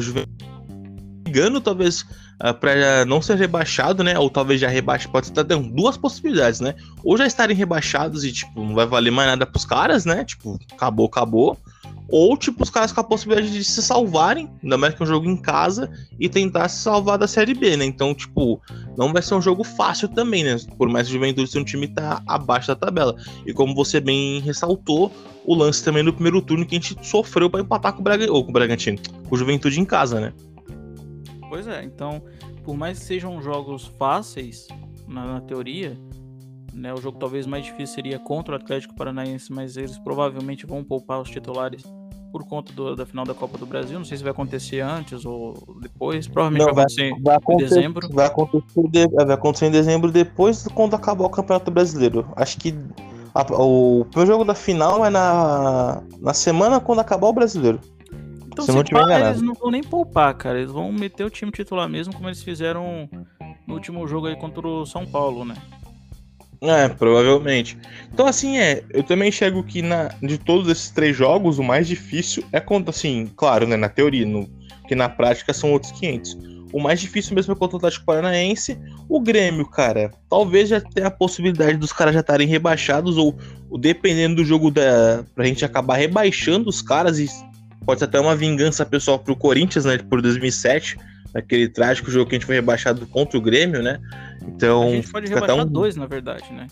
talvez 1.62 2.06
ah, 2.40 2.54
para 2.54 3.04
não 3.06 3.22
ser 3.22 3.36
rebaixado, 3.36 4.04
né? 4.04 4.18
Ou 4.18 4.30
talvez 4.30 4.62
já 4.62 4.68
rebaixado, 4.68 5.12
pode 5.12 5.28
estar 5.28 5.44
dando 5.44 5.70
duas 5.70 5.98
possibilidades, 5.98 6.60
né? 6.60 6.76
Ou 7.04 7.18
já 7.18 7.26
estarem 7.26 7.56
rebaixados 7.56 8.24
e 8.24 8.32
tipo 8.32 8.64
não 8.64 8.76
vai 8.76 8.86
valer 8.86 9.12
mais 9.12 9.28
nada 9.28 9.46
pros 9.46 9.66
caras, 9.66 10.06
né? 10.06 10.24
Tipo, 10.24 10.60
acabou, 10.72 11.08
acabou. 11.08 11.58
Ou 12.10 12.38
tipo 12.38 12.64
os 12.64 12.70
caras 12.70 12.92
com 12.92 13.02
a 13.02 13.04
possibilidade 13.04 13.52
de 13.52 13.64
se 13.64 13.82
salvarem, 13.82 14.50
ainda 14.64 14.78
mais 14.78 14.94
que 14.94 15.02
é 15.02 15.06
um 15.06 15.08
jogo 15.08 15.28
em 15.28 15.36
casa 15.36 15.90
e 16.20 16.30
tentar 16.30 16.70
se 16.70 16.82
salvar 16.82 17.18
da 17.18 17.28
Série 17.28 17.54
B, 17.54 17.76
né? 17.76 17.86
Então, 17.86 18.14
tipo, 18.14 18.62
não 18.96 19.12
vai 19.12 19.22
ser 19.22 19.36
um 19.36 19.42
jogo 19.42 19.64
fácil 19.64 20.08
também, 20.08 20.44
né? 20.44 20.56
Por 20.78 20.88
mais 20.90 21.08
que 21.08 21.14
o 21.14 21.16
Juventude 21.16 21.48
seja 21.48 21.60
um 21.60 21.66
time 21.66 21.88
tá 21.88 22.22
abaixo 22.28 22.68
da 22.68 22.76
tabela. 22.76 23.16
E 23.46 23.52
como 23.52 23.76
você 23.76 24.00
bem 24.00 24.40
ressaltou, 24.40 25.12
o 25.44 25.56
lance 25.56 25.84
também 25.84 26.04
no 26.04 26.14
primeiro 26.14 26.42
turno 26.42 26.66
que 26.66 26.76
a 26.76 26.80
gente 26.80 26.96
sofreu 27.02 27.50
para 27.50 27.62
empatar 27.62 27.94
com 27.94 28.00
o, 28.00 28.04
Braga, 28.04 28.32
ou 28.32 28.44
com 28.44 28.52
o 28.52 28.54
Bragantino, 28.54 29.00
com 29.28 29.36
o 29.36 29.38
Juventude 29.38 29.80
em 29.80 29.86
casa, 29.86 30.22
né? 30.22 30.34
Pois 31.50 31.68
é, 31.68 31.84
então, 31.84 32.22
por 32.64 32.76
mais 32.76 33.00
que 33.00 33.06
sejam 33.06 33.42
jogos 33.42 33.86
fáceis, 33.98 34.68
na, 35.08 35.26
na 35.26 35.42
teoria, 35.42 35.98
né, 36.74 36.94
o 36.94 36.98
jogo 36.98 37.18
talvez 37.18 37.48
mais 37.48 37.66
difícil 37.66 37.96
seria 37.96 38.20
contra 38.20 38.54
o 38.54 38.58
Atlético 38.58 38.96
Paranaense, 38.96 39.52
mas 39.52 39.78
eles 39.78 39.98
provavelmente 39.98 40.66
vão 40.66 40.84
poupar 40.84 41.22
os 41.22 41.30
titulares 41.30 41.84
por 42.32 42.44
conta 42.46 42.72
do, 42.74 42.96
da 42.96 43.06
final 43.06 43.26
da 43.26 43.34
Copa 43.34 43.58
do 43.58 43.66
Brasil. 43.66 43.98
Não 43.98 44.06
sei 44.06 44.18
se 44.18 44.24
vai 44.24 44.32
acontecer 44.32 44.82
antes 44.82 45.26
ou 45.26 45.54
depois. 45.82 46.28
Provavelmente 46.28 46.68
Não, 46.68 46.74
vai, 46.74 46.84
acontecer 46.84 47.14
vai 47.24 47.36
acontecer 47.36 47.66
em 47.66 47.76
dezembro. 47.76 48.08
Vai 48.12 48.26
acontecer, 48.28 49.08
vai 49.10 49.34
acontecer 49.34 49.66
em 49.66 49.72
dezembro 49.72 50.12
depois 50.12 50.68
quando 50.68 50.96
acabar 50.96 51.26
o 51.26 51.30
Campeonato 51.30 51.72
Brasileiro. 51.72 52.28
Acho 52.36 52.58
que 52.58 52.76
a, 53.34 53.44
o 53.54 54.06
meu 54.16 54.26
jogo 54.26 54.44
da 54.44 54.54
final 54.54 55.06
é 55.06 55.10
na, 55.10 56.04
na 56.20 56.34
semana 56.34 56.80
quando 56.80 57.00
acabar 57.00 57.28
o 57.28 57.34
brasileiro. 57.34 57.80
Então, 58.58 58.66
Se 58.66 58.72
eu 58.72 58.76
não 58.76 58.82
se 58.82 58.88
tiver 58.88 59.00
pá, 59.02 59.06
enganado. 59.06 59.30
eles 59.30 59.42
não 59.44 59.54
vão 59.54 59.70
nem 59.70 59.84
poupar, 59.84 60.34
cara. 60.34 60.58
Eles 60.58 60.72
vão 60.72 60.92
meter 60.92 61.24
o 61.24 61.30
time 61.30 61.52
titular 61.52 61.88
mesmo, 61.88 62.14
como 62.14 62.28
eles 62.28 62.42
fizeram 62.42 63.08
no 63.68 63.76
último 63.76 64.08
jogo 64.08 64.28
aí 64.28 64.36
contra 64.36 64.68
o 64.68 64.86
São 64.86 65.06
Paulo, 65.06 65.46
né? 65.46 65.56
É, 66.60 66.90
provavelmente. 66.90 67.78
Então, 68.12 68.26
assim, 68.26 68.58
é. 68.58 68.84
Eu 68.90 69.04
também 69.04 69.30
enxergo 69.30 69.64
que 69.64 69.84
na, 69.84 70.10
de 70.24 70.40
todos 70.40 70.68
esses 70.70 70.90
três 70.90 71.16
jogos, 71.16 71.60
o 71.60 71.64
mais 71.64 71.88
difícil 71.88 72.44
é 72.52 72.60
contra, 72.60 72.90
assim, 72.90 73.32
claro, 73.36 73.68
né, 73.68 73.78
na 73.78 73.90
teoria, 73.90 74.26
no, 74.26 74.50
que 74.88 74.96
na 74.96 75.08
prática 75.08 75.54
são 75.54 75.72
outros 75.72 75.92
500. 75.92 76.36
O 76.74 76.82
mais 76.82 77.00
difícil 77.00 77.36
mesmo 77.36 77.54
é 77.54 77.56
contra 77.56 77.76
o 77.76 77.78
Atlético 77.78 78.06
Paranaense. 78.06 78.78
O 79.08 79.22
Grêmio, 79.22 79.66
cara, 79.70 80.12
talvez 80.30 80.70
já 80.70 80.82
tenha 80.82 81.08
a 81.08 81.12
possibilidade 81.12 81.78
dos 81.78 81.94
caras 81.94 82.14
já 82.14 82.20
estarem 82.22 82.48
rebaixados, 82.48 83.18
ou, 83.18 83.38
ou 83.70 83.78
dependendo 83.78 84.38
do 84.38 84.46
jogo, 84.46 84.72
da, 84.72 85.24
pra 85.36 85.46
gente 85.46 85.64
acabar 85.64 85.96
rebaixando 85.96 86.70
os 86.70 86.82
caras, 86.82 87.20
e 87.20 87.28
pode 87.88 88.00
ser 88.00 88.06
até 88.06 88.20
uma 88.20 88.36
vingança 88.36 88.86
pessoal 88.86 89.18
pro 89.18 89.34
Corinthians, 89.34 89.86
né, 89.86 89.98
por 89.98 90.22
2007, 90.22 90.98
naquele 91.34 91.70
trágico 91.70 92.12
jogo 92.12 92.30
que 92.30 92.36
a 92.36 92.38
gente 92.38 92.46
foi 92.46 92.56
rebaixado 92.56 93.08
contra 93.08 93.38
o 93.38 93.42
Grêmio, 93.42 93.82
né? 93.82 93.98
Então, 94.46 94.84
a 94.84 94.92
gente 94.92 95.10
pode 95.10 95.30
rebaixar 95.30 95.56
um- 95.56 95.66
dois, 95.66 95.96
na 95.96 96.06
verdade, 96.06 96.52
né? 96.52 96.68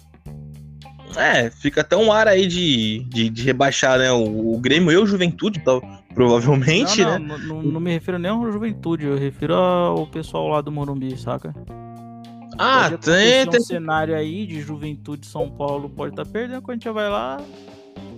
é, 1.15 1.49
fica 1.49 1.79
até 1.79 1.95
um 1.95 2.11
ar 2.11 2.27
aí 2.27 2.45
de, 2.45 3.05
de, 3.05 3.29
de 3.29 3.43
rebaixar, 3.43 3.97
né? 3.97 4.11
O, 4.11 4.55
o 4.55 4.59
Grêmio 4.59 4.91
e 4.91 4.97
o 4.97 5.05
Juventude, 5.05 5.61
tal, 5.63 5.81
provavelmente, 6.13 7.01
não, 7.01 7.11
né? 7.11 7.19
não, 7.19 7.37
não, 7.37 7.63
não 7.63 7.79
me 7.79 7.91
refiro 7.93 8.19
nem 8.19 8.29
ao 8.29 8.51
Juventude, 8.51 9.05
eu 9.05 9.17
refiro 9.17 9.53
ao 9.55 10.05
pessoal 10.07 10.49
lá 10.49 10.59
do 10.59 10.69
Morumbi, 10.69 11.17
saca? 11.17 11.55
Ah, 12.57 12.89
tem, 12.89 13.47
tem. 13.47 13.59
um 13.59 13.63
cenário 13.63 14.15
aí 14.15 14.45
de 14.45 14.59
Juventude 14.59 15.25
São 15.25 15.49
Paulo 15.49 15.89
pode 15.89 16.11
estar 16.11 16.25
perdendo 16.25 16.61
quando 16.61 16.77
a 16.77 16.79
gente 16.79 16.93
vai 16.93 17.09
lá. 17.09 17.37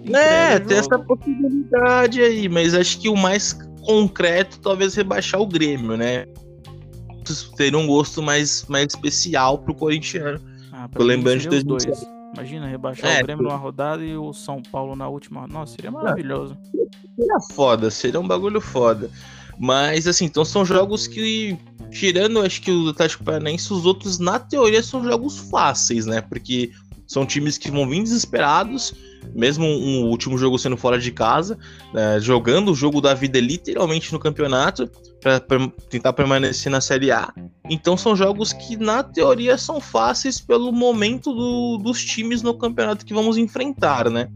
É, 0.05 0.59
tem 0.59 0.77
essa 0.77 0.97
possibilidade 0.99 2.21
aí, 2.21 2.47
mas 2.47 2.73
acho 2.73 2.99
que 2.99 3.09
o 3.09 3.15
mais 3.15 3.53
concreto 3.81 4.59
talvez 4.59 4.95
rebaixar 4.95 5.41
o 5.41 5.47
Grêmio, 5.47 5.97
né? 5.97 6.25
Teria 7.57 7.77
um 7.77 7.87
gosto 7.87 8.21
mais, 8.21 8.65
mais 8.67 8.87
especial 8.93 9.57
pro 9.57 9.75
corintiano. 9.75 10.39
Ah, 10.71 10.87
tô 10.87 11.03
lembrando 11.03 11.37
de 11.37 11.43
seria 11.43 11.57
os 11.57 11.63
2007. 11.63 12.05
dois. 12.05 12.17
Imagina 12.33 12.67
rebaixar 12.67 13.09
É, 13.09 13.21
o 13.21 13.23
Grêmio 13.23 13.43
numa 13.43 13.55
rodada 13.55 14.05
e 14.05 14.15
o 14.15 14.31
São 14.31 14.61
Paulo 14.61 14.95
na 14.95 15.07
última. 15.07 15.47
Nossa, 15.47 15.75
seria 15.75 15.91
maravilhoso. 15.91 16.57
Seria 17.15 17.39
foda, 17.53 17.89
seria 17.89 18.19
um 18.19 18.27
bagulho 18.27 18.61
foda. 18.61 19.09
Mas 19.57 20.07
assim, 20.07 20.25
então 20.25 20.45
são 20.45 20.63
jogos 20.63 21.07
que, 21.07 21.57
tirando 21.89 22.39
acho 22.41 22.61
que 22.61 22.71
o 22.71 22.89
Atlético 22.89 23.23
Paranaense, 23.23 23.73
os 23.73 23.85
outros, 23.85 24.19
na 24.19 24.37
teoria, 24.37 24.83
são 24.83 25.03
jogos 25.03 25.37
fáceis, 25.49 26.05
né? 26.05 26.21
Porque 26.21 26.71
são 27.07 27.25
times 27.25 27.57
que 27.57 27.71
vão 27.71 27.87
vir 27.87 28.03
desesperados, 28.03 28.93
mesmo 29.33 29.65
um, 29.65 30.05
último 30.05 30.37
jogo 30.37 30.59
sendo 30.59 30.77
fora 30.77 30.99
de 30.99 31.11
casa, 31.11 31.57
né, 31.93 32.19
jogando 32.19 32.71
o 32.71 32.75
jogo 32.75 33.01
da 33.01 33.13
vida 33.13 33.39
literalmente 33.39 34.11
no 34.11 34.19
campeonato, 34.19 34.89
para 35.21 35.39
tentar 35.89 36.13
permanecer 36.13 36.71
na 36.71 36.79
Série 36.81 37.11
A. 37.11 37.33
Então 37.69 37.97
são 37.97 38.15
jogos 38.15 38.53
que, 38.53 38.77
na 38.77 39.01
teoria, 39.03 39.57
são 39.57 39.81
fáceis 39.81 40.39
pelo 40.39 40.71
momento 40.71 41.33
do- 41.33 41.77
dos 41.77 42.03
times 42.03 42.41
no 42.41 42.53
campeonato 42.53 43.05
que 43.05 43.13
vamos 43.13 43.37
enfrentar, 43.37 44.09
né? 44.09 44.29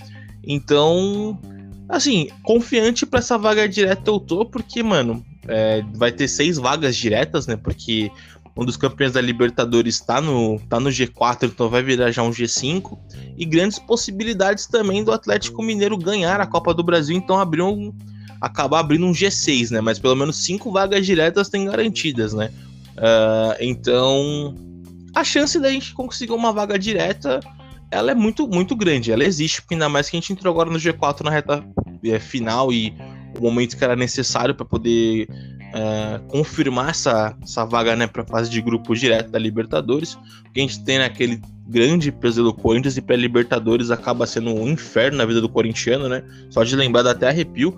Então, 0.43 1.39
assim, 1.87 2.29
confiante 2.43 3.05
pra 3.05 3.19
essa 3.19 3.37
vaga 3.37 3.69
direta 3.69 4.09
eu 4.09 4.19
tô, 4.19 4.45
porque, 4.45 4.81
mano, 4.81 5.23
é, 5.47 5.83
vai 5.95 6.11
ter 6.11 6.27
seis 6.27 6.57
vagas 6.57 6.95
diretas, 6.95 7.47
né? 7.47 7.55
Porque 7.55 8.11
um 8.55 8.65
dos 8.65 8.77
campeões 8.77 9.13
da 9.13 9.21
Libertadores 9.21 9.99
tá 9.99 10.19
no, 10.19 10.59
tá 10.69 10.79
no 10.79 10.89
G4, 10.89 11.45
então 11.45 11.69
vai 11.69 11.81
virar 11.81 12.11
já 12.11 12.21
um 12.21 12.31
G5. 12.31 12.97
E 13.37 13.45
grandes 13.45 13.79
possibilidades 13.79 14.67
também 14.67 15.03
do 15.03 15.11
Atlético 15.11 15.63
Mineiro 15.63 15.97
ganhar 15.97 16.39
a 16.41 16.45
Copa 16.45 16.73
do 16.73 16.83
Brasil, 16.83 17.15
então 17.15 17.39
abrir 17.39 17.61
um, 17.61 17.93
acabar 18.41 18.79
abrindo 18.79 19.05
um 19.05 19.13
G6, 19.13 19.71
né? 19.71 19.81
Mas 19.81 19.99
pelo 19.99 20.15
menos 20.15 20.43
cinco 20.43 20.71
vagas 20.71 21.05
diretas 21.05 21.49
tem 21.49 21.65
garantidas, 21.65 22.33
né? 22.33 22.51
Ah, 22.97 23.55
então, 23.59 24.55
a 25.15 25.23
chance 25.23 25.59
da 25.59 25.71
gente 25.71 25.93
conseguir 25.93 26.33
uma 26.33 26.51
vaga 26.51 26.77
direta 26.77 27.39
ela 27.91 28.11
é 28.11 28.15
muito, 28.15 28.47
muito 28.47 28.73
grande. 28.73 29.11
Ela 29.11 29.25
existe, 29.25 29.61
ainda 29.69 29.89
mais 29.89 30.09
que 30.09 30.15
a 30.15 30.19
gente 30.19 30.31
entrou 30.31 30.51
agora 30.51 30.69
no 30.69 30.79
G4 30.79 31.23
na 31.25 31.29
reta 31.29 31.63
é, 32.05 32.19
final 32.19 32.71
e 32.71 32.93
o 33.37 33.41
momento 33.41 33.77
que 33.77 33.83
era 33.83 33.97
necessário 33.97 34.55
para 34.55 34.65
poder 34.65 35.27
é, 35.73 36.19
confirmar 36.27 36.89
essa, 36.89 37.35
essa 37.41 37.65
vaga 37.65 37.95
né, 37.95 38.07
para 38.07 38.25
fase 38.25 38.49
de 38.49 38.61
grupo 38.61 38.95
direto 38.95 39.29
da 39.29 39.39
Libertadores. 39.39 40.17
Porque 40.43 40.59
a 40.59 40.63
gente 40.63 40.83
tem 40.83 40.99
naquele 40.99 41.41
grande 41.67 42.11
peso 42.11 42.43
do 42.43 42.53
Corinthians 42.53 42.97
e 42.97 43.01
para 43.01 43.15
Libertadores 43.15 43.91
acaba 43.91 44.25
sendo 44.25 44.53
um 44.53 44.67
inferno 44.67 45.17
na 45.17 45.25
vida 45.25 45.39
do 45.39 45.49
corintiano, 45.49 46.09
né? 46.09 46.23
Só 46.49 46.63
de 46.63 46.75
lembrar 46.75 47.03
dá 47.03 47.11
até 47.11 47.29
arrepio. 47.29 47.77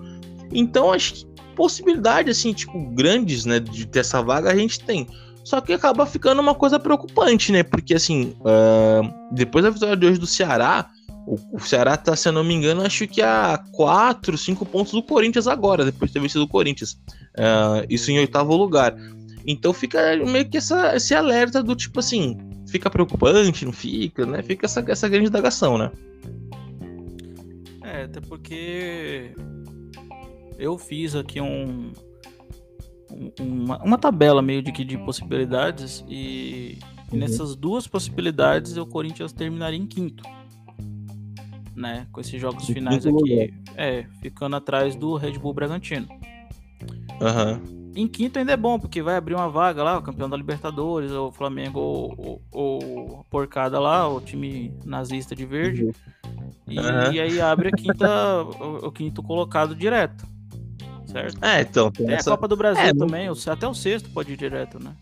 Então 0.52 0.92
acho 0.92 1.14
que 1.14 1.26
possibilidade 1.54 2.30
assim, 2.30 2.52
tipo, 2.52 2.78
grandes, 2.90 3.44
né, 3.44 3.60
de 3.60 3.86
ter 3.86 4.00
essa 4.00 4.20
vaga 4.20 4.50
a 4.50 4.56
gente 4.56 4.80
tem. 4.80 5.06
Só 5.44 5.60
que 5.60 5.72
acaba 5.72 6.06
ficando 6.06 6.40
uma 6.40 6.54
coisa 6.54 6.80
preocupante, 6.80 7.52
né? 7.52 7.62
Porque 7.62 7.94
assim, 7.94 8.34
ah, 8.44 9.02
depois 9.30 9.62
da 9.62 9.70
vitória 9.70 9.96
de 9.96 10.06
hoje 10.06 10.18
do 10.18 10.26
Ceará, 10.26 10.90
o, 11.26 11.38
o 11.52 11.60
Ceará 11.60 11.96
tá, 11.96 12.16
se 12.16 12.28
eu 12.28 12.32
não 12.32 12.42
me 12.42 12.54
engano, 12.54 12.82
acho 12.82 13.06
que 13.06 13.22
a 13.22 13.62
4, 13.72 14.36
5 14.36 14.64
pontos 14.66 14.92
do 14.92 15.02
Corinthians 15.02 15.46
agora, 15.46 15.84
depois 15.84 16.10
de 16.10 16.14
ter 16.14 16.20
vencido 16.20 16.44
o 16.44 16.48
Corinthians. 16.48 16.98
Ah, 17.36 17.84
isso 17.88 18.10
em 18.10 18.18
oitavo 18.18 18.56
lugar. 18.56 18.94
Então 19.46 19.72
fica 19.72 20.16
meio 20.24 20.48
que 20.48 20.56
essa, 20.56 20.96
esse 20.96 21.14
alerta 21.14 21.62
do 21.62 21.74
tipo 21.76 22.00
assim, 22.00 22.36
fica 22.68 22.88
preocupante, 22.88 23.64
não 23.64 23.72
fica, 23.72 24.24
né? 24.24 24.42
Fica 24.42 24.66
essa, 24.66 24.82
essa 24.88 25.08
grande 25.08 25.28
indagação, 25.28 25.76
né? 25.76 25.90
É, 27.82 28.04
até 28.04 28.20
porque 28.20 29.32
eu 30.58 30.78
fiz 30.78 31.14
aqui 31.14 31.40
um, 31.40 31.92
um- 33.10 33.32
uma, 33.40 33.82
uma 33.82 33.98
tabela 33.98 34.40
meio 34.40 34.62
de 34.62 34.72
que 34.72 34.84
de 34.84 34.96
possibilidades 34.98 36.04
e, 36.08 36.78
e 36.80 37.12
Uhum. 37.12 37.18
nessas 37.18 37.54
duas 37.54 37.86
possibilidades 37.86 38.76
o 38.78 38.86
Corinthians 38.86 39.32
terminaria 39.32 39.78
em 39.78 39.86
quinto. 39.86 40.22
Né, 41.76 42.06
com 42.12 42.20
esses 42.20 42.40
jogos 42.40 42.66
finais 42.66 43.04
aqui, 43.04 43.52
é, 43.76 44.06
ficando 44.22 44.54
atrás 44.54 44.94
do 44.94 45.16
Red 45.16 45.32
Bull 45.38 45.52
Bragantino. 45.52 46.06
Aham. 47.20 47.60
Em 47.96 48.08
quinto 48.08 48.38
ainda 48.40 48.52
é 48.52 48.56
bom, 48.56 48.78
porque 48.78 49.00
vai 49.00 49.14
abrir 49.16 49.34
uma 49.34 49.48
vaga 49.48 49.82
lá, 49.84 49.96
o 49.98 50.02
campeão 50.02 50.28
da 50.28 50.36
Libertadores, 50.36 51.12
o 51.12 51.30
Flamengo 51.30 51.78
ou, 51.78 52.14
ou, 52.18 52.42
ou 52.50 53.20
a 53.20 53.24
porcada 53.30 53.78
lá, 53.78 54.08
o 54.08 54.20
time 54.20 54.74
nazista 54.84 55.34
de 55.36 55.46
verde. 55.46 55.92
E, 56.66 56.78
Aham. 56.78 57.12
e 57.12 57.20
aí 57.20 57.40
abre 57.40 57.68
a 57.68 57.72
quinta, 57.72 58.42
o, 58.60 58.86
o 58.88 58.92
quinto 58.92 59.22
colocado 59.22 59.76
direto. 59.76 60.26
Certo? 61.06 61.44
É, 61.44 61.60
então, 61.60 61.92
tem 61.92 62.06
Tem 62.06 62.14
a 62.16 62.18
essa... 62.18 62.30
Copa 62.32 62.48
do 62.48 62.56
Brasil 62.56 62.82
É, 62.82 62.92
não- 62.92 63.06
também, 63.06 63.30
o- 63.30 63.36
até 63.46 63.68
o 63.68 63.74
sexto 63.74 64.10
pode 64.10 64.32
ir 64.32 64.36
direto, 64.36 64.82
né? 64.82 64.92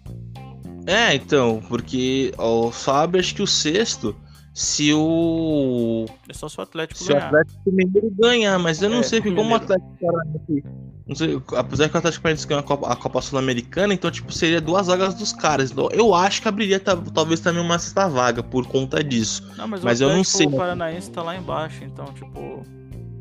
É, 0.84 1.14
então, 1.14 1.62
porque 1.68 2.34
ó, 2.36 2.70
só 2.72 2.96
abre 2.96 3.20
acho 3.20 3.34
que 3.34 3.42
o 3.42 3.46
sexto 3.46 4.14
se 4.54 4.92
o 4.92 6.06
É 6.28 6.32
só 6.34 6.48
se 6.48 6.58
o 6.58 6.62
Atlético 6.62 6.98
Se 7.02 7.10
o 7.10 7.14
ganhar. 7.14 7.26
Atlético 7.26 7.60
Mineiro 7.72 8.10
ganhar, 8.18 8.58
mas 8.58 8.82
eu 8.82 8.90
não 8.90 9.00
É, 9.00 9.02
sei, 9.02 9.20
como 9.20 9.52
o. 9.52 9.54
Atlético 9.54 9.96
Paranaense. 10.00 10.64
Não 11.06 11.16
sei, 11.16 11.42
apesar 11.56 11.88
que 11.88 11.94
o 11.94 11.98
Atlético 11.98 12.22
Paranaense 12.22 12.46
ganhou 12.46 12.60
a 12.60 12.62
Copa, 12.62 12.96
Copa 12.96 13.20
Sul-Americana, 13.22 13.92
então, 13.92 14.10
tipo, 14.10 14.32
seria 14.32 14.60
duas 14.60 14.86
vagas 14.86 15.14
dos 15.14 15.32
caras. 15.32 15.70
Então, 15.70 15.88
eu 15.90 16.14
acho 16.14 16.40
que 16.42 16.48
abriria 16.48 16.78
ta- 16.78 16.96
talvez 16.96 17.40
também 17.40 17.60
uma 17.62 17.78
sexta 17.78 18.08
vaga 18.08 18.42
por 18.42 18.66
conta 18.66 19.02
disso. 19.02 19.42
Não, 19.56 19.66
mas, 19.66 19.82
mas 19.82 20.00
o 20.00 20.04
eu 20.04 20.10
não 20.16 20.22
sei. 20.24 20.46
né? 20.46 20.56
Paranaense 20.56 21.10
tá 21.10 21.22
lá 21.22 21.36
embaixo, 21.36 21.82
então, 21.84 22.04
tipo. 22.14 22.62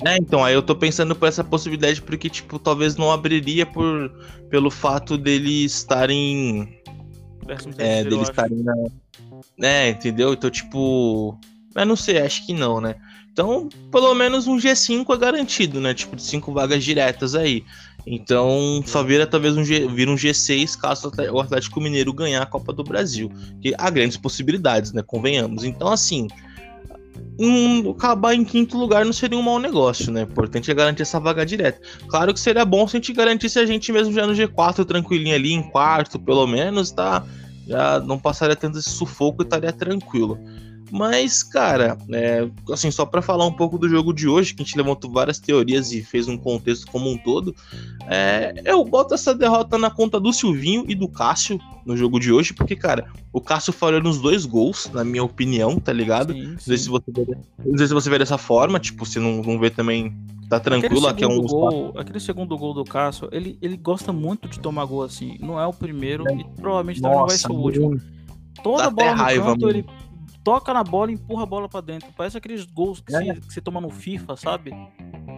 É, 0.05 0.17
então, 0.17 0.43
aí 0.43 0.53
eu 0.53 0.61
tô 0.63 0.75
pensando 0.75 1.15
por 1.15 1.27
essa 1.27 1.43
possibilidade, 1.43 2.01
porque, 2.01 2.27
tipo, 2.29 2.57
talvez 2.59 2.95
não 2.97 3.11
abriria 3.11 3.65
por, 3.65 4.11
pelo 4.49 4.69
fato 4.71 5.17
deles 5.17 5.73
estarem. 5.75 6.79
É, 7.77 8.03
deles 8.03 8.29
estarem 8.29 8.63
na. 8.63 8.73
É, 9.59 9.89
entendeu? 9.89 10.33
Então, 10.33 10.49
tipo. 10.49 11.37
Mas 11.73 11.87
não 11.87 11.95
sei, 11.95 12.19
acho 12.19 12.45
que 12.45 12.53
não, 12.53 12.81
né? 12.81 12.95
Então, 13.31 13.69
pelo 13.89 14.13
menos 14.13 14.45
um 14.45 14.57
G5 14.57 15.05
é 15.09 15.17
garantido, 15.17 15.79
né? 15.79 15.93
Tipo, 15.93 16.15
de 16.17 16.21
cinco 16.21 16.51
vagas 16.51 16.83
diretas 16.83 17.33
aí. 17.33 17.63
Então, 18.05 18.83
só 18.85 19.03
vira 19.03 19.25
talvez 19.25 19.55
um, 19.55 19.63
G, 19.63 19.87
vira 19.87 20.11
um 20.11 20.15
G6 20.15 20.77
caso 20.77 21.11
o 21.31 21.39
Atlético 21.39 21.79
Mineiro 21.79 22.13
ganhar 22.13 22.41
a 22.41 22.45
Copa 22.45 22.73
do 22.73 22.83
Brasil. 22.83 23.31
Que 23.61 23.73
há 23.77 23.89
grandes 23.89 24.17
possibilidades, 24.17 24.91
né? 24.91 25.01
Convenhamos. 25.01 25.63
Então, 25.63 25.87
assim. 25.87 26.27
Um, 27.39 27.91
acabar 27.91 28.35
em 28.35 28.43
quinto 28.43 28.77
lugar 28.77 29.05
não 29.05 29.13
seria 29.13 29.37
um 29.37 29.41
mau 29.41 29.59
negócio, 29.59 30.11
né? 30.11 30.21
O 30.21 30.31
importante 30.31 30.69
é 30.69 30.73
garantir 30.73 31.03
essa 31.03 31.19
vaga 31.19 31.45
direta. 31.45 31.79
Claro 32.07 32.33
que 32.33 32.39
seria 32.39 32.65
bom 32.65 32.87
se 32.87 32.97
a 32.97 32.99
gente 32.99 33.13
garantisse 33.13 33.57
a 33.57 33.65
gente 33.65 33.91
mesmo 33.91 34.13
já 34.13 34.27
no 34.27 34.33
G4, 34.33 34.85
tranquilinho 34.85 35.35
ali, 35.35 35.53
em 35.53 35.63
quarto, 35.63 36.19
pelo 36.19 36.45
menos, 36.45 36.91
tá? 36.91 37.25
Já 37.71 38.01
não 38.01 38.19
passaria 38.19 38.55
tanto 38.55 38.77
esse 38.77 38.89
sufoco 38.89 39.41
e 39.41 39.45
estaria 39.45 39.71
tranquilo. 39.71 40.37
Mas, 40.91 41.41
cara, 41.41 41.97
é, 42.11 42.47
assim, 42.69 42.91
só 42.91 43.05
para 43.05 43.21
falar 43.21 43.45
um 43.45 43.53
pouco 43.53 43.77
do 43.77 43.87
jogo 43.87 44.11
de 44.13 44.27
hoje, 44.27 44.53
que 44.53 44.61
a 44.61 44.65
gente 44.65 44.77
levantou 44.77 45.09
várias 45.09 45.39
teorias 45.39 45.93
e 45.93 46.03
fez 46.03 46.27
um 46.27 46.37
contexto 46.37 46.85
como 46.91 47.09
um 47.09 47.17
todo, 47.17 47.55
é, 48.07 48.61
eu 48.65 48.83
boto 48.83 49.13
essa 49.13 49.33
derrota 49.33 49.77
na 49.77 49.89
conta 49.89 50.19
do 50.19 50.33
Silvinho 50.33 50.83
e 50.89 50.93
do 50.93 51.07
Cássio 51.07 51.59
no 51.85 51.95
jogo 51.95 52.19
de 52.19 52.31
hoje, 52.31 52.53
porque, 52.53 52.75
cara, 52.75 53.07
o 53.31 53.39
Cássio 53.39 53.71
falhou 53.71 54.01
nos 54.01 54.19
dois 54.19 54.45
gols, 54.45 54.89
na 54.93 55.03
minha 55.03 55.23
opinião, 55.23 55.79
tá 55.79 55.93
ligado? 55.93 56.33
Sim, 56.33 56.41
sim. 56.41 56.51
Não, 56.51 56.59
sei 56.59 56.77
se 56.77 56.89
você 56.89 57.11
vê, 57.11 57.37
não 57.65 57.77
sei 57.77 57.87
se 57.87 57.93
você 57.93 58.09
vê 58.09 58.19
dessa 58.19 58.37
forma, 58.37 58.79
tipo, 58.79 59.05
se 59.05 59.17
não, 59.17 59.41
não 59.41 59.57
vê 59.57 59.69
também 59.69 60.13
tá 60.49 60.59
tranquilo, 60.59 61.07
aqui 61.07 61.23
é 61.23 61.27
um 61.27 61.41
gol, 61.41 61.93
aquele 61.97 62.19
segundo 62.19 62.57
gol 62.57 62.73
do 62.73 62.83
Cássio, 62.83 63.29
ele, 63.31 63.57
ele 63.61 63.77
gosta 63.77 64.11
muito 64.11 64.49
de 64.49 64.59
tomar 64.59 64.83
gol 64.83 65.03
assim. 65.03 65.37
Não 65.39 65.57
é 65.57 65.65
o 65.65 65.71
primeiro 65.71 66.27
é. 66.27 66.35
e 66.35 66.43
provavelmente 66.59 67.01
Nossa, 67.01 67.13
também 67.13 67.19
não 67.21 67.27
vai 67.27 67.37
ser 67.37 67.51
o 67.51 67.55
último. 67.55 68.01
Toda 68.61 68.89
bola 68.89 69.11
no 69.11 69.17
raiva, 69.17 69.45
canto, 69.45 69.61
mano. 69.61 69.71
ele 69.77 69.85
toca 70.43 70.73
na 70.73 70.83
bola 70.83 71.11
e 71.11 71.15
empurra 71.15 71.43
a 71.43 71.45
bola 71.45 71.69
para 71.69 71.81
dentro. 71.81 72.09
Parece 72.15 72.37
aqueles 72.37 72.65
gols 72.65 72.99
que, 72.99 73.15
é. 73.15 73.19
você, 73.19 73.33
que, 73.41 73.53
você, 73.53 73.61
toma 73.61 73.81
no 73.81 73.89
FIFA, 73.89 74.35
sabe? 74.35 74.71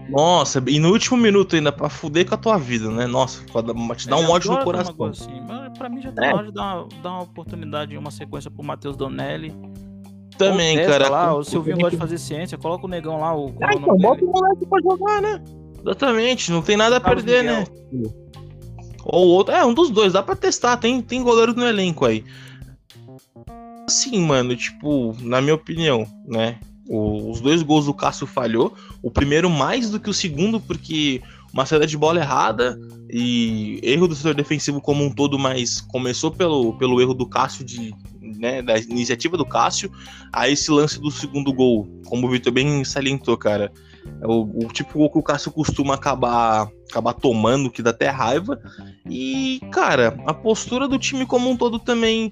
Nossa, 0.09 0.63
e 0.67 0.79
no 0.79 0.91
último 0.91 1.17
minuto 1.17 1.55
ainda 1.55 1.71
pra 1.71 1.89
fuder 1.89 2.27
com 2.27 2.35
a 2.35 2.37
tua 2.37 2.57
vida, 2.57 2.89
né? 2.89 3.05
Nossa, 3.05 3.43
pra 3.51 3.95
te 3.95 4.07
dar 4.07 4.17
um 4.17 4.29
ódio 4.29 4.51
no 4.51 4.63
coração. 4.63 5.05
Assim. 5.05 5.41
Mas 5.47 5.77
pra 5.77 5.89
mim 5.89 6.01
já 6.01 6.11
tá 6.11 6.25
é. 6.25 6.33
hora 6.33 6.47
de 6.47 6.53
dar, 6.53 6.85
dar 7.01 7.11
uma 7.11 7.23
oportunidade, 7.23 7.97
uma 7.97 8.11
sequência 8.11 8.49
pro 8.49 8.63
Matheus 8.63 8.95
Donelli. 8.95 9.53
Também, 10.37 10.77
cara. 10.85 11.09
Lá, 11.09 11.33
o 11.35 11.43
Silvinho 11.43 11.77
gosta 11.77 11.91
de 11.91 11.97
fazer 11.97 12.17
ciência, 12.17 12.57
coloca 12.57 12.85
o 12.85 12.89
negão 12.89 13.19
lá. 13.19 13.35
O, 13.35 13.53
ah, 13.61 13.73
então, 13.73 13.95
bota 13.97 14.25
o 14.25 14.27
moleque 14.27 14.65
pra 14.65 14.79
jogar, 14.81 15.21
né? 15.21 15.43
Exatamente, 15.79 16.51
não 16.51 16.61
tem 16.61 16.77
nada 16.77 16.97
a 16.97 17.01
perder, 17.01 17.43
né? 17.43 17.65
Ou 19.05 19.27
outro, 19.27 19.53
é 19.53 19.65
um 19.65 19.73
dos 19.73 19.89
dois, 19.89 20.13
dá 20.13 20.23
pra 20.23 20.35
testar, 20.35 20.77
tem, 20.77 21.01
tem 21.01 21.21
goleiro 21.21 21.53
no 21.53 21.65
elenco 21.65 22.05
aí. 22.05 22.23
Assim, 23.87 24.19
mano, 24.19 24.55
tipo, 24.55 25.15
na 25.21 25.41
minha 25.41 25.55
opinião, 25.55 26.05
né? 26.25 26.59
Os 26.87 27.39
dois 27.39 27.61
gols 27.61 27.85
do 27.85 27.93
Cássio 27.93 28.27
falhou. 28.27 28.73
O 29.01 29.09
primeiro 29.09 29.49
mais 29.49 29.89
do 29.89 29.99
que 29.99 30.09
o 30.09 30.13
segundo, 30.13 30.59
porque 30.59 31.21
uma 31.53 31.65
saída 31.65 31.85
de 31.85 31.97
bola 31.97 32.19
errada 32.19 32.79
e 33.09 33.79
erro 33.83 34.07
do 34.07 34.15
setor 34.15 34.33
defensivo 34.33 34.81
como 34.81 35.03
um 35.03 35.11
todo, 35.11 35.37
mas 35.37 35.79
começou 35.79 36.31
pelo, 36.31 36.73
pelo 36.77 36.99
erro 36.99 37.13
do 37.13 37.27
Cássio, 37.27 37.63
de, 37.63 37.93
né, 38.19 38.61
da 38.61 38.77
iniciativa 38.79 39.37
do 39.37 39.45
Cássio, 39.45 39.91
a 40.31 40.49
esse 40.49 40.71
lance 40.71 40.99
do 40.99 41.11
segundo 41.11 41.53
gol, 41.53 41.87
como 42.05 42.27
o 42.27 42.31
Vitor 42.31 42.51
bem 42.51 42.83
salientou, 42.83 43.37
cara. 43.37 43.71
É 44.19 44.27
o, 44.27 44.65
o 44.65 44.67
tipo 44.67 44.97
gol 44.97 45.11
que 45.11 45.17
o 45.19 45.23
Cássio 45.23 45.51
costuma 45.51 45.93
acabar, 45.93 46.67
acabar 46.89 47.13
tomando, 47.13 47.69
que 47.69 47.83
dá 47.83 47.91
até 47.91 48.09
raiva. 48.09 48.59
E, 49.09 49.61
cara, 49.71 50.17
a 50.25 50.33
postura 50.33 50.87
do 50.87 50.97
time 50.97 51.25
como 51.25 51.49
um 51.49 51.55
todo 51.55 51.77
também 51.77 52.31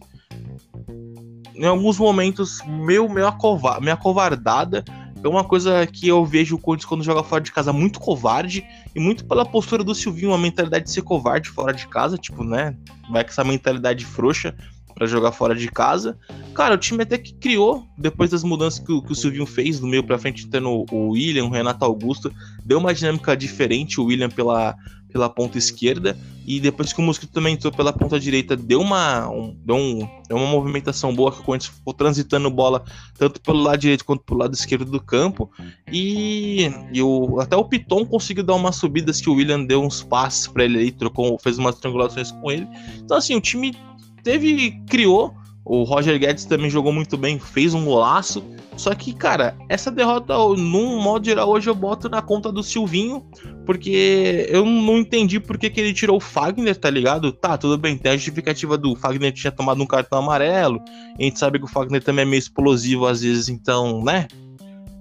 em 1.56 1.66
alguns 1.66 1.97
momentos 1.97 2.60
meio, 2.66 3.08
meio, 3.10 3.28
acovar, 3.28 3.80
meio 3.82 3.93
acovardada. 3.93 4.84
É 5.24 5.28
uma 5.28 5.43
coisa 5.43 5.86
que 5.86 6.08
eu 6.08 6.26
vejo 6.26 6.56
o 6.56 6.60
Corinthians 6.60 6.89
quando 6.89 7.04
joga 7.04 7.22
fora 7.24 7.43
de 7.43 7.52
casa 7.52 7.72
muito 7.72 7.99
covarde 7.99 8.66
e 8.95 8.99
muito 8.99 9.24
pela 9.26 9.45
postura 9.45 9.84
do 9.84 9.93
Silvinho, 9.93 10.30
uma 10.30 10.38
mentalidade 10.38 10.86
de 10.86 10.91
ser 10.91 11.04
covarde 11.04 11.49
fora 11.49 11.74
de 11.74 11.88
casa, 11.88 12.18
tipo, 12.18 12.43
né? 12.43 12.76
Vai 13.12 13.24
com 13.24 13.30
essa 13.30 13.43
mentalidade 13.43 14.04
frouxa 14.04 14.56
para 14.95 15.06
jogar 15.06 15.32
fora 15.32 15.56
de 15.56 15.70
casa. 15.70 16.18
Cara, 16.54 16.76
o 16.76 16.78
time 16.78 17.04
até 17.04 17.18
que 17.18 17.34
criou, 17.34 17.88
depois 17.97 18.30
das 18.32 18.43
mudanças 18.43 18.80
que, 18.80 18.91
o, 18.91 19.02
que 19.02 19.12
o 19.12 19.16
Silvinho 19.16 19.45
fez, 19.45 19.80
do 19.80 19.88
meio 19.88 20.04
para 20.04 20.18
frente, 20.18 20.47
tendo 20.47 20.86
o 20.91 21.10
William, 21.10 21.45
o 21.45 21.49
Renato 21.49 21.86
Augusto, 21.86 22.34
deu 22.66 22.80
uma 22.80 22.93
dinâmica 22.93 23.36
diferente, 23.36 24.02
o 24.02 24.06
William 24.06 24.30
pela, 24.30 24.76
pela 25.12 25.30
ponta 25.30 25.57
esquerda 25.57 26.18
e 26.45 26.59
depois 26.59 26.91
que 26.91 26.99
o 26.99 27.03
Mosquito 27.03 27.32
também 27.32 27.53
entrou 27.53 27.72
pela 27.72 27.93
ponta 27.93 28.20
direita, 28.20 28.55
deu 28.55 28.82
uma, 28.82 29.30
um, 29.30 29.55
deu, 29.64 29.76
um, 29.76 29.99
deu 30.28 30.38
uma 30.38 30.47
movimentação 30.47 31.14
boa 31.14 31.32
que 31.32 31.39
o 31.39 31.43
Corinthians 31.43 31.76
ficou 31.76 31.93
transitando 31.93 32.49
bola 32.49 32.84
tanto 33.18 33.39
pelo 33.41 33.62
lado 33.62 33.80
direito 33.80 34.03
quanto 34.03 34.24
pelo 34.24 34.39
lado 34.39 34.53
esquerdo 34.53 34.86
do 34.86 34.99
campo. 34.99 35.51
E, 35.91 36.72
e 36.91 37.01
o, 37.01 37.39
até 37.39 37.55
o 37.55 37.66
Piton 37.66 38.05
conseguiu 38.05 38.43
dar 38.43 38.55
umas 38.55 38.76
subidas 38.76 39.22
que 39.22 39.30
o 39.30 39.34
William 39.36 39.64
deu 39.64 39.84
uns 39.84 40.01
passes 40.01 40.47
para 40.47 40.66
ele 40.66 40.80
aí, 40.80 40.91
trocou, 40.91 41.38
fez 41.38 41.57
umas 41.57 41.76
triangulações 41.76 42.32
com 42.32 42.51
ele. 42.51 42.68
Então, 42.97 43.18
assim, 43.18 43.36
o 43.36 43.41
time 43.41 43.76
teve, 44.24 44.82
criou 44.88 45.34
o 45.64 45.84
Roger 45.84 46.18
Guedes 46.20 46.45
também 46.45 46.70
jogou 46.70 46.91
muito 46.91 47.18
bem, 47.18 47.39
fez 47.39 47.74
um 47.74 47.86
golaço. 47.86 48.43
Só 48.76 48.95
que, 48.95 49.14
cara, 49.14 49.55
essa 49.70 49.91
derrota, 49.91 50.34
num 50.57 50.99
modo 50.99 51.26
geral, 51.26 51.49
hoje 51.49 51.70
eu 51.70 51.76
boto 51.76 52.09
na 52.09 52.22
conta 52.22 52.51
do 52.51 52.64
Silvinho, 52.64 53.24
porque 53.66 54.47
eu 54.49 54.66
não 54.66 54.97
entendi 54.97 55.39
por 55.39 55.57
que, 55.57 55.70
que 55.70 55.80
ele 55.80 55.93
tirou 55.93 56.18
o 56.18 56.22
Fagner, 56.22 56.76
tá 56.76 56.89
ligado? 56.89 57.32
Tá, 57.32 57.57
tudo 57.57 57.78
bem, 57.78 57.97
tem 57.97 58.14
a 58.14 58.16
justificativa 58.16 58.78
do 58.78 58.95
Fagner 58.95 59.32
tinha 59.32 59.51
tomado 59.51 59.84
um 59.84 59.86
cartão 59.86 60.18
amarelo. 60.20 60.82
A 61.20 61.22
gente 61.22 61.38
sabe 61.38 61.59
que 61.59 61.66
o 61.66 61.68
Fagner 61.68 62.03
também 62.03 62.24
é 62.24 62.26
meio 62.26 62.39
explosivo 62.39 63.05
às 63.05 63.22
vezes, 63.22 63.49
então, 63.49 64.03
né? 64.03 64.28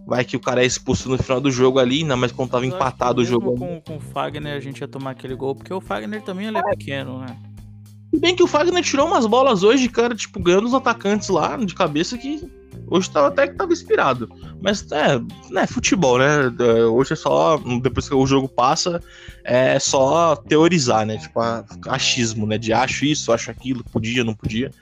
Vai 0.07 0.25
que 0.25 0.37
o 0.37 0.41
cara 0.41 0.63
é 0.63 0.67
expulso 0.67 1.09
no 1.09 1.17
final 1.17 1.41
do 1.41 1.51
jogo 1.51 1.79
ali, 1.79 2.03
ainda 2.03 2.17
mais 2.17 2.33
quando 2.33 2.51
tava 2.51 2.67
empatado 2.67 3.23
o 3.23 3.25
jogo. 3.25 3.57
Com, 3.57 3.81
com 3.81 3.97
o 3.97 4.01
Fagner 4.01 4.57
a 4.57 4.61
gente 4.61 4.81
ia 4.81 4.89
tomar 4.89 5.13
aquele 5.13 5.37
gol, 5.37 5.55
porque 5.55 5.73
o 5.73 5.81
Fagner 5.81 6.21
também 6.21 6.49
ele 6.49 6.59
é 6.59 6.63
pequeno, 6.63 7.21
né? 7.21 7.37
Se 8.13 8.19
bem 8.19 8.35
que 8.35 8.43
o 8.43 8.47
Fagner 8.47 8.83
tirou 8.83 9.07
umas 9.07 9.27
bolas 9.27 9.63
hoje, 9.63 9.89
cara, 9.89 10.15
tipo, 10.15 10.41
ganhando 10.41 10.67
os 10.67 10.75
atacantes 10.75 11.29
lá 11.29 11.57
de 11.57 11.75
cabeça 11.75 12.19
que 12.19 12.51
hoje 12.91 13.09
tava 13.09 13.29
até 13.29 13.47
que 13.47 13.55
tava 13.55 13.73
inspirado. 13.73 14.29
Mas 14.61 14.85
é, 14.91 15.21
né, 15.51 15.67
futebol, 15.67 16.19
né? 16.19 16.53
É, 16.59 16.85
hoje 16.85 17.13
é 17.13 17.17
só, 17.17 17.57
depois 17.81 18.09
que 18.09 18.15
o 18.15 18.27
jogo 18.27 18.49
passa, 18.49 19.01
é 19.45 19.79
só 19.79 20.35
teorizar, 20.35 21.07
né? 21.07 21.19
Tipo, 21.19 21.41
achismo, 21.89 22.47
né? 22.47 22.59
De 22.59 22.73
acho 22.73 23.05
isso, 23.05 23.33
acho 23.33 23.51
aquilo, 23.51 23.85
podia, 23.85 24.25
não 24.25 24.35
podia. 24.35 24.73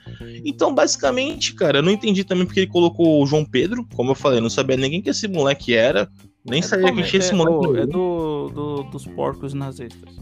Então, 0.43 0.73
basicamente, 0.73 1.53
cara, 1.53 1.77
eu 1.77 1.83
não 1.83 1.91
entendi 1.91 2.23
também 2.23 2.45
porque 2.45 2.61
ele 2.61 2.67
colocou 2.67 3.21
o 3.21 3.27
João 3.27 3.45
Pedro, 3.45 3.87
como 3.95 4.11
eu 4.11 4.15
falei, 4.15 4.41
não 4.41 4.49
sabia 4.49 4.75
ninguém 4.75 5.01
que 5.01 5.09
esse 5.11 5.27
moleque 5.27 5.75
era. 5.75 6.09
Nem 6.43 6.59
é 6.59 6.63
sabia 6.63 6.91
que 6.91 7.03
tinha 7.03 7.19
esse 7.19 7.33
moleque. 7.33 7.81
É, 7.81 7.85
do, 7.85 8.49
do, 8.49 8.83
dos 8.83 9.05
porcos 9.05 9.53
nazistas. 9.53 10.17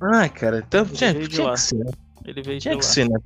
Ah, 0.00 0.26
cara, 0.28 0.64
então 0.66 0.86
tinha, 0.86 1.12
tinha 1.12 1.52
que 1.52 1.60
ser. 1.60 1.84
Ele 2.30 2.42
veio 2.42 2.60
Tinha 2.60 2.76
que 2.76 2.84
ser, 2.84 3.08
né? 3.08 3.18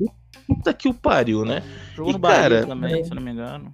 Puta 0.47 0.73
que 0.73 0.89
o 0.89 0.95
pariu, 0.95 1.45
né? 1.45 1.63
Jogou 1.95 2.13
e, 2.13 2.15
no 2.15 2.21
cara, 2.21 2.67
também, 2.67 3.01
é... 3.01 3.05
se 3.05 3.15
não 3.15 3.23
me 3.23 3.33
engano. 3.33 3.73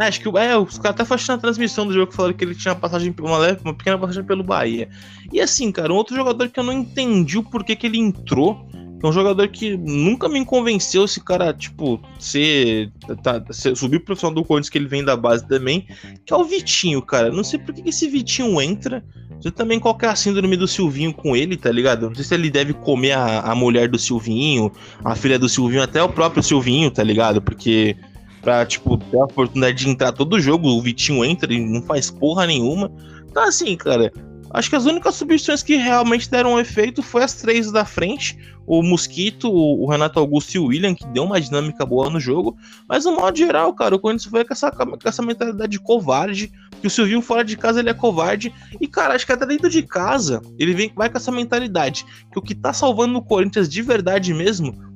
É, 0.00 0.06
acho 0.06 0.20
que 0.20 0.28
é, 0.36 0.56
os 0.56 0.78
caras 0.78 1.00
até 1.00 1.04
falaram 1.04 1.26
na 1.28 1.38
transmissão 1.38 1.86
do 1.86 1.92
jogo 1.92 2.08
que 2.08 2.16
falaram 2.16 2.34
que 2.34 2.44
ele 2.44 2.54
tinha 2.54 2.74
uma 2.74 2.80
passagem, 2.80 3.14
uma, 3.20 3.38
leve, 3.38 3.60
uma 3.64 3.74
pequena 3.74 3.96
passagem 3.96 4.24
pelo 4.24 4.42
Bahia. 4.42 4.88
E 5.32 5.40
assim, 5.40 5.70
cara, 5.70 5.92
um 5.92 5.96
outro 5.96 6.16
jogador 6.16 6.48
que 6.48 6.58
eu 6.58 6.64
não 6.64 6.72
entendi 6.72 7.38
o 7.38 7.42
porquê 7.42 7.76
que 7.76 7.86
ele 7.86 7.98
entrou. 7.98 8.68
É 9.02 9.06
um 9.06 9.12
jogador 9.12 9.46
que 9.48 9.76
nunca 9.76 10.28
me 10.28 10.44
convenceu 10.44 11.04
esse 11.04 11.22
cara, 11.22 11.54
tipo, 11.54 12.00
ser, 12.18 12.90
tá, 13.22 13.42
ser 13.50 13.76
subir 13.76 13.98
pro 13.98 14.06
profissional 14.06 14.34
do 14.34 14.44
Corinthians, 14.44 14.70
que 14.70 14.78
ele 14.78 14.88
vem 14.88 15.04
da 15.04 15.16
base 15.16 15.46
também, 15.46 15.86
que 16.26 16.32
é 16.32 16.36
o 16.36 16.44
Vitinho, 16.44 17.00
cara. 17.00 17.30
Não 17.30 17.44
sei 17.44 17.58
por 17.58 17.72
que 17.72 17.88
esse 17.88 18.08
Vitinho 18.08 18.60
entra. 18.60 19.04
Você 19.40 19.52
também 19.52 19.78
qual 19.78 19.96
que 19.96 20.04
é 20.04 20.08
a 20.08 20.16
síndrome 20.16 20.56
do 20.56 20.66
Silvinho 20.66 21.14
com 21.14 21.36
ele, 21.36 21.56
tá 21.56 21.70
ligado? 21.70 22.08
Não 22.08 22.14
sei 22.14 22.24
se 22.24 22.34
ele 22.34 22.50
deve 22.50 22.72
comer 22.72 23.12
a, 23.12 23.40
a 23.40 23.54
mulher 23.54 23.88
do 23.88 23.98
Silvinho, 23.98 24.72
a 25.04 25.14
filha 25.14 25.38
do 25.38 25.48
Silvinho, 25.48 25.82
até 25.82 26.02
o 26.02 26.08
próprio 26.08 26.42
Silvinho, 26.42 26.90
tá 26.90 27.04
ligado? 27.04 27.40
Porque 27.40 27.96
pra, 28.42 28.66
tipo, 28.66 28.96
ter 28.96 29.18
a 29.18 29.24
oportunidade 29.24 29.84
de 29.84 29.88
entrar 29.88 30.10
todo 30.10 30.40
jogo, 30.40 30.68
o 30.68 30.82
Vitinho 30.82 31.24
entra 31.24 31.52
e 31.52 31.60
não 31.60 31.82
faz 31.82 32.10
porra 32.10 32.46
nenhuma. 32.46 32.90
Então, 33.30 33.44
assim, 33.44 33.76
cara, 33.76 34.12
acho 34.50 34.70
que 34.70 34.76
as 34.76 34.84
únicas 34.84 35.14
substituições 35.14 35.62
que 35.62 35.76
realmente 35.76 36.30
deram 36.30 36.58
efeito 36.58 37.02
foi 37.02 37.22
as 37.22 37.34
três 37.34 37.70
da 37.70 37.84
frente 37.84 38.38
o 38.68 38.82
Mosquito, 38.82 39.50
o 39.50 39.88
Renato 39.88 40.18
Augusto 40.18 40.54
e 40.54 40.58
o 40.58 40.66
William, 40.66 40.94
que 40.94 41.06
deu 41.06 41.24
uma 41.24 41.40
dinâmica 41.40 41.86
boa 41.86 42.10
no 42.10 42.20
jogo. 42.20 42.54
Mas 42.86 43.06
no 43.06 43.16
modo 43.16 43.36
geral, 43.36 43.72
cara, 43.72 43.96
o 43.96 43.98
Corinthians 43.98 44.30
foi 44.30 44.44
com 44.44 44.52
essa, 44.52 44.70
com 44.70 45.08
essa 45.08 45.22
mentalidade 45.22 45.72
de 45.72 45.80
covarde, 45.80 46.52
que 46.78 46.86
o 46.86 46.90
Silvinho 46.90 47.22
fora 47.22 47.42
de 47.42 47.56
casa 47.56 47.80
ele 47.80 47.88
é 47.88 47.94
covarde. 47.94 48.52
E, 48.78 48.86
cara, 48.86 49.14
acho 49.14 49.24
que 49.24 49.32
até 49.32 49.46
dentro 49.46 49.70
de 49.70 49.82
casa 49.82 50.42
ele 50.58 50.74
vem, 50.74 50.92
vai 50.94 51.08
com 51.08 51.16
essa 51.16 51.32
mentalidade. 51.32 52.04
Que 52.30 52.38
o 52.38 52.42
que 52.42 52.54
tá 52.54 52.74
salvando 52.74 53.18
o 53.18 53.22
Corinthians 53.22 53.70
de 53.70 53.80
verdade 53.80 54.34
mesmo 54.34 54.87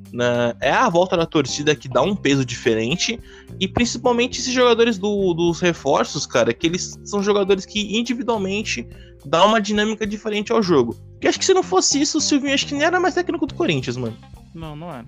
é 0.61 0.71
a 0.71 0.89
volta 0.89 1.17
da 1.17 1.25
torcida 1.27 1.75
que 1.75 1.89
dá 1.89 2.03
um 2.03 2.15
peso 2.15 2.45
diferente. 2.45 3.19
E 3.59 3.67
principalmente 3.69 4.41
esses 4.41 4.53
jogadores 4.53 4.99
do, 4.99 5.33
dos 5.35 5.61
reforços, 5.61 6.27
cara, 6.27 6.53
que 6.53 6.67
eles 6.67 6.99
são 7.05 7.23
jogadores 7.23 7.65
que 7.65 7.97
individualmente 7.99 8.87
dá 9.25 9.45
uma 9.45 9.61
dinâmica 9.61 10.07
diferente 10.07 10.53
ao 10.53 10.63
jogo. 10.63 10.95
Porque 11.13 11.29
acho 11.29 11.39
que 11.39 11.45
se 11.45 11.55
não 11.55 11.63
fosse 11.63 12.01
isso, 12.01 12.19
o 12.19 12.21
Silvinho 12.21 12.55
acho 12.55 12.67
que 12.67 12.75
nem 12.75 12.83
era 12.83 12.99
mais 12.99 13.15
técnico 13.15 13.47
do 13.47 13.55
Corinthians, 13.55 13.97
mano. 13.97 14.17
Não, 14.55 14.75
não 14.77 14.91
era. 14.91 15.07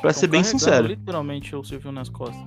Pra 0.00 0.10
Estão 0.10 0.20
ser 0.20 0.26
bem 0.26 0.44
sincero. 0.44 0.86
literalmente 0.88 1.54
o 1.54 1.64
Silvinho 1.64 1.92
nas 1.92 2.08
costas. 2.08 2.42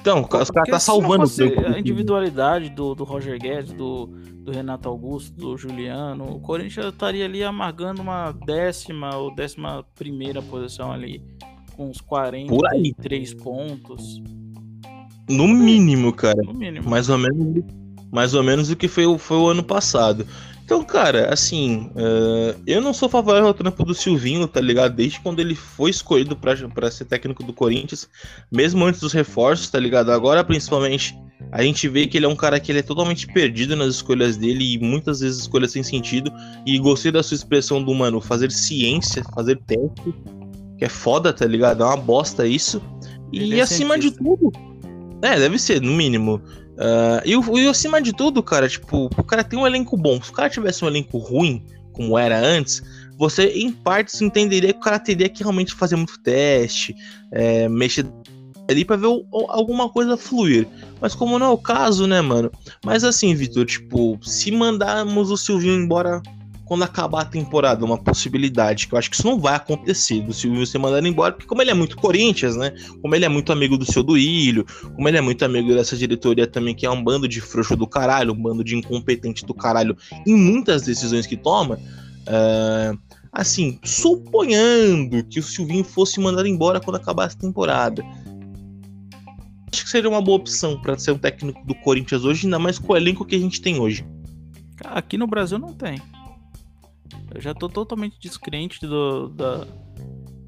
Então, 0.00 0.22
os 0.22 0.50
caras 0.50 0.70
tá 0.70 0.78
salvando 0.78 1.24
o 1.24 1.74
A 1.74 1.78
individualidade 1.78 2.70
do, 2.70 2.94
do 2.94 3.04
Roger 3.04 3.38
Guedes, 3.38 3.72
do, 3.72 4.06
do 4.06 4.52
Renato 4.52 4.88
Augusto, 4.88 5.34
do 5.36 5.56
Juliano, 5.56 6.36
o 6.36 6.40
Corinthians 6.40 6.86
estaria 6.86 7.24
ali 7.24 7.42
amargando 7.42 8.00
uma 8.00 8.32
décima 8.32 9.16
ou 9.16 9.34
décima 9.34 9.84
primeira 9.94 10.40
posição 10.40 10.92
ali, 10.92 11.22
com 11.76 11.88
uns 11.88 12.00
43 12.00 13.34
pontos. 13.34 14.22
No 15.28 15.46
mínimo, 15.46 16.12
cara. 16.12 16.42
No 16.42 16.54
mínimo. 16.54 16.88
Mais 16.88 17.08
ou 17.08 17.18
menos 17.18 17.64
mais 18.10 18.34
ou 18.34 18.42
menos 18.42 18.70
o 18.70 18.76
que 18.76 18.88
foi, 18.88 19.18
foi 19.18 19.36
o 19.36 19.48
ano 19.48 19.62
passado. 19.62 20.26
Então, 20.68 20.84
cara, 20.84 21.32
assim, 21.32 21.90
uh, 21.94 22.54
eu 22.66 22.82
não 22.82 22.92
sou 22.92 23.08
favorável 23.08 23.48
ao 23.48 23.54
trampo 23.54 23.82
do 23.86 23.94
Silvinho, 23.94 24.46
tá 24.46 24.60
ligado? 24.60 24.94
Desde 24.94 25.18
quando 25.18 25.40
ele 25.40 25.54
foi 25.54 25.88
escolhido 25.88 26.36
para 26.36 26.90
ser 26.90 27.06
técnico 27.06 27.42
do 27.42 27.54
Corinthians, 27.54 28.06
mesmo 28.52 28.84
antes 28.84 29.00
dos 29.00 29.14
reforços, 29.14 29.70
tá 29.70 29.80
ligado? 29.80 30.12
Agora, 30.12 30.44
principalmente, 30.44 31.18
a 31.50 31.62
gente 31.62 31.88
vê 31.88 32.06
que 32.06 32.18
ele 32.18 32.26
é 32.26 32.28
um 32.28 32.36
cara 32.36 32.60
que 32.60 32.70
ele 32.70 32.80
é 32.80 32.82
totalmente 32.82 33.26
perdido 33.28 33.74
nas 33.74 33.94
escolhas 33.94 34.36
dele 34.36 34.74
e 34.74 34.78
muitas 34.78 35.20
vezes 35.20 35.40
escolhas 35.40 35.72
sem 35.72 35.82
sentido. 35.82 36.30
E 36.66 36.78
gostei 36.78 37.10
da 37.10 37.22
sua 37.22 37.36
expressão 37.36 37.82
do 37.82 37.94
mano, 37.94 38.20
fazer 38.20 38.52
ciência, 38.52 39.24
fazer 39.34 39.56
teste, 39.66 40.14
que 40.76 40.84
é 40.84 40.88
foda, 40.90 41.32
tá 41.32 41.46
ligado? 41.46 41.82
É 41.82 41.86
uma 41.86 41.96
bosta 41.96 42.46
isso. 42.46 42.82
E 43.32 43.58
é 43.58 43.62
acima 43.62 43.98
de 43.98 44.10
tudo. 44.10 44.52
É, 45.22 45.38
deve 45.38 45.58
ser, 45.58 45.80
no 45.80 45.94
mínimo. 45.94 46.42
Uh, 46.78 47.20
e, 47.56 47.60
e 47.60 47.68
acima 47.68 48.00
de 48.00 48.12
tudo, 48.12 48.40
cara, 48.40 48.68
tipo, 48.68 49.06
o 49.06 49.24
cara 49.24 49.42
tem 49.42 49.58
um 49.58 49.66
elenco 49.66 49.96
bom. 49.96 50.22
Se 50.22 50.30
o 50.30 50.32
cara 50.32 50.48
tivesse 50.48 50.84
um 50.84 50.88
elenco 50.88 51.18
ruim, 51.18 51.64
como 51.92 52.16
era 52.16 52.38
antes, 52.38 52.80
você 53.18 53.48
em 53.48 53.72
partes 53.72 54.22
entenderia 54.22 54.72
que 54.72 54.78
o 54.78 54.82
cara 54.82 55.00
teria 55.00 55.28
que 55.28 55.42
realmente 55.42 55.74
fazer 55.74 55.96
muito 55.96 56.20
teste, 56.22 56.94
é, 57.32 57.68
mexer 57.68 58.06
ali 58.70 58.84
para 58.84 58.96
ver 58.96 59.06
o, 59.06 59.24
alguma 59.48 59.88
coisa 59.88 60.16
fluir. 60.16 60.68
Mas 61.00 61.14
como 61.14 61.38
não 61.38 61.46
é 61.46 61.50
o 61.50 61.58
caso, 61.58 62.06
né, 62.06 62.20
mano? 62.20 62.50
Mas 62.84 63.02
assim, 63.02 63.34
Vitor, 63.34 63.66
tipo, 63.66 64.18
se 64.22 64.52
mandarmos 64.52 65.30
o 65.32 65.36
Silvinho 65.36 65.82
embora 65.82 66.22
quando 66.68 66.82
acabar 66.82 67.22
a 67.22 67.24
temporada, 67.24 67.82
uma 67.82 67.96
possibilidade, 67.96 68.86
que 68.86 68.94
eu 68.94 68.98
acho 68.98 69.08
que 69.08 69.16
isso 69.16 69.26
não 69.26 69.40
vai 69.40 69.54
acontecer, 69.54 70.20
do 70.20 70.34
Silvio 70.34 70.66
ser 70.66 70.78
mandado 70.78 71.08
embora, 71.08 71.32
porque 71.32 71.48
como 71.48 71.62
ele 71.62 71.70
é 71.70 71.74
muito 71.74 71.96
Corinthians, 71.96 72.56
né? 72.56 72.74
Como 73.00 73.14
ele 73.14 73.24
é 73.24 73.28
muito 73.28 73.50
amigo 73.50 73.78
do 73.78 73.90
seu 73.90 74.02
Duílio, 74.02 74.66
como 74.94 75.08
ele 75.08 75.16
é 75.16 75.20
muito 75.22 75.42
amigo 75.42 75.74
dessa 75.74 75.96
diretoria 75.96 76.46
também, 76.46 76.74
que 76.74 76.84
é 76.84 76.90
um 76.90 77.02
bando 77.02 77.26
de 77.26 77.40
frouxo 77.40 77.74
do 77.74 77.86
caralho, 77.86 78.34
um 78.34 78.42
bando 78.42 78.62
de 78.62 78.76
incompetente 78.76 79.46
do 79.46 79.54
caralho 79.54 79.96
em 80.26 80.36
muitas 80.36 80.82
decisões 80.82 81.26
que 81.26 81.38
toma. 81.38 81.76
Uh, 82.26 82.98
assim, 83.32 83.80
suponhando 83.82 85.24
que 85.24 85.40
o 85.40 85.42
Silvinho 85.42 85.84
fosse 85.84 86.20
mandado 86.20 86.46
embora 86.46 86.80
quando 86.80 86.96
acabasse 86.96 87.34
a 87.34 87.40
temporada. 87.40 88.04
Acho 89.72 89.84
que 89.84 89.90
seria 89.90 90.10
uma 90.10 90.20
boa 90.20 90.36
opção 90.36 90.78
para 90.82 90.98
ser 90.98 91.12
um 91.12 91.18
técnico 91.18 91.66
do 91.66 91.74
Corinthians 91.76 92.24
hoje, 92.24 92.44
ainda 92.44 92.58
mais 92.58 92.78
com 92.78 92.92
o 92.92 92.96
elenco 92.96 93.24
que 93.24 93.36
a 93.36 93.38
gente 93.38 93.62
tem 93.62 93.80
hoje. 93.80 94.06
Aqui 94.84 95.16
no 95.16 95.26
Brasil 95.26 95.58
não 95.58 95.72
tem. 95.72 95.98
Eu 97.34 97.40
já 97.40 97.54
tô 97.54 97.68
totalmente 97.68 98.18
descrente 98.18 98.86
do, 98.86 99.28
da, 99.28 99.66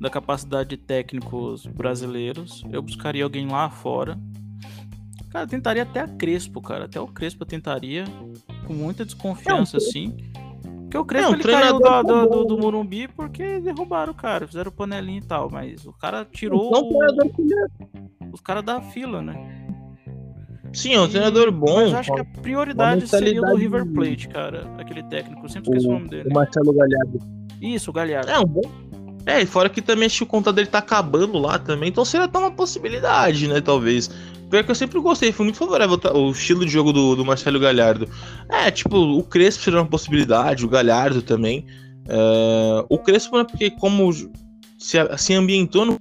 da 0.01 0.11
capacidade 0.11 0.71
de 0.71 0.77
técnicos 0.77 1.67
brasileiros. 1.67 2.65
Eu 2.73 2.83
buscaria 2.83 3.25
alguém 3.25 3.47
lá 3.47 3.69
fora. 3.69 4.19
Cara, 5.31 5.47
tentaria 5.47 5.85
até 5.85 6.01
a 6.01 6.09
Crespo, 6.09 6.61
cara. 6.61 6.87
Até 6.87 7.01
o 7.01 7.07
Crespo 7.07 7.43
eu 7.43 7.47
tentaria. 7.47 8.05
Com 8.67 8.75
muita 8.75 9.05
desconfiança, 9.05 9.79
não, 9.79 9.87
assim. 9.87 10.17
Porque 10.83 10.99
o 10.99 11.05
Crespo 11.05 11.31
não, 11.31 11.39
ele 11.39 11.45
caiu 11.45 11.79
do, 11.79 12.03
do, 12.03 12.27
do, 12.27 12.45
do, 12.47 12.59
Morumbi 12.59 13.07
porque 13.07 13.61
derrubaram 13.61 14.13
o 14.13 14.17
cara, 14.17 14.47
fizeram 14.47 14.73
panelinha 14.73 15.19
e 15.19 15.25
tal. 15.25 15.49
Mas 15.49 15.87
o 15.87 15.93
cara 15.93 16.25
tirou. 16.25 16.71
Não, 16.73 18.33
os 18.33 18.41
caras 18.41 18.65
da 18.65 18.81
fila, 18.81 19.23
né? 19.23 19.70
Sim, 20.73 20.95
é 20.95 21.01
um 21.01 21.09
treinador 21.09 21.51
bom. 21.51 21.77
Mas 21.77 21.93
eu 21.93 21.99
acho 21.99 22.15
que 22.15 22.21
a 22.21 22.25
prioridade 22.25 23.07
seria 23.09 23.41
do 23.41 23.57
River 23.57 23.87
Plate, 23.87 24.29
cara. 24.29 24.67
Aquele 24.79 25.03
técnico, 25.05 25.45
eu 25.45 25.49
sempre 25.49 25.71
esqueço 25.71 25.89
o, 25.89 25.91
o 25.91 25.95
nome 25.95 26.09
dele. 26.09 26.29
O 26.29 26.33
Marcelo 26.33 26.73
Galhardo. 26.73 27.19
Isso, 27.61 27.91
o 27.91 27.93
Galhardo. 27.93 28.31
É 28.31 28.39
um 28.39 28.45
bom. 28.45 28.63
É, 29.27 29.43
e 29.43 29.47
fora 29.47 29.69
que 29.69 29.83
também 29.83 30.07
acho 30.07 30.19
que 30.19 30.23
o 30.23 30.27
conta 30.27 30.53
dele 30.53 30.69
tá 30.69 30.79
acabando 30.79 31.39
lá 31.39 31.59
também, 31.59 31.91
então 31.91 32.05
seria 32.05 32.25
até 32.25 32.39
uma 32.39 32.51
possibilidade, 32.51 33.47
né, 33.47 33.61
talvez. 33.61 34.11
Pior 34.49 34.65
que 34.65 34.71
eu 34.71 34.75
sempre 34.75 34.99
gostei, 34.99 35.31
foi 35.31 35.45
muito 35.45 35.59
favorável 35.59 36.01
o 36.15 36.31
estilo 36.31 36.65
de 36.65 36.73
jogo 36.73 36.93
do, 36.93 37.15
do 37.15 37.25
Marcelo 37.25 37.61
Galhardo. 37.61 38.09
É, 38.49 38.71
tipo, 38.71 38.97
o 38.97 39.23
Crespo 39.23 39.63
seria 39.63 39.79
uma 39.79 39.87
possibilidade, 39.87 40.65
o 40.65 40.69
Galhardo 40.69 41.23
também. 41.23 41.67
Uh, 42.07 42.85
o 42.89 42.99
Crespo, 42.99 43.37
né, 43.37 43.45
porque 43.45 43.71
como 43.71 44.13
se, 44.13 44.99
se 45.17 45.35
ambientou 45.35 45.85
no 45.85 46.01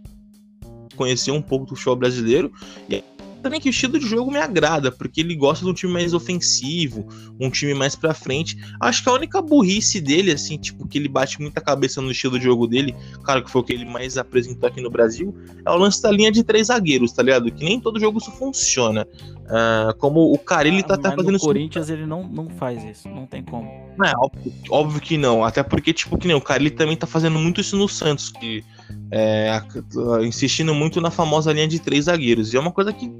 conhecer 0.95 1.31
um 1.31 1.41
pouco 1.41 1.65
do 1.65 1.75
show 1.75 1.95
brasileiro, 1.95 2.51
e 2.89 3.03
também 3.39 3.59
que 3.59 3.69
o 3.69 3.71
estilo 3.71 3.97
de 3.99 4.07
jogo 4.07 4.31
me 4.31 4.37
agrada, 4.37 4.91
porque 4.91 5.21
ele 5.21 5.35
gosta 5.35 5.65
de 5.65 5.71
um 5.71 5.73
time 5.73 5.93
mais 5.93 6.13
ofensivo, 6.13 7.07
um 7.39 7.49
time 7.49 7.73
mais 7.73 7.95
pra 7.95 8.13
frente. 8.13 8.57
Acho 8.79 9.03
que 9.03 9.09
a 9.09 9.13
única 9.13 9.41
burrice 9.41 9.99
dele, 9.99 10.31
assim, 10.31 10.57
tipo, 10.57 10.87
que 10.87 10.97
ele 10.97 11.07
bate 11.07 11.41
muita 11.41 11.61
cabeça 11.61 12.01
no 12.01 12.11
estilo 12.11 12.37
de 12.37 12.45
jogo 12.45 12.67
dele, 12.67 12.95
claro 13.23 13.43
que 13.43 13.51
foi 13.51 13.61
o 13.61 13.63
que 13.63 13.73
ele 13.73 13.85
mais 13.85 14.17
apresentou 14.17 14.67
aqui 14.67 14.81
no 14.81 14.89
Brasil, 14.89 15.35
é 15.65 15.71
o 15.71 15.77
lance 15.77 16.01
da 16.01 16.11
linha 16.11 16.31
de 16.31 16.43
três 16.43 16.67
zagueiros, 16.67 17.11
tá 17.11 17.23
ligado? 17.23 17.51
Que 17.51 17.63
nem 17.63 17.79
todo 17.79 17.99
jogo 17.99 18.19
isso 18.19 18.31
funciona. 18.31 19.07
Uh, 19.45 19.97
como 19.97 20.31
o 20.31 20.37
cara, 20.37 20.67
ele 20.67 20.83
tá, 20.83 20.97
tá 20.97 21.11
fazendo 21.11 21.35
isso. 21.35 21.45
Corinthians 21.45 21.89
ele 21.89 22.05
não, 22.05 22.27
não 22.27 22.49
faz 22.49 22.83
isso, 22.83 23.09
não 23.09 23.25
tem 23.25 23.43
como. 23.43 23.88
É, 24.03 24.13
óbvio, 24.17 24.53
óbvio 24.69 25.01
que 25.01 25.17
não, 25.17 25.43
até 25.43 25.61
porque, 25.61 25.91
tipo, 25.91 26.17
que 26.17 26.27
nem 26.27 26.35
o 26.35 26.41
cara, 26.41 26.61
ele 26.61 26.71
também 26.71 26.95
tá 26.95 27.05
fazendo 27.05 27.37
muito 27.37 27.59
isso 27.59 27.75
no 27.75 27.87
Santos, 27.89 28.29
que 28.29 28.63
é, 29.11 29.61
insistindo 30.23 30.73
muito 30.73 31.01
na 31.01 31.11
famosa 31.11 31.51
linha 31.51 31.67
de 31.67 31.79
três 31.79 32.05
zagueiros. 32.05 32.53
E 32.53 32.57
é 32.57 32.59
uma 32.59 32.71
coisa 32.71 32.93
que 32.93 33.11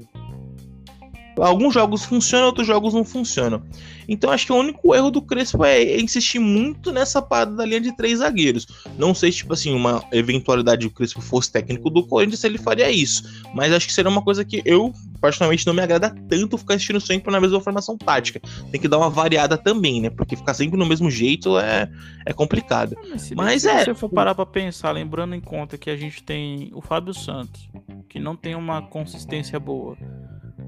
alguns 1.38 1.74
jogos 1.74 2.04
funcionam, 2.04 2.46
outros 2.46 2.66
jogos 2.66 2.94
não 2.94 3.04
funcionam. 3.04 3.62
Então 4.08 4.30
acho 4.30 4.46
que 4.46 4.52
o 4.52 4.56
único 4.56 4.94
erro 4.94 5.10
do 5.10 5.22
Crespo 5.22 5.64
é 5.64 5.98
insistir 5.98 6.38
muito 6.38 6.92
nessa 6.92 7.22
parada 7.22 7.54
da 7.54 7.64
linha 7.64 7.80
de 7.80 7.96
três 7.96 8.18
zagueiros. 8.18 8.66
Não 8.98 9.14
sei 9.14 9.30
se, 9.30 9.38
tipo 9.38 9.52
assim, 9.52 9.74
uma 9.74 10.02
eventualidade 10.12 10.86
o 10.86 10.90
Crespo 10.90 11.20
fosse 11.20 11.52
técnico 11.52 11.90
do 11.90 12.06
Corinthians, 12.06 12.42
ele 12.44 12.58
faria 12.58 12.90
isso. 12.90 13.44
Mas 13.54 13.72
acho 13.72 13.86
que 13.86 13.92
seria 13.92 14.10
uma 14.10 14.22
coisa 14.22 14.44
que 14.44 14.62
eu, 14.64 14.92
particularmente, 15.20 15.66
não 15.66 15.74
me 15.74 15.82
agrada 15.82 16.14
tanto 16.28 16.56
ficar 16.56 16.74
assistindo 16.74 17.00
sempre 17.00 17.30
na 17.30 17.40
mesma 17.40 17.60
formação 17.60 17.96
tática. 17.96 18.40
Tem 18.70 18.80
que 18.80 18.88
dar 18.88 18.98
uma 18.98 19.10
variada 19.10 19.58
também, 19.58 20.00
né? 20.00 20.10
Porque 20.10 20.36
ficar 20.36 20.54
sempre 20.54 20.78
no 20.78 20.86
mesmo 20.86 21.10
jeito 21.10 21.58
é, 21.58 21.90
é 22.24 22.32
complicado. 22.32 22.96
Mas, 23.08 23.30
Mas 23.32 23.64
é. 23.64 23.78
Se 23.80 23.84
você 23.86 23.94
for 23.94 24.08
parar 24.08 24.34
pra 24.34 24.46
pensar, 24.46 24.92
lembrando 24.92 25.34
em 25.34 25.40
conta 25.40 25.76
que 25.76 25.90
a 25.90 25.96
gente 25.96 26.22
tem 26.22 26.70
o 26.74 26.80
Fábio 26.80 27.12
Santos, 27.12 27.68
que 28.08 28.18
não 28.18 28.34
tem 28.34 28.54
uma 28.54 28.82
consistência 28.82 29.60
boa. 29.60 29.96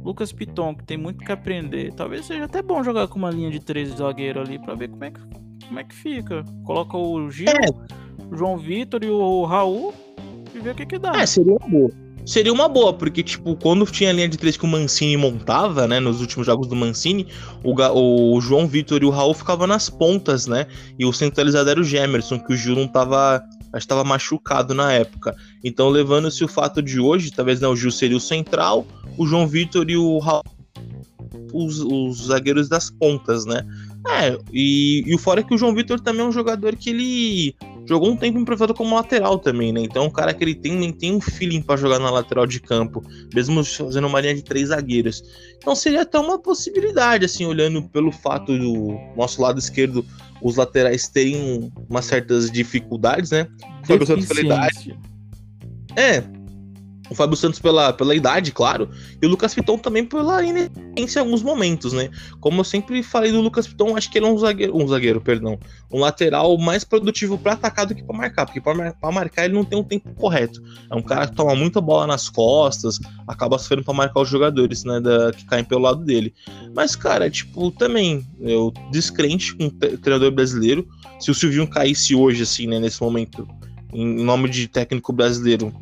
Lucas 0.05 0.33
Piton, 0.33 0.75
que 0.75 0.85
tem 0.85 0.97
muito 0.97 1.25
que 1.25 1.33
aprender. 1.33 1.93
Talvez 1.95 2.27
seja 2.27 2.45
até 2.45 2.61
bom 2.61 2.83
jogar 2.83 3.07
com 3.09 3.19
uma 3.19 3.31
linha 3.31 3.51
de 3.51 3.61
três 3.61 3.91
zagueiro 3.91 4.41
ali 4.41 4.59
para 4.59 4.75
ver 4.75 4.89
como 4.89 5.05
é, 5.05 5.11
que, 5.11 5.21
como 5.67 5.79
é 5.79 5.85
que 5.85 5.95
fica. 5.95 6.45
Coloca 6.65 6.97
o 6.97 7.31
Gil, 7.31 7.49
é. 7.49 8.31
o 8.31 8.37
João 8.37 8.59
Vitor 8.59 9.05
e 9.05 9.11
o 9.11 9.45
Raul 9.45 9.95
e 10.55 10.59
ver 10.59 10.71
o 10.71 10.75
que 10.75 10.87
que 10.87 10.99
dá. 10.99 11.13
É, 11.21 11.27
seria 11.27 11.57
boa. 11.69 11.91
Seria 12.25 12.53
uma 12.53 12.69
boa, 12.69 12.93
porque, 12.93 13.23
tipo, 13.23 13.57
quando 13.57 13.85
tinha 13.87 14.11
a 14.11 14.13
linha 14.13 14.29
de 14.29 14.37
três 14.37 14.57
que 14.57 14.65
o 14.65 14.69
Mancini 14.69 15.17
montava, 15.17 15.89
né, 15.89 15.99
nos 15.99 16.21
últimos 16.21 16.47
jogos 16.47 16.69
do 16.69 16.77
Mancini, 16.77 17.27
o, 17.65 17.75
o 18.37 18.41
João 18.41 18.69
Vitor 18.69 19.03
e 19.03 19.07
o 19.07 19.11
Raul 19.11 19.35
ficavam 19.35 19.67
nas 19.67 19.91
pontas, 19.91 20.47
né, 20.47 20.67
e 20.99 21.05
o 21.05 21.13
centralizado 21.13 21.69
era 21.69 21.81
o 21.81 21.85
Gemerson, 21.85 22.39
que 22.39 22.53
o 22.53 22.57
Gil 22.57 22.77
não 22.77 22.87
tava 22.87 23.43
estava 23.75 24.05
machucado 24.05 24.75
na 24.75 24.93
época. 24.93 25.35
Então, 25.65 25.89
levando-se 25.89 26.45
o 26.45 26.49
fato 26.49 26.83
de 26.83 27.01
hoje, 27.01 27.31
talvez 27.31 27.59
né, 27.59 27.67
o 27.67 27.75
Gil 27.75 27.91
seria 27.91 28.19
o 28.19 28.21
central, 28.21 28.87
o 29.17 29.27
João 29.27 29.49
Vitor 29.49 29.89
e 29.89 29.97
o 29.97 30.19
Raul, 30.19 30.43
os, 31.53 31.81
os 31.81 32.27
zagueiros 32.27 32.69
das 32.69 32.91
pontas, 32.91 33.45
né? 33.47 33.67
É, 34.09 34.37
e, 34.53 35.05
e 35.07 35.15
o 35.15 35.19
fora 35.19 35.41
é 35.41 35.43
que 35.43 35.55
o 35.55 35.59
João 35.59 35.75
Vitor 35.75 36.01
também 36.01 36.23
é 36.23 36.29
um 36.29 36.33
jogador 36.33 36.77
que 36.77 36.91
ele 36.91 37.55
jogou 37.87 38.11
um 38.11 38.17
tempo 38.17 38.39
improvisado 38.39 38.75
como 38.75 38.95
lateral 38.95 39.39
também, 39.39 39.73
né? 39.73 39.81
Então, 39.83 40.05
é 40.05 40.07
um 40.07 40.11
cara 40.11 40.33
que 40.33 40.43
ele 40.43 40.55
tem, 40.55 40.93
tem 40.93 41.15
um 41.15 41.21
feeling 41.21 41.63
para 41.63 41.77
jogar 41.77 41.99
na 41.99 42.11
lateral 42.11 42.47
de 42.47 42.61
campo, 42.61 43.03
mesmo 43.35 43.65
fazendo 43.65 44.07
uma 44.07 44.21
linha 44.21 44.35
de 44.35 44.43
três 44.43 44.69
zagueiros. 44.69 45.23
Então, 45.57 45.75
seria 45.75 46.03
até 46.03 46.19
uma 46.19 46.39
possibilidade, 46.39 47.25
assim, 47.25 47.45
olhando 47.45 47.83
pelo 47.89 48.13
fato 48.13 48.57
do 48.57 48.97
nosso 49.17 49.41
lado 49.41 49.59
esquerdo 49.59 50.05
os 50.41 50.57
laterais 50.57 51.09
terem 51.09 51.73
umas 51.89 52.05
certas 52.05 52.51
dificuldades, 52.51 53.31
né? 53.31 53.47
Fábio 53.85 54.07
Santos 54.07 54.27
pela 54.27 54.41
idade. 54.41 54.99
É. 55.97 56.42
O 57.13 57.15
Fábio 57.15 57.37
Santos 57.37 57.61
pela, 57.61 57.93
pela 57.93 58.15
idade, 58.15 58.53
claro. 58.53 58.89
E 59.21 59.27
o 59.27 59.29
Lucas 59.29 59.55
Piton 59.55 59.77
também 59.77 60.03
pela 60.03 60.43
inexperiência 60.43 61.19
em 61.19 61.23
alguns 61.23 61.43
momentos, 61.43 61.93
né? 61.93 62.09
Como 62.41 62.61
eu 62.61 62.65
sempre 62.65 63.03
falei 63.03 63.31
do 63.31 63.43
Lucas 63.43 63.67
Piton, 63.67 63.95
acho 63.95 64.11
que 64.11 64.19
ele 64.19 64.25
é 64.25 64.29
um 64.31 64.39
zagueiro, 64.39 64.75
um 64.75 64.89
zagueiro, 64.89 65.21
perdão. 65.21 65.59
Um 65.93 66.01
lateral 66.01 66.57
mais 66.57 66.85
produtivo 66.85 67.37
para 67.37 67.53
atacar 67.53 67.85
do 67.85 67.95
que 67.95 68.03
para 68.03 68.17
marcar. 68.17 68.47
Porque 68.47 68.63
para 68.63 69.13
marcar 69.13 69.45
ele 69.45 69.53
não 69.53 69.63
tem 69.63 69.79
um 69.79 69.85
tempo 69.85 70.09
correto. 70.15 70.63
É 70.91 70.95
um 70.95 71.03
cara 71.03 71.27
que 71.27 71.37
toma 71.37 71.55
muita 71.55 71.83
bola 71.83 72.07
nas 72.07 72.31
costas, 72.31 72.99
acaba 73.29 73.59
sofrendo 73.59 73.85
para 73.85 73.93
marcar 73.93 74.21
os 74.23 74.29
jogadores, 74.31 74.85
né? 74.85 74.99
Da, 74.99 75.33
que 75.33 75.45
caem 75.45 75.65
pelo 75.65 75.83
lado 75.83 76.03
dele. 76.03 76.33
Mas, 76.75 76.97
cara, 76.97 77.29
tipo, 77.29 77.71
também, 77.73 78.27
eu 78.41 78.73
descrente 78.91 79.55
com 79.55 79.67
o 79.67 79.71
treinador 79.71 80.31
brasileiro. 80.31 80.89
Se 81.21 81.31
o 81.31 81.35
Silvinho 81.35 81.69
caísse 81.69 82.15
hoje, 82.15 82.43
assim, 82.43 82.67
né, 82.67 82.79
nesse 82.79 83.03
momento, 83.03 83.47
em 83.93 84.25
nome 84.25 84.49
de 84.49 84.67
técnico 84.67 85.13
brasileiro, 85.13 85.73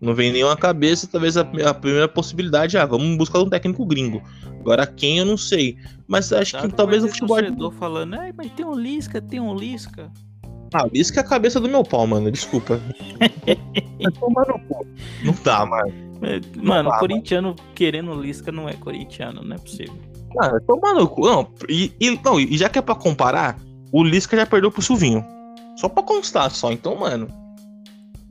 não 0.00 0.14
vem 0.14 0.32
nenhuma 0.32 0.56
cabeça, 0.56 1.08
talvez 1.10 1.36
a, 1.36 1.40
a, 1.40 1.74
primeira 1.74 2.08
possibilidade, 2.08 2.76
ah, 2.76 2.86
vamos 2.86 3.16
buscar 3.16 3.40
um 3.40 3.48
técnico 3.48 3.84
gringo. 3.86 4.22
Agora 4.60 4.86
quem 4.86 5.18
eu 5.18 5.24
não 5.24 5.36
sei. 5.36 5.76
Mas 6.06 6.32
acho 6.32 6.60
que 6.60 6.68
talvez 6.68 7.04
o 7.04 7.08
futebol. 7.08 7.38
torcedor 7.38 7.72
falando, 7.72 8.16
é, 8.16 8.32
mas 8.36 8.50
tem 8.52 8.64
um 8.64 8.74
Lisca, 8.74 9.20
tem 9.20 9.40
um 9.40 9.54
Lisca. 9.54 10.10
Ah, 10.72 10.86
Lisca 10.92 11.20
é 11.20 11.22
a 11.22 11.26
cabeça 11.26 11.60
do 11.60 11.68
meu 11.68 11.82
pau, 11.82 12.06
mano, 12.06 12.30
desculpa. 12.30 12.80
não 15.24 15.34
dá, 15.42 15.66
mano. 15.66 15.92
Mano, 16.62 16.90
dá, 16.90 16.98
corintiano 16.98 17.48
mano. 17.48 17.60
querendo 17.74 18.14
Lisca 18.14 18.52
não 18.52 18.68
é 18.68 18.74
corintiano, 18.74 19.42
não 19.42 19.56
é 19.56 19.58
possível. 19.58 19.96
Ah, 20.38 20.60
tomar 20.66 20.94
no 20.94 21.08
cu. 21.08 21.26
Não, 21.26 21.48
e, 21.68 21.92
e, 21.98 22.18
não, 22.22 22.38
e 22.38 22.56
já 22.56 22.68
que 22.68 22.78
é 22.78 22.82
pra 22.82 22.94
comparar, 22.94 23.56
o 23.92 24.04
Lisca 24.04 24.36
já 24.36 24.46
perdeu 24.46 24.70
pro 24.70 24.82
Silvinho. 24.82 25.24
Só 25.76 25.88
pra 25.88 26.02
constar, 26.02 26.50
só. 26.50 26.70
Então, 26.70 26.94
mano. 26.94 27.26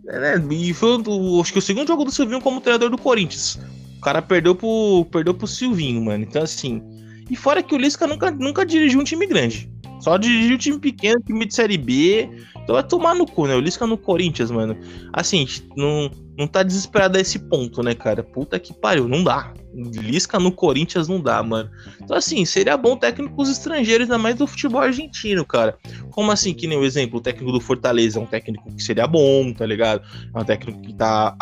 Né? 0.09 0.43
E 0.49 0.73
foi, 0.73 0.97
acho 1.39 1.53
que 1.53 1.59
o 1.59 1.61
segundo 1.61 1.87
jogo 1.87 2.03
do 2.03 2.11
Silvinho 2.11 2.41
como 2.41 2.61
treinador 2.61 2.89
do 2.89 2.97
Corinthians. 2.97 3.59
O 3.97 4.01
cara 4.01 4.21
perdeu 4.21 4.55
pro, 4.55 5.05
perdeu 5.11 5.33
pro 5.33 5.45
Silvinho, 5.45 6.03
mano. 6.03 6.23
Então, 6.23 6.41
assim. 6.41 6.81
E 7.29 7.35
fora 7.35 7.61
que 7.61 7.75
o 7.75 7.77
Lisca 7.77 8.07
nunca, 8.07 8.31
nunca 8.31 8.65
dirigiu 8.65 8.99
um 8.99 9.03
time 9.03 9.27
grande. 9.27 9.69
Só 9.99 10.17
dirigiu 10.17 10.57
time 10.57 10.79
pequeno, 10.79 11.21
time 11.21 11.45
de 11.45 11.53
Série 11.53 11.77
B. 11.77 12.27
Então 12.63 12.73
vai 12.75 12.83
tomar 12.83 13.13
no 13.13 13.25
cu, 13.25 13.45
né? 13.45 13.55
O 13.55 13.59
Lisca 13.59 13.85
no 13.85 13.97
Corinthians, 13.97 14.49
mano. 14.49 14.75
Assim, 15.13 15.45
não, 15.75 16.09
não 16.39 16.47
tá 16.47 16.63
desesperado 16.63 17.17
a 17.17 17.21
esse 17.21 17.37
ponto, 17.37 17.83
né, 17.83 17.93
cara? 17.93 18.23
Puta 18.23 18.57
que 18.57 18.73
pariu, 18.73 19.09
não 19.09 19.25
dá. 19.25 19.53
Lisca 19.73 20.39
no 20.39 20.53
Corinthians 20.53 21.09
não 21.09 21.19
dá, 21.19 21.43
mano. 21.43 21.69
Então, 22.01 22.15
assim, 22.15 22.45
seria 22.45 22.77
bom 22.77 22.95
técnicos 22.95 23.49
estrangeiros, 23.49 24.05
ainda 24.05 24.17
mais 24.17 24.35
do 24.37 24.47
futebol 24.47 24.79
argentino, 24.79 25.45
cara. 25.45 25.77
Como 26.11 26.31
assim, 26.31 26.53
que 26.53 26.65
nem 26.65 26.77
o 26.77 26.85
exemplo, 26.85 27.19
o 27.19 27.21
técnico 27.21 27.51
do 27.51 27.59
Fortaleza 27.59 28.17
é 28.17 28.21
um 28.21 28.25
técnico 28.25 28.73
que 28.73 28.81
seria 28.81 29.05
bom, 29.05 29.51
tá 29.51 29.65
ligado? 29.65 30.01
É 30.33 30.39
um 30.39 30.45
técnico 30.45 30.81
que 30.81 30.93
tá 30.93 31.35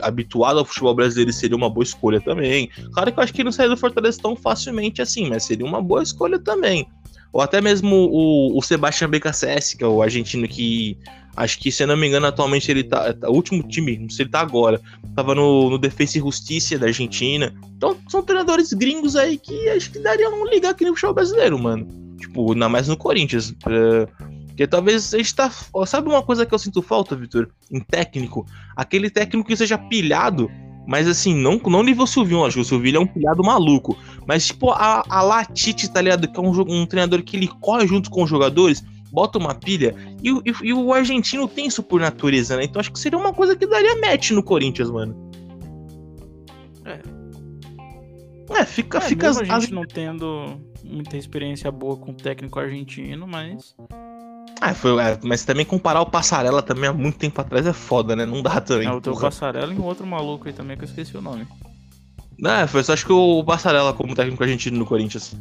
habituado 0.00 0.60
ao 0.60 0.64
futebol 0.64 0.94
brasileiro 0.94 1.30
e 1.30 1.34
seria 1.34 1.56
uma 1.56 1.68
boa 1.68 1.82
escolha 1.82 2.20
também. 2.20 2.70
Claro 2.92 3.12
que 3.12 3.18
eu 3.18 3.24
acho 3.24 3.32
que 3.32 3.40
ele 3.40 3.46
não 3.46 3.52
sairia 3.52 3.74
do 3.74 3.80
Fortaleza 3.80 4.20
tão 4.22 4.36
facilmente 4.36 5.02
assim, 5.02 5.28
mas 5.28 5.42
seria 5.42 5.66
uma 5.66 5.82
boa 5.82 6.04
escolha 6.04 6.38
também. 6.38 6.86
Ou 7.32 7.40
até 7.40 7.60
mesmo 7.60 7.96
o, 7.96 8.56
o 8.56 8.62
Sebastião 8.62 9.10
BKSS, 9.10 9.76
que 9.76 9.82
é 9.82 9.86
o 9.86 10.00
argentino 10.00 10.46
que 10.46 10.96
acho 11.36 11.58
que, 11.58 11.70
se 11.70 11.82
eu 11.82 11.86
não 11.86 11.96
me 11.96 12.08
engano, 12.08 12.26
atualmente 12.26 12.70
ele 12.70 12.82
tá. 12.82 13.12
tá 13.12 13.28
o 13.28 13.34
último 13.34 13.62
time, 13.62 13.98
não 13.98 14.08
sei 14.08 14.16
se 14.16 14.22
ele 14.22 14.30
tá 14.30 14.40
agora. 14.40 14.80
Tava 15.14 15.34
no, 15.34 15.70
no 15.70 15.80
e 15.84 16.06
Justiça 16.06 16.78
da 16.78 16.86
Argentina. 16.86 17.54
Então, 17.76 17.96
são 18.08 18.22
treinadores 18.22 18.72
gringos 18.72 19.14
aí 19.16 19.38
que 19.38 19.68
acho 19.68 19.90
que 19.90 19.98
daria 19.98 20.30
um 20.30 20.46
ligar 20.46 20.70
aqui 20.70 20.84
no 20.84 20.96
show 20.96 21.12
brasileiro, 21.12 21.58
mano. 21.58 21.86
Tipo, 22.18 22.52
ainda 22.52 22.68
mais 22.68 22.88
no 22.88 22.96
Corinthians. 22.96 23.52
Pra... 23.62 24.08
Porque 24.46 24.66
talvez 24.66 25.12
a 25.12 25.18
gente 25.18 25.34
tá. 25.34 25.50
Sabe 25.86 26.08
uma 26.08 26.22
coisa 26.22 26.46
que 26.46 26.54
eu 26.54 26.58
sinto 26.58 26.80
falta, 26.80 27.14
Vitor? 27.14 27.48
Em 27.70 27.80
técnico? 27.80 28.46
Aquele 28.74 29.10
técnico 29.10 29.46
que 29.46 29.56
seja 29.56 29.76
pilhado 29.76 30.50
mas 30.86 31.08
assim, 31.08 31.34
não, 31.34 31.60
não 31.66 31.82
nível 31.82 32.06
Silvinho, 32.06 32.44
acho 32.44 32.54
que 32.54 32.60
o 32.60 32.64
Silvinho 32.64 32.98
é 32.98 33.00
um 33.00 33.06
pilhado 33.06 33.42
maluco. 33.42 33.98
Mas 34.24 34.46
tipo, 34.46 34.70
a, 34.70 35.02
a 35.08 35.20
Latite, 35.20 35.90
tá 35.90 36.00
ligado? 36.00 36.28
Que 36.28 36.38
é 36.38 36.42
um, 36.42 36.50
um 36.50 36.86
treinador 36.86 37.22
que 37.22 37.36
ele 37.36 37.48
corre 37.48 37.86
junto 37.86 38.08
com 38.08 38.22
os 38.22 38.30
jogadores, 38.30 38.84
bota 39.16 39.38
uma 39.38 39.54
pilha. 39.54 39.94
E, 40.22 40.28
e, 40.30 40.68
e, 40.68 40.74
o 40.74 40.92
argentino 40.92 41.48
tem 41.48 41.66
isso 41.66 41.82
por 41.82 41.98
natureza, 41.98 42.54
né? 42.54 42.64
Então 42.64 42.78
acho 42.78 42.92
que 42.92 42.98
seria 42.98 43.18
uma 43.18 43.32
coisa 43.32 43.56
que 43.56 43.66
daria 43.66 43.98
match 43.98 44.32
no 44.32 44.42
Corinthians, 44.42 44.90
mano. 44.90 45.16
É. 46.84 47.00
É, 48.60 48.64
fica. 48.66 48.98
É, 48.98 49.00
fica 49.00 49.28
mesmo 49.28 49.50
a 49.50 49.58
gente 49.58 49.72
não 49.72 49.86
tendo 49.86 50.60
muita 50.84 51.16
experiência 51.16 51.72
boa 51.72 51.96
com 51.96 52.10
o 52.10 52.14
técnico 52.14 52.60
argentino, 52.60 53.26
mas 53.26 53.74
ah, 54.60 54.74
foi, 54.74 55.00
é, 55.02 55.18
mas 55.22 55.44
também 55.46 55.64
comparar 55.64 56.02
o 56.02 56.06
Passarela 56.06 56.62
também 56.62 56.90
há 56.90 56.92
muito 56.92 57.16
tempo 57.16 57.40
atrás 57.40 57.66
é 57.66 57.72
foda, 57.72 58.14
né? 58.14 58.26
Não 58.26 58.42
dá 58.42 58.60
também. 58.60 58.86
É, 58.86 58.92
o 58.92 59.00
teu 59.00 59.18
Passarela 59.18 59.72
e 59.72 59.78
um 59.78 59.84
outro 59.84 60.06
maluco 60.06 60.46
aí 60.46 60.52
também 60.52 60.76
que 60.76 60.84
eu 60.84 60.88
esqueci 60.88 61.16
o 61.16 61.22
nome. 61.22 61.46
É, 62.44 62.66
foi 62.66 62.84
só 62.84 62.92
acho 62.92 63.06
que 63.06 63.12
o 63.12 63.42
Passarela 63.42 63.94
como 63.94 64.14
técnico 64.14 64.42
argentino 64.42 64.76
no 64.76 64.84
Corinthians. 64.84 65.34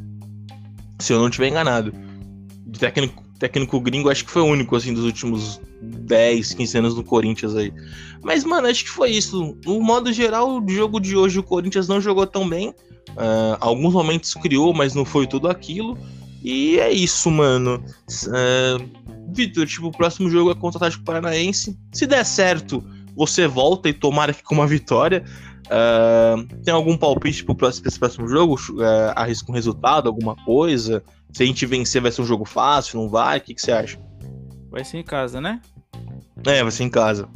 Se 1.00 1.12
eu 1.12 1.20
não 1.20 1.30
tiver 1.30 1.50
enganado. 1.50 1.92
De 2.66 2.80
técnico, 2.80 3.25
técnico 3.40 3.80
gringo, 3.80 4.10
acho 4.10 4.26
que 4.26 4.32
foi 4.32 4.42
o 4.42 4.46
único, 4.46 4.76
assim, 4.76 4.94
dos 4.94 5.04
últimos 5.04 5.60
10, 5.82 6.54
15 6.54 6.78
anos 6.78 6.96
no 6.96 7.04
Corinthians 7.04 7.56
aí. 7.56 7.74
Mas, 8.24 8.44
mano, 8.44 8.68
acho 8.68 8.84
que 8.84 8.90
foi 8.90 9.12
isso. 9.12 9.58
No 9.66 9.82
modo 9.82 10.12
geral, 10.12 10.62
o 10.62 10.70
jogo 10.70 11.00
de 11.00 11.16
hoje 11.16 11.40
o 11.40 11.44
Corinthians 11.44 11.88
não 11.88 12.00
jogou 12.00 12.26
tão 12.26 12.48
bem. 12.48 12.70
Uh, 13.10 13.56
alguns 13.60 13.94
momentos 13.94 14.34
criou, 14.34 14.74
mas 14.74 14.96
não 14.96 15.06
foi 15.06 15.28
tudo 15.28 15.48
aquilo. 15.48 15.98
E 16.44 16.80
é 16.80 16.92
isso, 16.92 17.30
mano. 17.30 17.84
Uh, 18.28 19.06
Vitor, 19.34 19.66
tipo, 19.68 19.88
o 19.88 19.92
próximo 19.92 20.30
jogo 20.30 20.52
é 20.52 20.56
contra 20.56 20.78
o 20.78 20.80
Atlético 20.80 21.04
Paranaense. 21.04 21.78
Se 21.92 22.08
der 22.08 22.24
certo, 22.24 22.84
você 23.16 23.48
volta 23.48 23.90
e 23.90 23.94
tomara 23.94 24.34
que 24.34 24.44
com 24.44 24.56
uma 24.56 24.68
vitória. 24.68 25.26
Uh, 25.66 26.46
tem 26.64 26.74
algum 26.74 26.98
palpite 26.98 27.44
pro 27.44 27.56
próximo, 27.56 27.84
pra 27.84 27.90
esse 27.90 28.00
próximo 28.00 28.28
jogo? 28.28 28.56
Uh, 28.56 29.14
arrisca 29.16 29.52
um 29.52 29.56
resultado, 29.56 30.08
alguma 30.08 30.36
coisa? 30.36 31.04
Se 31.32 31.44
a 31.44 31.46
gente 31.46 31.66
vencer, 31.66 32.02
vai 32.02 32.12
ser 32.12 32.22
um 32.22 32.26
jogo 32.26 32.46
fácil, 32.46 33.02
não 33.02 33.10
vai? 33.10 33.40
O 33.40 33.42
que, 33.42 33.54
que 33.54 33.62
você 33.62 33.72
acha? 33.72 34.00
Vai 34.70 34.84
ser 34.84 35.00
em 35.00 35.04
casa, 35.04 35.42
né? 35.42 35.62
É, 36.46 36.62
vai 36.62 36.72
ser 36.72 36.84
em 36.84 36.90
casa. 36.90 37.28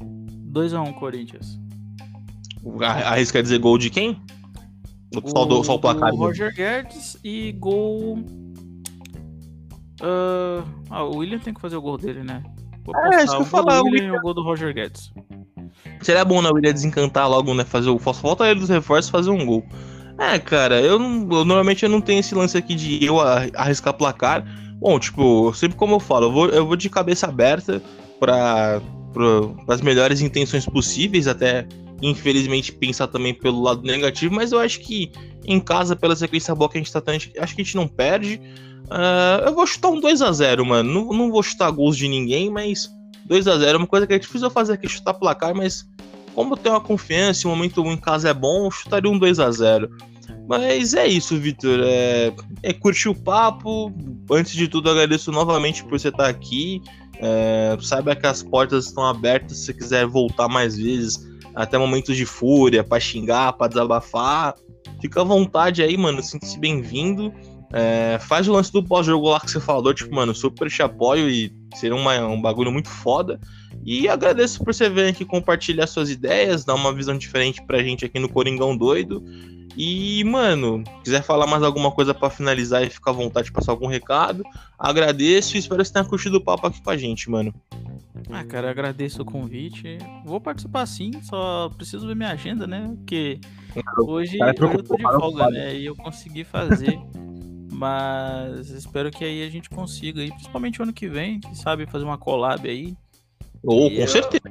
2x1 0.52 0.88
um, 0.88 0.94
Corinthians. 0.94 1.60
Arrisca 2.82 3.42
dizer 3.42 3.60
gol 3.60 3.78
de 3.78 3.90
quem? 3.90 4.22
O, 5.16 5.28
só, 5.28 5.46
do, 5.46 5.64
só 5.64 5.76
o 5.76 5.80
placar. 5.80 6.14
Roger 6.14 6.54
Guedes 6.54 7.18
e 7.24 7.52
gol 7.54 8.24
Uh, 10.02 10.64
ah, 10.90 11.04
o 11.04 11.18
William 11.18 11.40
tem 11.40 11.54
que 11.54 11.60
fazer 11.60 11.76
o 11.76 11.82
gol 11.82 11.98
dele, 11.98 12.24
né? 12.24 12.42
Vou 12.84 12.96
é, 13.14 13.24
isso 13.24 13.36
que 13.36 13.42
eu 13.42 13.46
falar. 13.46 13.82
O 13.82 13.86
William 13.86 14.14
e 14.14 14.18
o 14.18 14.22
gol 14.22 14.34
do 14.34 14.44
Roger 14.44 14.74
Guedes. 14.74 15.12
Seria 16.02 16.26
bom, 16.26 16.42
né? 16.42 16.50
O 16.50 16.54
William 16.54 16.74
desencantar 16.74 17.30
logo, 17.30 17.54
né? 17.54 17.64
Fazer 17.64 17.90
o. 17.90 18.00
Falta 18.00 18.48
ele 18.48 18.60
dos 18.60 18.70
reforços 18.70 19.12
fazer 19.12 19.30
um 19.30 19.46
gol. 19.46 19.66
É, 20.18 20.38
cara, 20.38 20.82
eu, 20.82 21.00
não, 21.00 21.22
eu 21.22 21.46
normalmente 21.46 21.84
eu 21.84 21.90
não 21.90 22.02
tenho 22.02 22.20
esse 22.20 22.36
lance 22.36 22.58
aqui 22.58 22.76
de 22.76 23.04
eu 23.04 23.20
arriscar 23.22 23.94
placar. 23.94 24.44
Bom, 24.80 25.00
tipo, 25.00 25.54
sempre 25.54 25.78
como 25.78 25.96
eu 25.96 26.00
falo, 26.00 26.26
eu 26.26 26.32
vou, 26.32 26.50
eu 26.50 26.66
vou 26.66 26.76
de 26.76 26.90
cabeça 26.90 27.28
aberta 27.28 27.82
para 28.20 28.82
as 29.68 29.82
melhores 29.82 30.22
intenções 30.22 30.66
possíveis, 30.66 31.28
até 31.28 31.66
infelizmente 32.02 32.72
pensar 32.72 33.08
também 33.08 33.34
pelo 33.34 33.62
lado 33.62 33.82
negativo, 33.82 34.34
mas 34.34 34.52
eu 34.52 34.60
acho 34.60 34.80
que 34.80 35.12
em 35.46 35.60
casa, 35.60 35.96
pela 35.96 36.16
sequência 36.16 36.54
boa 36.54 36.70
que 36.70 36.78
a 36.78 36.82
gente 36.82 36.92
tá 36.92 37.02
tendo, 37.02 37.16
acho 37.40 37.56
que 37.56 37.62
a 37.62 37.66
gente 37.66 37.76
não 37.76 37.88
perde. 37.88 38.40
Uh, 38.90 39.46
eu 39.46 39.54
vou 39.54 39.68
chutar 39.68 39.90
um 39.90 40.00
2 40.00 40.22
a 40.22 40.32
0 40.32 40.66
mano. 40.66 40.92
Não, 40.92 41.14
não 41.18 41.32
vou 41.32 41.44
chutar 41.44 41.70
gols 41.72 41.96
de 41.96 42.08
ninguém, 42.08 42.50
mas 42.50 42.90
2 43.26 43.48
a 43.48 43.58
0 43.58 43.72
é 43.72 43.78
uma 43.78 43.88
coisa 43.88 44.08
que 44.08 44.14
é 44.14 44.20
difícil 44.20 44.50
fazer 44.50 44.74
aqui, 44.74 44.90
chutar 44.90 45.14
placar, 45.14 45.56
mas 45.56 45.88
como 46.34 46.54
eu 46.54 46.58
tenho 46.58 46.76
uma 46.76 46.82
confiança 46.82 47.48
o 47.48 47.52
momento 47.52 47.86
em 47.86 47.98
casa 47.98 48.30
é 48.30 48.34
bom, 48.34 48.66
eu 48.66 48.72
chutaria 48.72 49.10
um 49.10 49.20
2 49.20 49.40
a 49.40 49.52
0 49.52 49.90
Mas 50.48 50.94
é 50.94 51.08
isso, 51.08 51.38
Vitor. 51.38 51.80
É, 51.84 52.34
é 52.64 52.74
curtir 52.74 53.10
o 53.10 53.16
papo. 53.16 53.94
Antes 54.32 54.54
de 54.54 54.68
tudo, 54.68 54.90
agradeço 54.90 55.32
novamente 55.32 55.84
por 55.84 56.00
você 56.00 56.10
estar 56.10 56.28
aqui. 56.28 56.82
É, 57.20 57.78
saiba 57.82 58.16
que 58.16 58.26
as 58.26 58.42
portas 58.42 58.86
estão 58.86 59.06
abertas 59.06 59.58
se 59.58 59.66
você 59.66 59.74
quiser 59.74 60.08
voltar 60.08 60.48
mais 60.48 60.78
vezes, 60.78 61.28
até 61.54 61.78
momentos 61.78 62.16
de 62.16 62.26
fúria, 62.26 62.84
para 62.84 63.00
xingar, 63.00 63.54
para 63.54 63.68
desabafar. 63.68 64.56
Fica 65.02 65.22
à 65.22 65.24
vontade 65.24 65.84
aí, 65.84 65.98
mano. 65.98 66.24
Sinta-se 66.24 66.58
bem-vindo. 66.58 67.34
É, 67.72 68.18
faz 68.20 68.48
o 68.48 68.54
lance 68.54 68.72
do 68.72 68.84
pós-jogo 68.84 69.30
lá 69.30 69.40
que 69.40 69.52
você 69.52 69.60
falou, 69.60 69.94
tipo, 69.94 70.14
mano, 70.14 70.34
super 70.34 70.70
te 70.70 70.82
apoio 70.82 71.30
e 71.30 71.54
seria 71.76 71.96
uma, 71.96 72.18
um 72.28 72.42
bagulho 72.42 72.72
muito 72.72 72.90
foda. 72.90 73.40
E 73.86 74.08
agradeço 74.08 74.64
por 74.64 74.74
você 74.74 74.90
vir 74.90 75.08
aqui 75.08 75.24
compartilhar 75.24 75.88
suas 75.88 76.10
ideias, 76.10 76.66
dar 76.66 76.76
uma 76.76 76.94
visão 76.94 77.18
diferente 77.18 77.62
pra 77.66 77.84
gente 77.84 78.06
aqui 78.06 78.20
no 78.20 78.30
Coringão 78.30 78.76
Doido. 78.76 79.24
E, 79.78 80.24
mano, 80.26 80.84
quiser 81.04 81.24
falar 81.24 81.46
mais 81.48 81.64
alguma 81.64 81.92
coisa 81.92 82.14
para 82.14 82.30
finalizar 82.30 82.84
e 82.84 82.90
ficar 82.90 83.12
à 83.12 83.14
vontade 83.14 83.46
de 83.46 83.54
passar 83.54 83.72
algum 83.72 83.88
recado, 83.88 84.44
agradeço 84.78 85.56
e 85.56 85.60
espero 85.60 85.82
que 85.82 85.88
você 85.88 85.94
tenha 85.94 86.06
curtido 86.06 86.38
o 86.38 86.44
papo 86.44 86.68
aqui 86.68 86.82
com 86.82 86.90
a 86.90 86.98
gente, 86.98 87.30
mano. 87.30 87.54
Ah, 88.30 88.44
cara, 88.44 88.70
agradeço 88.70 89.22
o 89.22 89.26
convite. 89.26 89.98
Vou 90.26 90.42
participar 90.42 90.86
sim, 90.86 91.12
só 91.22 91.70
preciso 91.70 92.08
ver 92.08 92.16
minha 92.16 92.32
agenda, 92.32 92.68
né? 92.68 92.92
Porque 92.98 93.40
hoje, 94.00 94.38
hoje 94.42 94.76
eu 94.76 94.84
tô 94.84 94.98
de 94.98 95.04
folga, 95.04 95.50
né? 95.50 95.76
E 95.76 95.86
eu 95.86 95.96
consegui 95.96 96.44
fazer. 96.44 97.00
Mas 97.80 98.72
espero 98.72 99.10
que 99.10 99.24
aí 99.24 99.42
a 99.42 99.50
gente 99.50 99.70
consiga, 99.70 100.20
aí, 100.20 100.30
principalmente 100.30 100.82
ano 100.82 100.92
que 100.92 101.08
vem, 101.08 101.40
quem 101.40 101.56
sabe 101.56 101.86
fazer 101.86 102.04
uma 102.04 102.18
collab 102.18 102.70
aí. 102.70 102.94
Ou 103.64 103.86
oh, 103.86 103.90
com 103.90 103.96
eu, 103.96 104.08
certeza. 104.08 104.44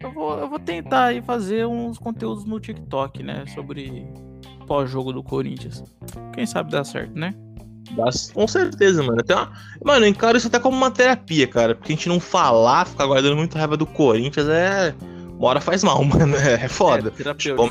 Eu 0.00 0.10
vou, 0.10 0.38
eu 0.38 0.48
vou 0.48 0.58
tentar 0.58 1.04
aí 1.04 1.20
fazer 1.20 1.66
uns 1.66 1.98
conteúdos 1.98 2.46
no 2.46 2.58
TikTok, 2.58 3.22
né? 3.22 3.44
Sobre 3.54 4.06
pós-jogo 4.66 5.12
do 5.12 5.22
Corinthians. 5.22 5.84
Quem 6.32 6.46
sabe 6.46 6.70
dá 6.70 6.82
certo, 6.82 7.14
né? 7.14 7.34
Com 8.32 8.48
certeza, 8.48 9.02
mano. 9.02 9.20
Até 9.20 9.34
uma... 9.34 9.52
Mano, 9.84 10.06
eu 10.06 10.08
encaro 10.08 10.38
isso 10.38 10.46
até 10.46 10.58
como 10.58 10.74
uma 10.74 10.90
terapia, 10.90 11.46
cara. 11.46 11.74
Porque 11.74 11.92
a 11.92 11.96
gente 11.96 12.08
não 12.08 12.18
falar, 12.18 12.86
ficar 12.86 13.04
guardando 13.04 13.36
muita 13.36 13.58
raiva 13.58 13.76
do 13.76 13.84
Corinthians 13.84 14.48
é. 14.48 14.94
Uma 15.38 15.48
hora 15.48 15.60
faz 15.60 15.84
mal, 15.84 16.02
mano. 16.04 16.34
É 16.34 16.66
foda. 16.66 17.08
É, 17.08 17.10
terapêutico. 17.10 17.70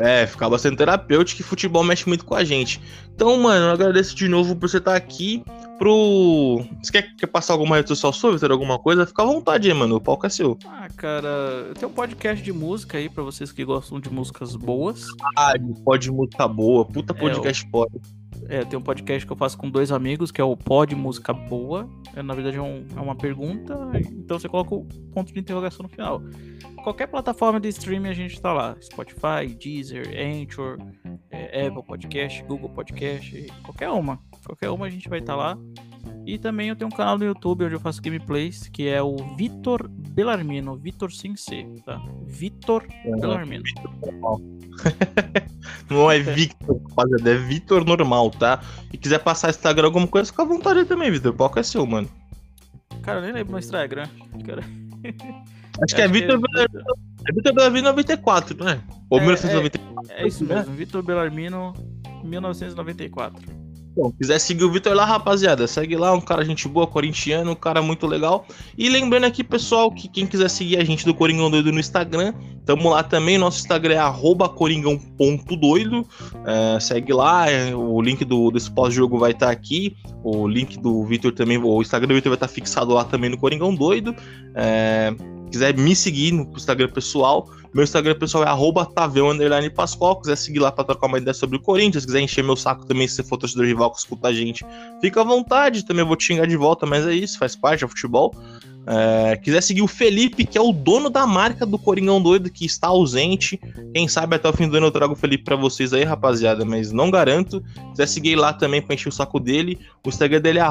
É, 0.00 0.26
ficar 0.26 0.48
bastante 0.48 0.76
terapêutico 0.76 1.40
e 1.40 1.44
futebol 1.44 1.84
mexe 1.84 2.06
muito 2.08 2.24
com 2.24 2.34
a 2.34 2.44
gente. 2.44 2.80
Então, 3.14 3.38
mano, 3.40 3.66
eu 3.66 3.70
agradeço 3.70 4.14
de 4.14 4.28
novo 4.28 4.56
por 4.56 4.68
você 4.68 4.78
estar 4.78 4.96
aqui. 4.96 5.42
Pro. 5.78 6.64
Você 6.82 6.92
quer, 6.92 7.16
quer 7.16 7.26
passar 7.26 7.52
alguma 7.52 7.76
rede 7.76 7.88
social 7.88 8.12
sua, 8.12 8.32
Vitor? 8.32 8.50
Alguma 8.50 8.78
coisa? 8.78 9.06
Fica 9.06 9.22
à 9.22 9.26
vontade 9.26 9.68
aí, 9.68 9.74
mano. 9.76 9.96
O 9.96 10.00
palco 10.00 10.26
é 10.26 10.28
seu. 10.28 10.56
Ah, 10.66 10.88
cara, 10.96 11.28
eu 11.68 11.74
tenho 11.74 11.90
um 11.90 11.94
podcast 11.94 12.42
de 12.44 12.52
música 12.52 12.98
aí 12.98 13.08
pra 13.08 13.24
vocês 13.24 13.50
que 13.50 13.64
gostam 13.64 14.00
de 14.00 14.08
músicas 14.08 14.54
boas. 14.54 15.06
Ah, 15.36 15.54
pode 15.84 16.10
música 16.10 16.46
boa. 16.46 16.84
Puta 16.84 17.12
é, 17.12 17.16
podcast 17.16 17.66
é, 17.66 17.70
pode. 17.70 18.00
É, 18.48 18.64
tem 18.64 18.78
um 18.78 18.82
podcast 18.82 19.26
que 19.26 19.32
eu 19.32 19.36
faço 19.36 19.56
com 19.56 19.70
dois 19.70 19.90
amigos, 19.90 20.30
que 20.30 20.40
é 20.40 20.44
o 20.44 20.56
Pod 20.56 20.94
Música 20.94 21.32
Boa. 21.32 21.88
É, 22.14 22.22
na 22.22 22.34
verdade 22.34 22.58
é, 22.58 22.62
um, 22.62 22.86
é 22.96 23.00
uma 23.00 23.16
pergunta, 23.16 23.76
então 24.12 24.38
você 24.38 24.48
coloca 24.48 24.74
o 24.74 24.84
ponto 25.12 25.32
de 25.32 25.40
interrogação 25.40 25.82
no 25.82 25.88
final 25.88 26.22
qualquer 26.84 27.06
plataforma 27.06 27.58
de 27.58 27.70
streaming 27.70 28.10
a 28.10 28.12
gente 28.12 28.40
tá 28.40 28.52
lá. 28.52 28.76
Spotify, 28.78 29.46
Deezer, 29.58 30.06
Anchor, 30.08 30.76
é, 31.30 31.66
Apple 31.66 31.82
Podcast, 31.82 32.44
Google 32.44 32.68
Podcast, 32.68 33.46
qualquer 33.64 33.88
uma. 33.88 34.20
Qualquer 34.44 34.68
uma 34.68 34.86
a 34.86 34.90
gente 34.90 35.08
vai 35.08 35.20
estar 35.20 35.32
tá 35.32 35.38
lá. 35.38 35.58
E 36.26 36.38
também 36.38 36.68
eu 36.70 36.76
tenho 36.76 36.90
um 36.90 36.94
canal 36.94 37.18
no 37.18 37.24
YouTube 37.24 37.64
onde 37.64 37.74
eu 37.74 37.80
faço 37.80 38.00
gameplays, 38.00 38.68
que 38.68 38.88
é 38.88 39.02
o 39.02 39.14
Vitor 39.36 39.86
Belarmino, 39.88 40.74
Vitor 40.76 41.12
sem 41.12 41.36
C, 41.36 41.66
tá? 41.84 42.00
Vitor 42.26 42.86
Uhum. 43.04 43.20
Belarmino. 43.20 43.62
Não 45.90 46.10
é 46.10 46.18
Victor, 46.20 46.80
rapaziada, 46.88 47.30
é 47.30 47.36
Vitor 47.36 47.84
normal, 47.84 48.30
tá? 48.30 48.60
E 48.92 48.96
quiser 48.96 49.18
passar 49.18 49.50
Instagram 49.50 49.86
alguma 49.88 50.06
coisa, 50.06 50.30
fica 50.30 50.42
à 50.42 50.46
vontade 50.46 50.80
aí 50.80 50.84
também, 50.84 51.10
Vitor. 51.10 51.32
O 51.32 51.36
palco 51.36 51.58
é 51.58 51.62
seu, 51.62 51.84
mano. 51.86 52.08
Cara, 53.02 53.18
eu 53.18 53.22
nem 53.22 53.32
lembro 53.32 53.52
meu 53.52 53.58
Instagram. 53.58 54.08
Cara, 54.46 54.62
Acho 55.82 55.94
que 55.94 56.00
é 56.00 56.08
Vitor 56.08 56.40
Belarmino. 56.40 56.84
É 57.28 57.32
Vitor 57.32 57.54
Belarmino 57.54 57.88
94, 57.88 58.56
não 58.56 58.68
é? 58.68 58.80
Ou 59.10 59.18
É, 59.18 59.22
1994. 59.22 60.12
É 60.16 60.26
isso 60.26 60.44
mesmo, 60.44 60.72
Vitor 60.74 61.02
Belarmino, 61.02 61.74
1994. 62.22 63.63
Bom, 63.96 64.10
quiser 64.10 64.40
seguir 64.40 64.64
o 64.64 64.72
Vitor 64.72 64.92
lá, 64.92 65.04
rapaziada, 65.04 65.68
segue 65.68 65.96
lá, 65.96 66.12
um 66.12 66.20
cara 66.20 66.44
gente 66.44 66.66
boa, 66.66 66.84
corintiano, 66.84 67.52
um 67.52 67.54
cara 67.54 67.80
muito 67.80 68.08
legal. 68.08 68.44
E 68.76 68.88
lembrando 68.88 69.24
aqui, 69.24 69.44
pessoal, 69.44 69.88
que 69.90 70.08
quem 70.08 70.26
quiser 70.26 70.50
seguir 70.50 70.78
a 70.78 70.84
gente 70.84 71.04
do 71.04 71.14
Coringão 71.14 71.48
Doido 71.48 71.70
no 71.70 71.78
Instagram, 71.78 72.34
tamo 72.66 72.90
lá 72.90 73.04
também, 73.04 73.38
nosso 73.38 73.60
Instagram 73.60 73.94
é 73.94 74.48
coringão.doido. 74.48 76.04
É, 76.44 76.80
segue 76.80 77.12
lá, 77.12 77.48
é, 77.48 77.72
o 77.72 78.00
link 78.00 78.24
do, 78.24 78.50
desse 78.50 78.70
pós-jogo 78.70 79.16
vai 79.16 79.30
estar 79.30 79.50
aqui. 79.50 79.96
O 80.24 80.48
link 80.48 80.76
do 80.80 81.04
Vitor 81.04 81.30
também, 81.32 81.56
o 81.58 81.80
Instagram 81.80 82.08
do 82.08 82.14
Vitor 82.14 82.30
vai 82.30 82.36
estar 82.36 82.48
fixado 82.48 82.92
lá 82.94 83.04
também 83.04 83.30
no 83.30 83.38
Coringão 83.38 83.72
Doido. 83.72 84.12
É, 84.56 85.14
quiser 85.50 85.76
me 85.76 85.94
seguir 85.94 86.32
no 86.32 86.50
Instagram 86.54 86.88
pessoal, 86.88 87.48
meu 87.74 87.82
Instagram 87.82 88.14
pessoal 88.16 88.44
é 88.44 88.46
arroba 88.46 88.86
Taveu 88.86 89.28
underline 89.28 89.68
Pascoal. 89.68 90.20
Quiser 90.20 90.36
seguir 90.36 90.60
lá 90.60 90.70
pra 90.70 90.84
trocar 90.84 91.08
uma 91.08 91.18
ideia 91.18 91.34
sobre 91.34 91.56
o 91.56 91.60
Corinthians, 91.60 92.06
quiser 92.06 92.20
encher 92.20 92.44
meu 92.44 92.54
saco 92.54 92.86
também, 92.86 93.08
se 93.08 93.20
for 93.24 93.36
torcedor 93.36 93.66
rival 93.66 93.90
que 93.90 93.98
escuta 93.98 94.28
a 94.28 94.32
gente, 94.32 94.64
fica 95.00 95.20
à 95.20 95.24
vontade. 95.24 95.84
Também 95.84 96.04
vou 96.04 96.14
te 96.14 96.24
xingar 96.24 96.46
de 96.46 96.56
volta, 96.56 96.86
mas 96.86 97.04
é 97.04 97.12
isso, 97.12 97.36
faz 97.36 97.56
parte, 97.56 97.84
é 97.84 97.88
futebol. 97.88 98.32
É, 98.86 99.36
quiser 99.36 99.62
seguir 99.62 99.82
o 99.82 99.86
Felipe, 99.88 100.44
que 100.44 100.58
é 100.58 100.60
o 100.60 100.72
dono 100.72 101.08
da 101.08 101.26
marca 101.26 101.64
do 101.64 101.78
Coringão 101.78 102.20
Doido, 102.20 102.50
que 102.50 102.66
está 102.66 102.88
ausente. 102.88 103.58
Quem 103.94 104.06
sabe 104.08 104.36
até 104.36 104.48
o 104.48 104.52
fim 104.52 104.68
do 104.68 104.76
ano 104.76 104.86
eu 104.86 104.90
trago 104.92 105.14
o 105.14 105.16
Felipe 105.16 105.44
pra 105.44 105.56
vocês 105.56 105.92
aí, 105.92 106.04
rapaziada, 106.04 106.64
mas 106.64 106.92
não 106.92 107.10
garanto. 107.10 107.62
Quiser 107.90 108.06
seguir 108.08 108.36
lá 108.36 108.52
também 108.52 108.82
pra 108.82 108.94
encher 108.94 109.08
o 109.08 109.12
saco 109.12 109.40
dele. 109.40 109.78
O 110.04 110.08
Instagram 110.08 110.40
dele 110.40 110.58
é 110.58 110.64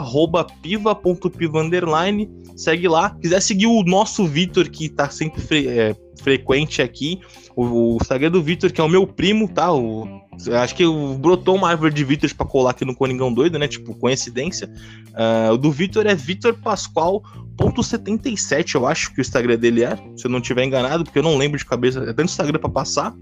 piva.piva 0.62 1.60
underline. 1.62 2.30
Segue 2.56 2.88
lá. 2.88 3.10
Quiser 3.22 3.42
seguir 3.42 3.68
o 3.68 3.84
nosso 3.84 4.26
Vitor, 4.26 4.70
que 4.70 4.90
tá 4.90 5.10
sempre 5.10 5.42
fre- 5.42 5.68
é, 5.68 5.96
frequente 6.22 6.82
aqui. 6.82 7.20
O, 7.56 7.96
o 7.96 7.98
Instagram 8.02 8.32
do 8.32 8.42
Vitor, 8.44 8.72
que 8.72 8.80
é 8.80 8.84
o 8.84 8.90
meu 8.90 9.08
primo, 9.08 9.48
tá? 9.48 9.72
O, 9.74 10.23
acho 10.62 10.76
que 10.76 10.84
brotou 11.18 11.56
uma 11.56 11.70
árvore 11.70 11.94
de 11.94 12.04
Vitor 12.04 12.34
pra 12.36 12.46
colar 12.46 12.72
aqui 12.72 12.86
no 12.86 12.96
Coringão 12.96 13.34
Doido, 13.34 13.60
né? 13.60 13.68
Tipo, 13.68 13.94
coincidência. 13.94 14.70
Ah, 15.14 15.52
o 15.54 15.58
do 15.58 15.72
Vitor 15.72 16.08
é 16.08 16.16
Vitor 16.16 16.56
Pascoal.77, 16.56 18.76
eu 18.76 18.88
acho 18.88 19.14
que 19.14 19.20
o 19.20 19.22
Instagram 19.22 19.58
dele 19.58 19.84
é. 19.84 19.96
Se 20.16 20.26
eu 20.26 20.32
não 20.32 20.42
tiver 20.42 20.64
enganado, 20.64 21.04
porque 21.04 21.20
eu 21.20 21.24
não 21.24 21.38
lembro 21.38 21.58
de 21.58 21.66
cabeça. 21.66 22.00
É 22.00 22.14
tanto 22.14 22.26
Instagram 22.26 22.60
pra 22.60 22.70
passar. 22.70 23.14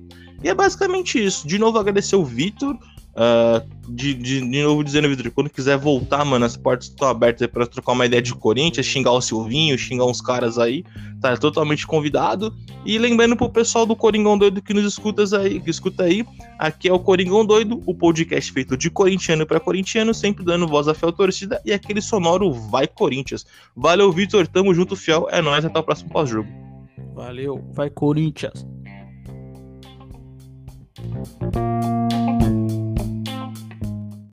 E 0.43 0.49
é 0.49 0.55
basicamente 0.55 1.23
isso. 1.23 1.47
De 1.47 1.59
novo, 1.59 1.77
agradecer 1.77 2.15
o 2.15 2.25
Vitor. 2.25 2.75
Ah, 3.15 3.61
de, 3.89 4.13
de, 4.13 4.39
de 4.39 4.63
novo 4.63 4.83
dizendo, 4.83 5.09
Vitor, 5.09 5.31
quando 5.31 5.49
quiser 5.49 5.77
voltar, 5.77 6.23
mano, 6.23 6.45
as 6.45 6.55
portas 6.55 6.87
estão 6.87 7.09
abertas 7.09 7.47
pra 7.47 7.65
trocar 7.65 7.91
uma 7.91 8.05
ideia 8.05 8.21
de 8.21 8.33
Corinthians, 8.33 8.85
xingar 8.85 9.11
o 9.11 9.21
Silvinho, 9.21 9.77
xingar 9.77 10.05
uns 10.05 10.21
caras 10.21 10.57
aí, 10.57 10.83
tá 11.19 11.35
totalmente 11.35 11.85
convidado. 11.85 12.55
E 12.85 12.97
lembrando 12.97 13.35
pro 13.35 13.49
pessoal 13.49 13.85
do 13.85 13.95
Coringão 13.95 14.37
Doido 14.37 14.61
que 14.61 14.73
nos 14.73 14.85
escuta 14.85 15.23
aí, 15.37 15.59
que 15.59 15.69
escuta 15.69 16.03
aí, 16.03 16.25
aqui 16.57 16.87
é 16.87 16.93
o 16.93 16.99
Coringão 16.99 17.45
Doido, 17.45 17.81
o 17.85 17.93
podcast 17.93 18.51
feito 18.51 18.77
de 18.77 18.89
corintiano 18.89 19.45
para 19.45 19.59
corintiano, 19.59 20.13
sempre 20.13 20.43
dando 20.45 20.67
voz 20.67 20.87
à 20.87 20.93
fiel 20.93 21.11
torcida 21.11 21.61
e 21.65 21.73
aquele 21.73 22.01
sonoro 22.01 22.51
Vai 22.53 22.87
Corinthians. 22.87 23.45
Valeu, 23.75 24.11
Vitor, 24.11 24.47
tamo 24.47 24.73
junto, 24.73 24.95
fiel, 24.95 25.27
é 25.29 25.41
nóis, 25.41 25.65
até 25.65 25.77
o 25.77 25.83
próximo 25.83 26.09
pós-jogo. 26.11 26.47
Valeu, 27.13 27.61
vai 27.73 27.89
Corinthians. 27.89 28.65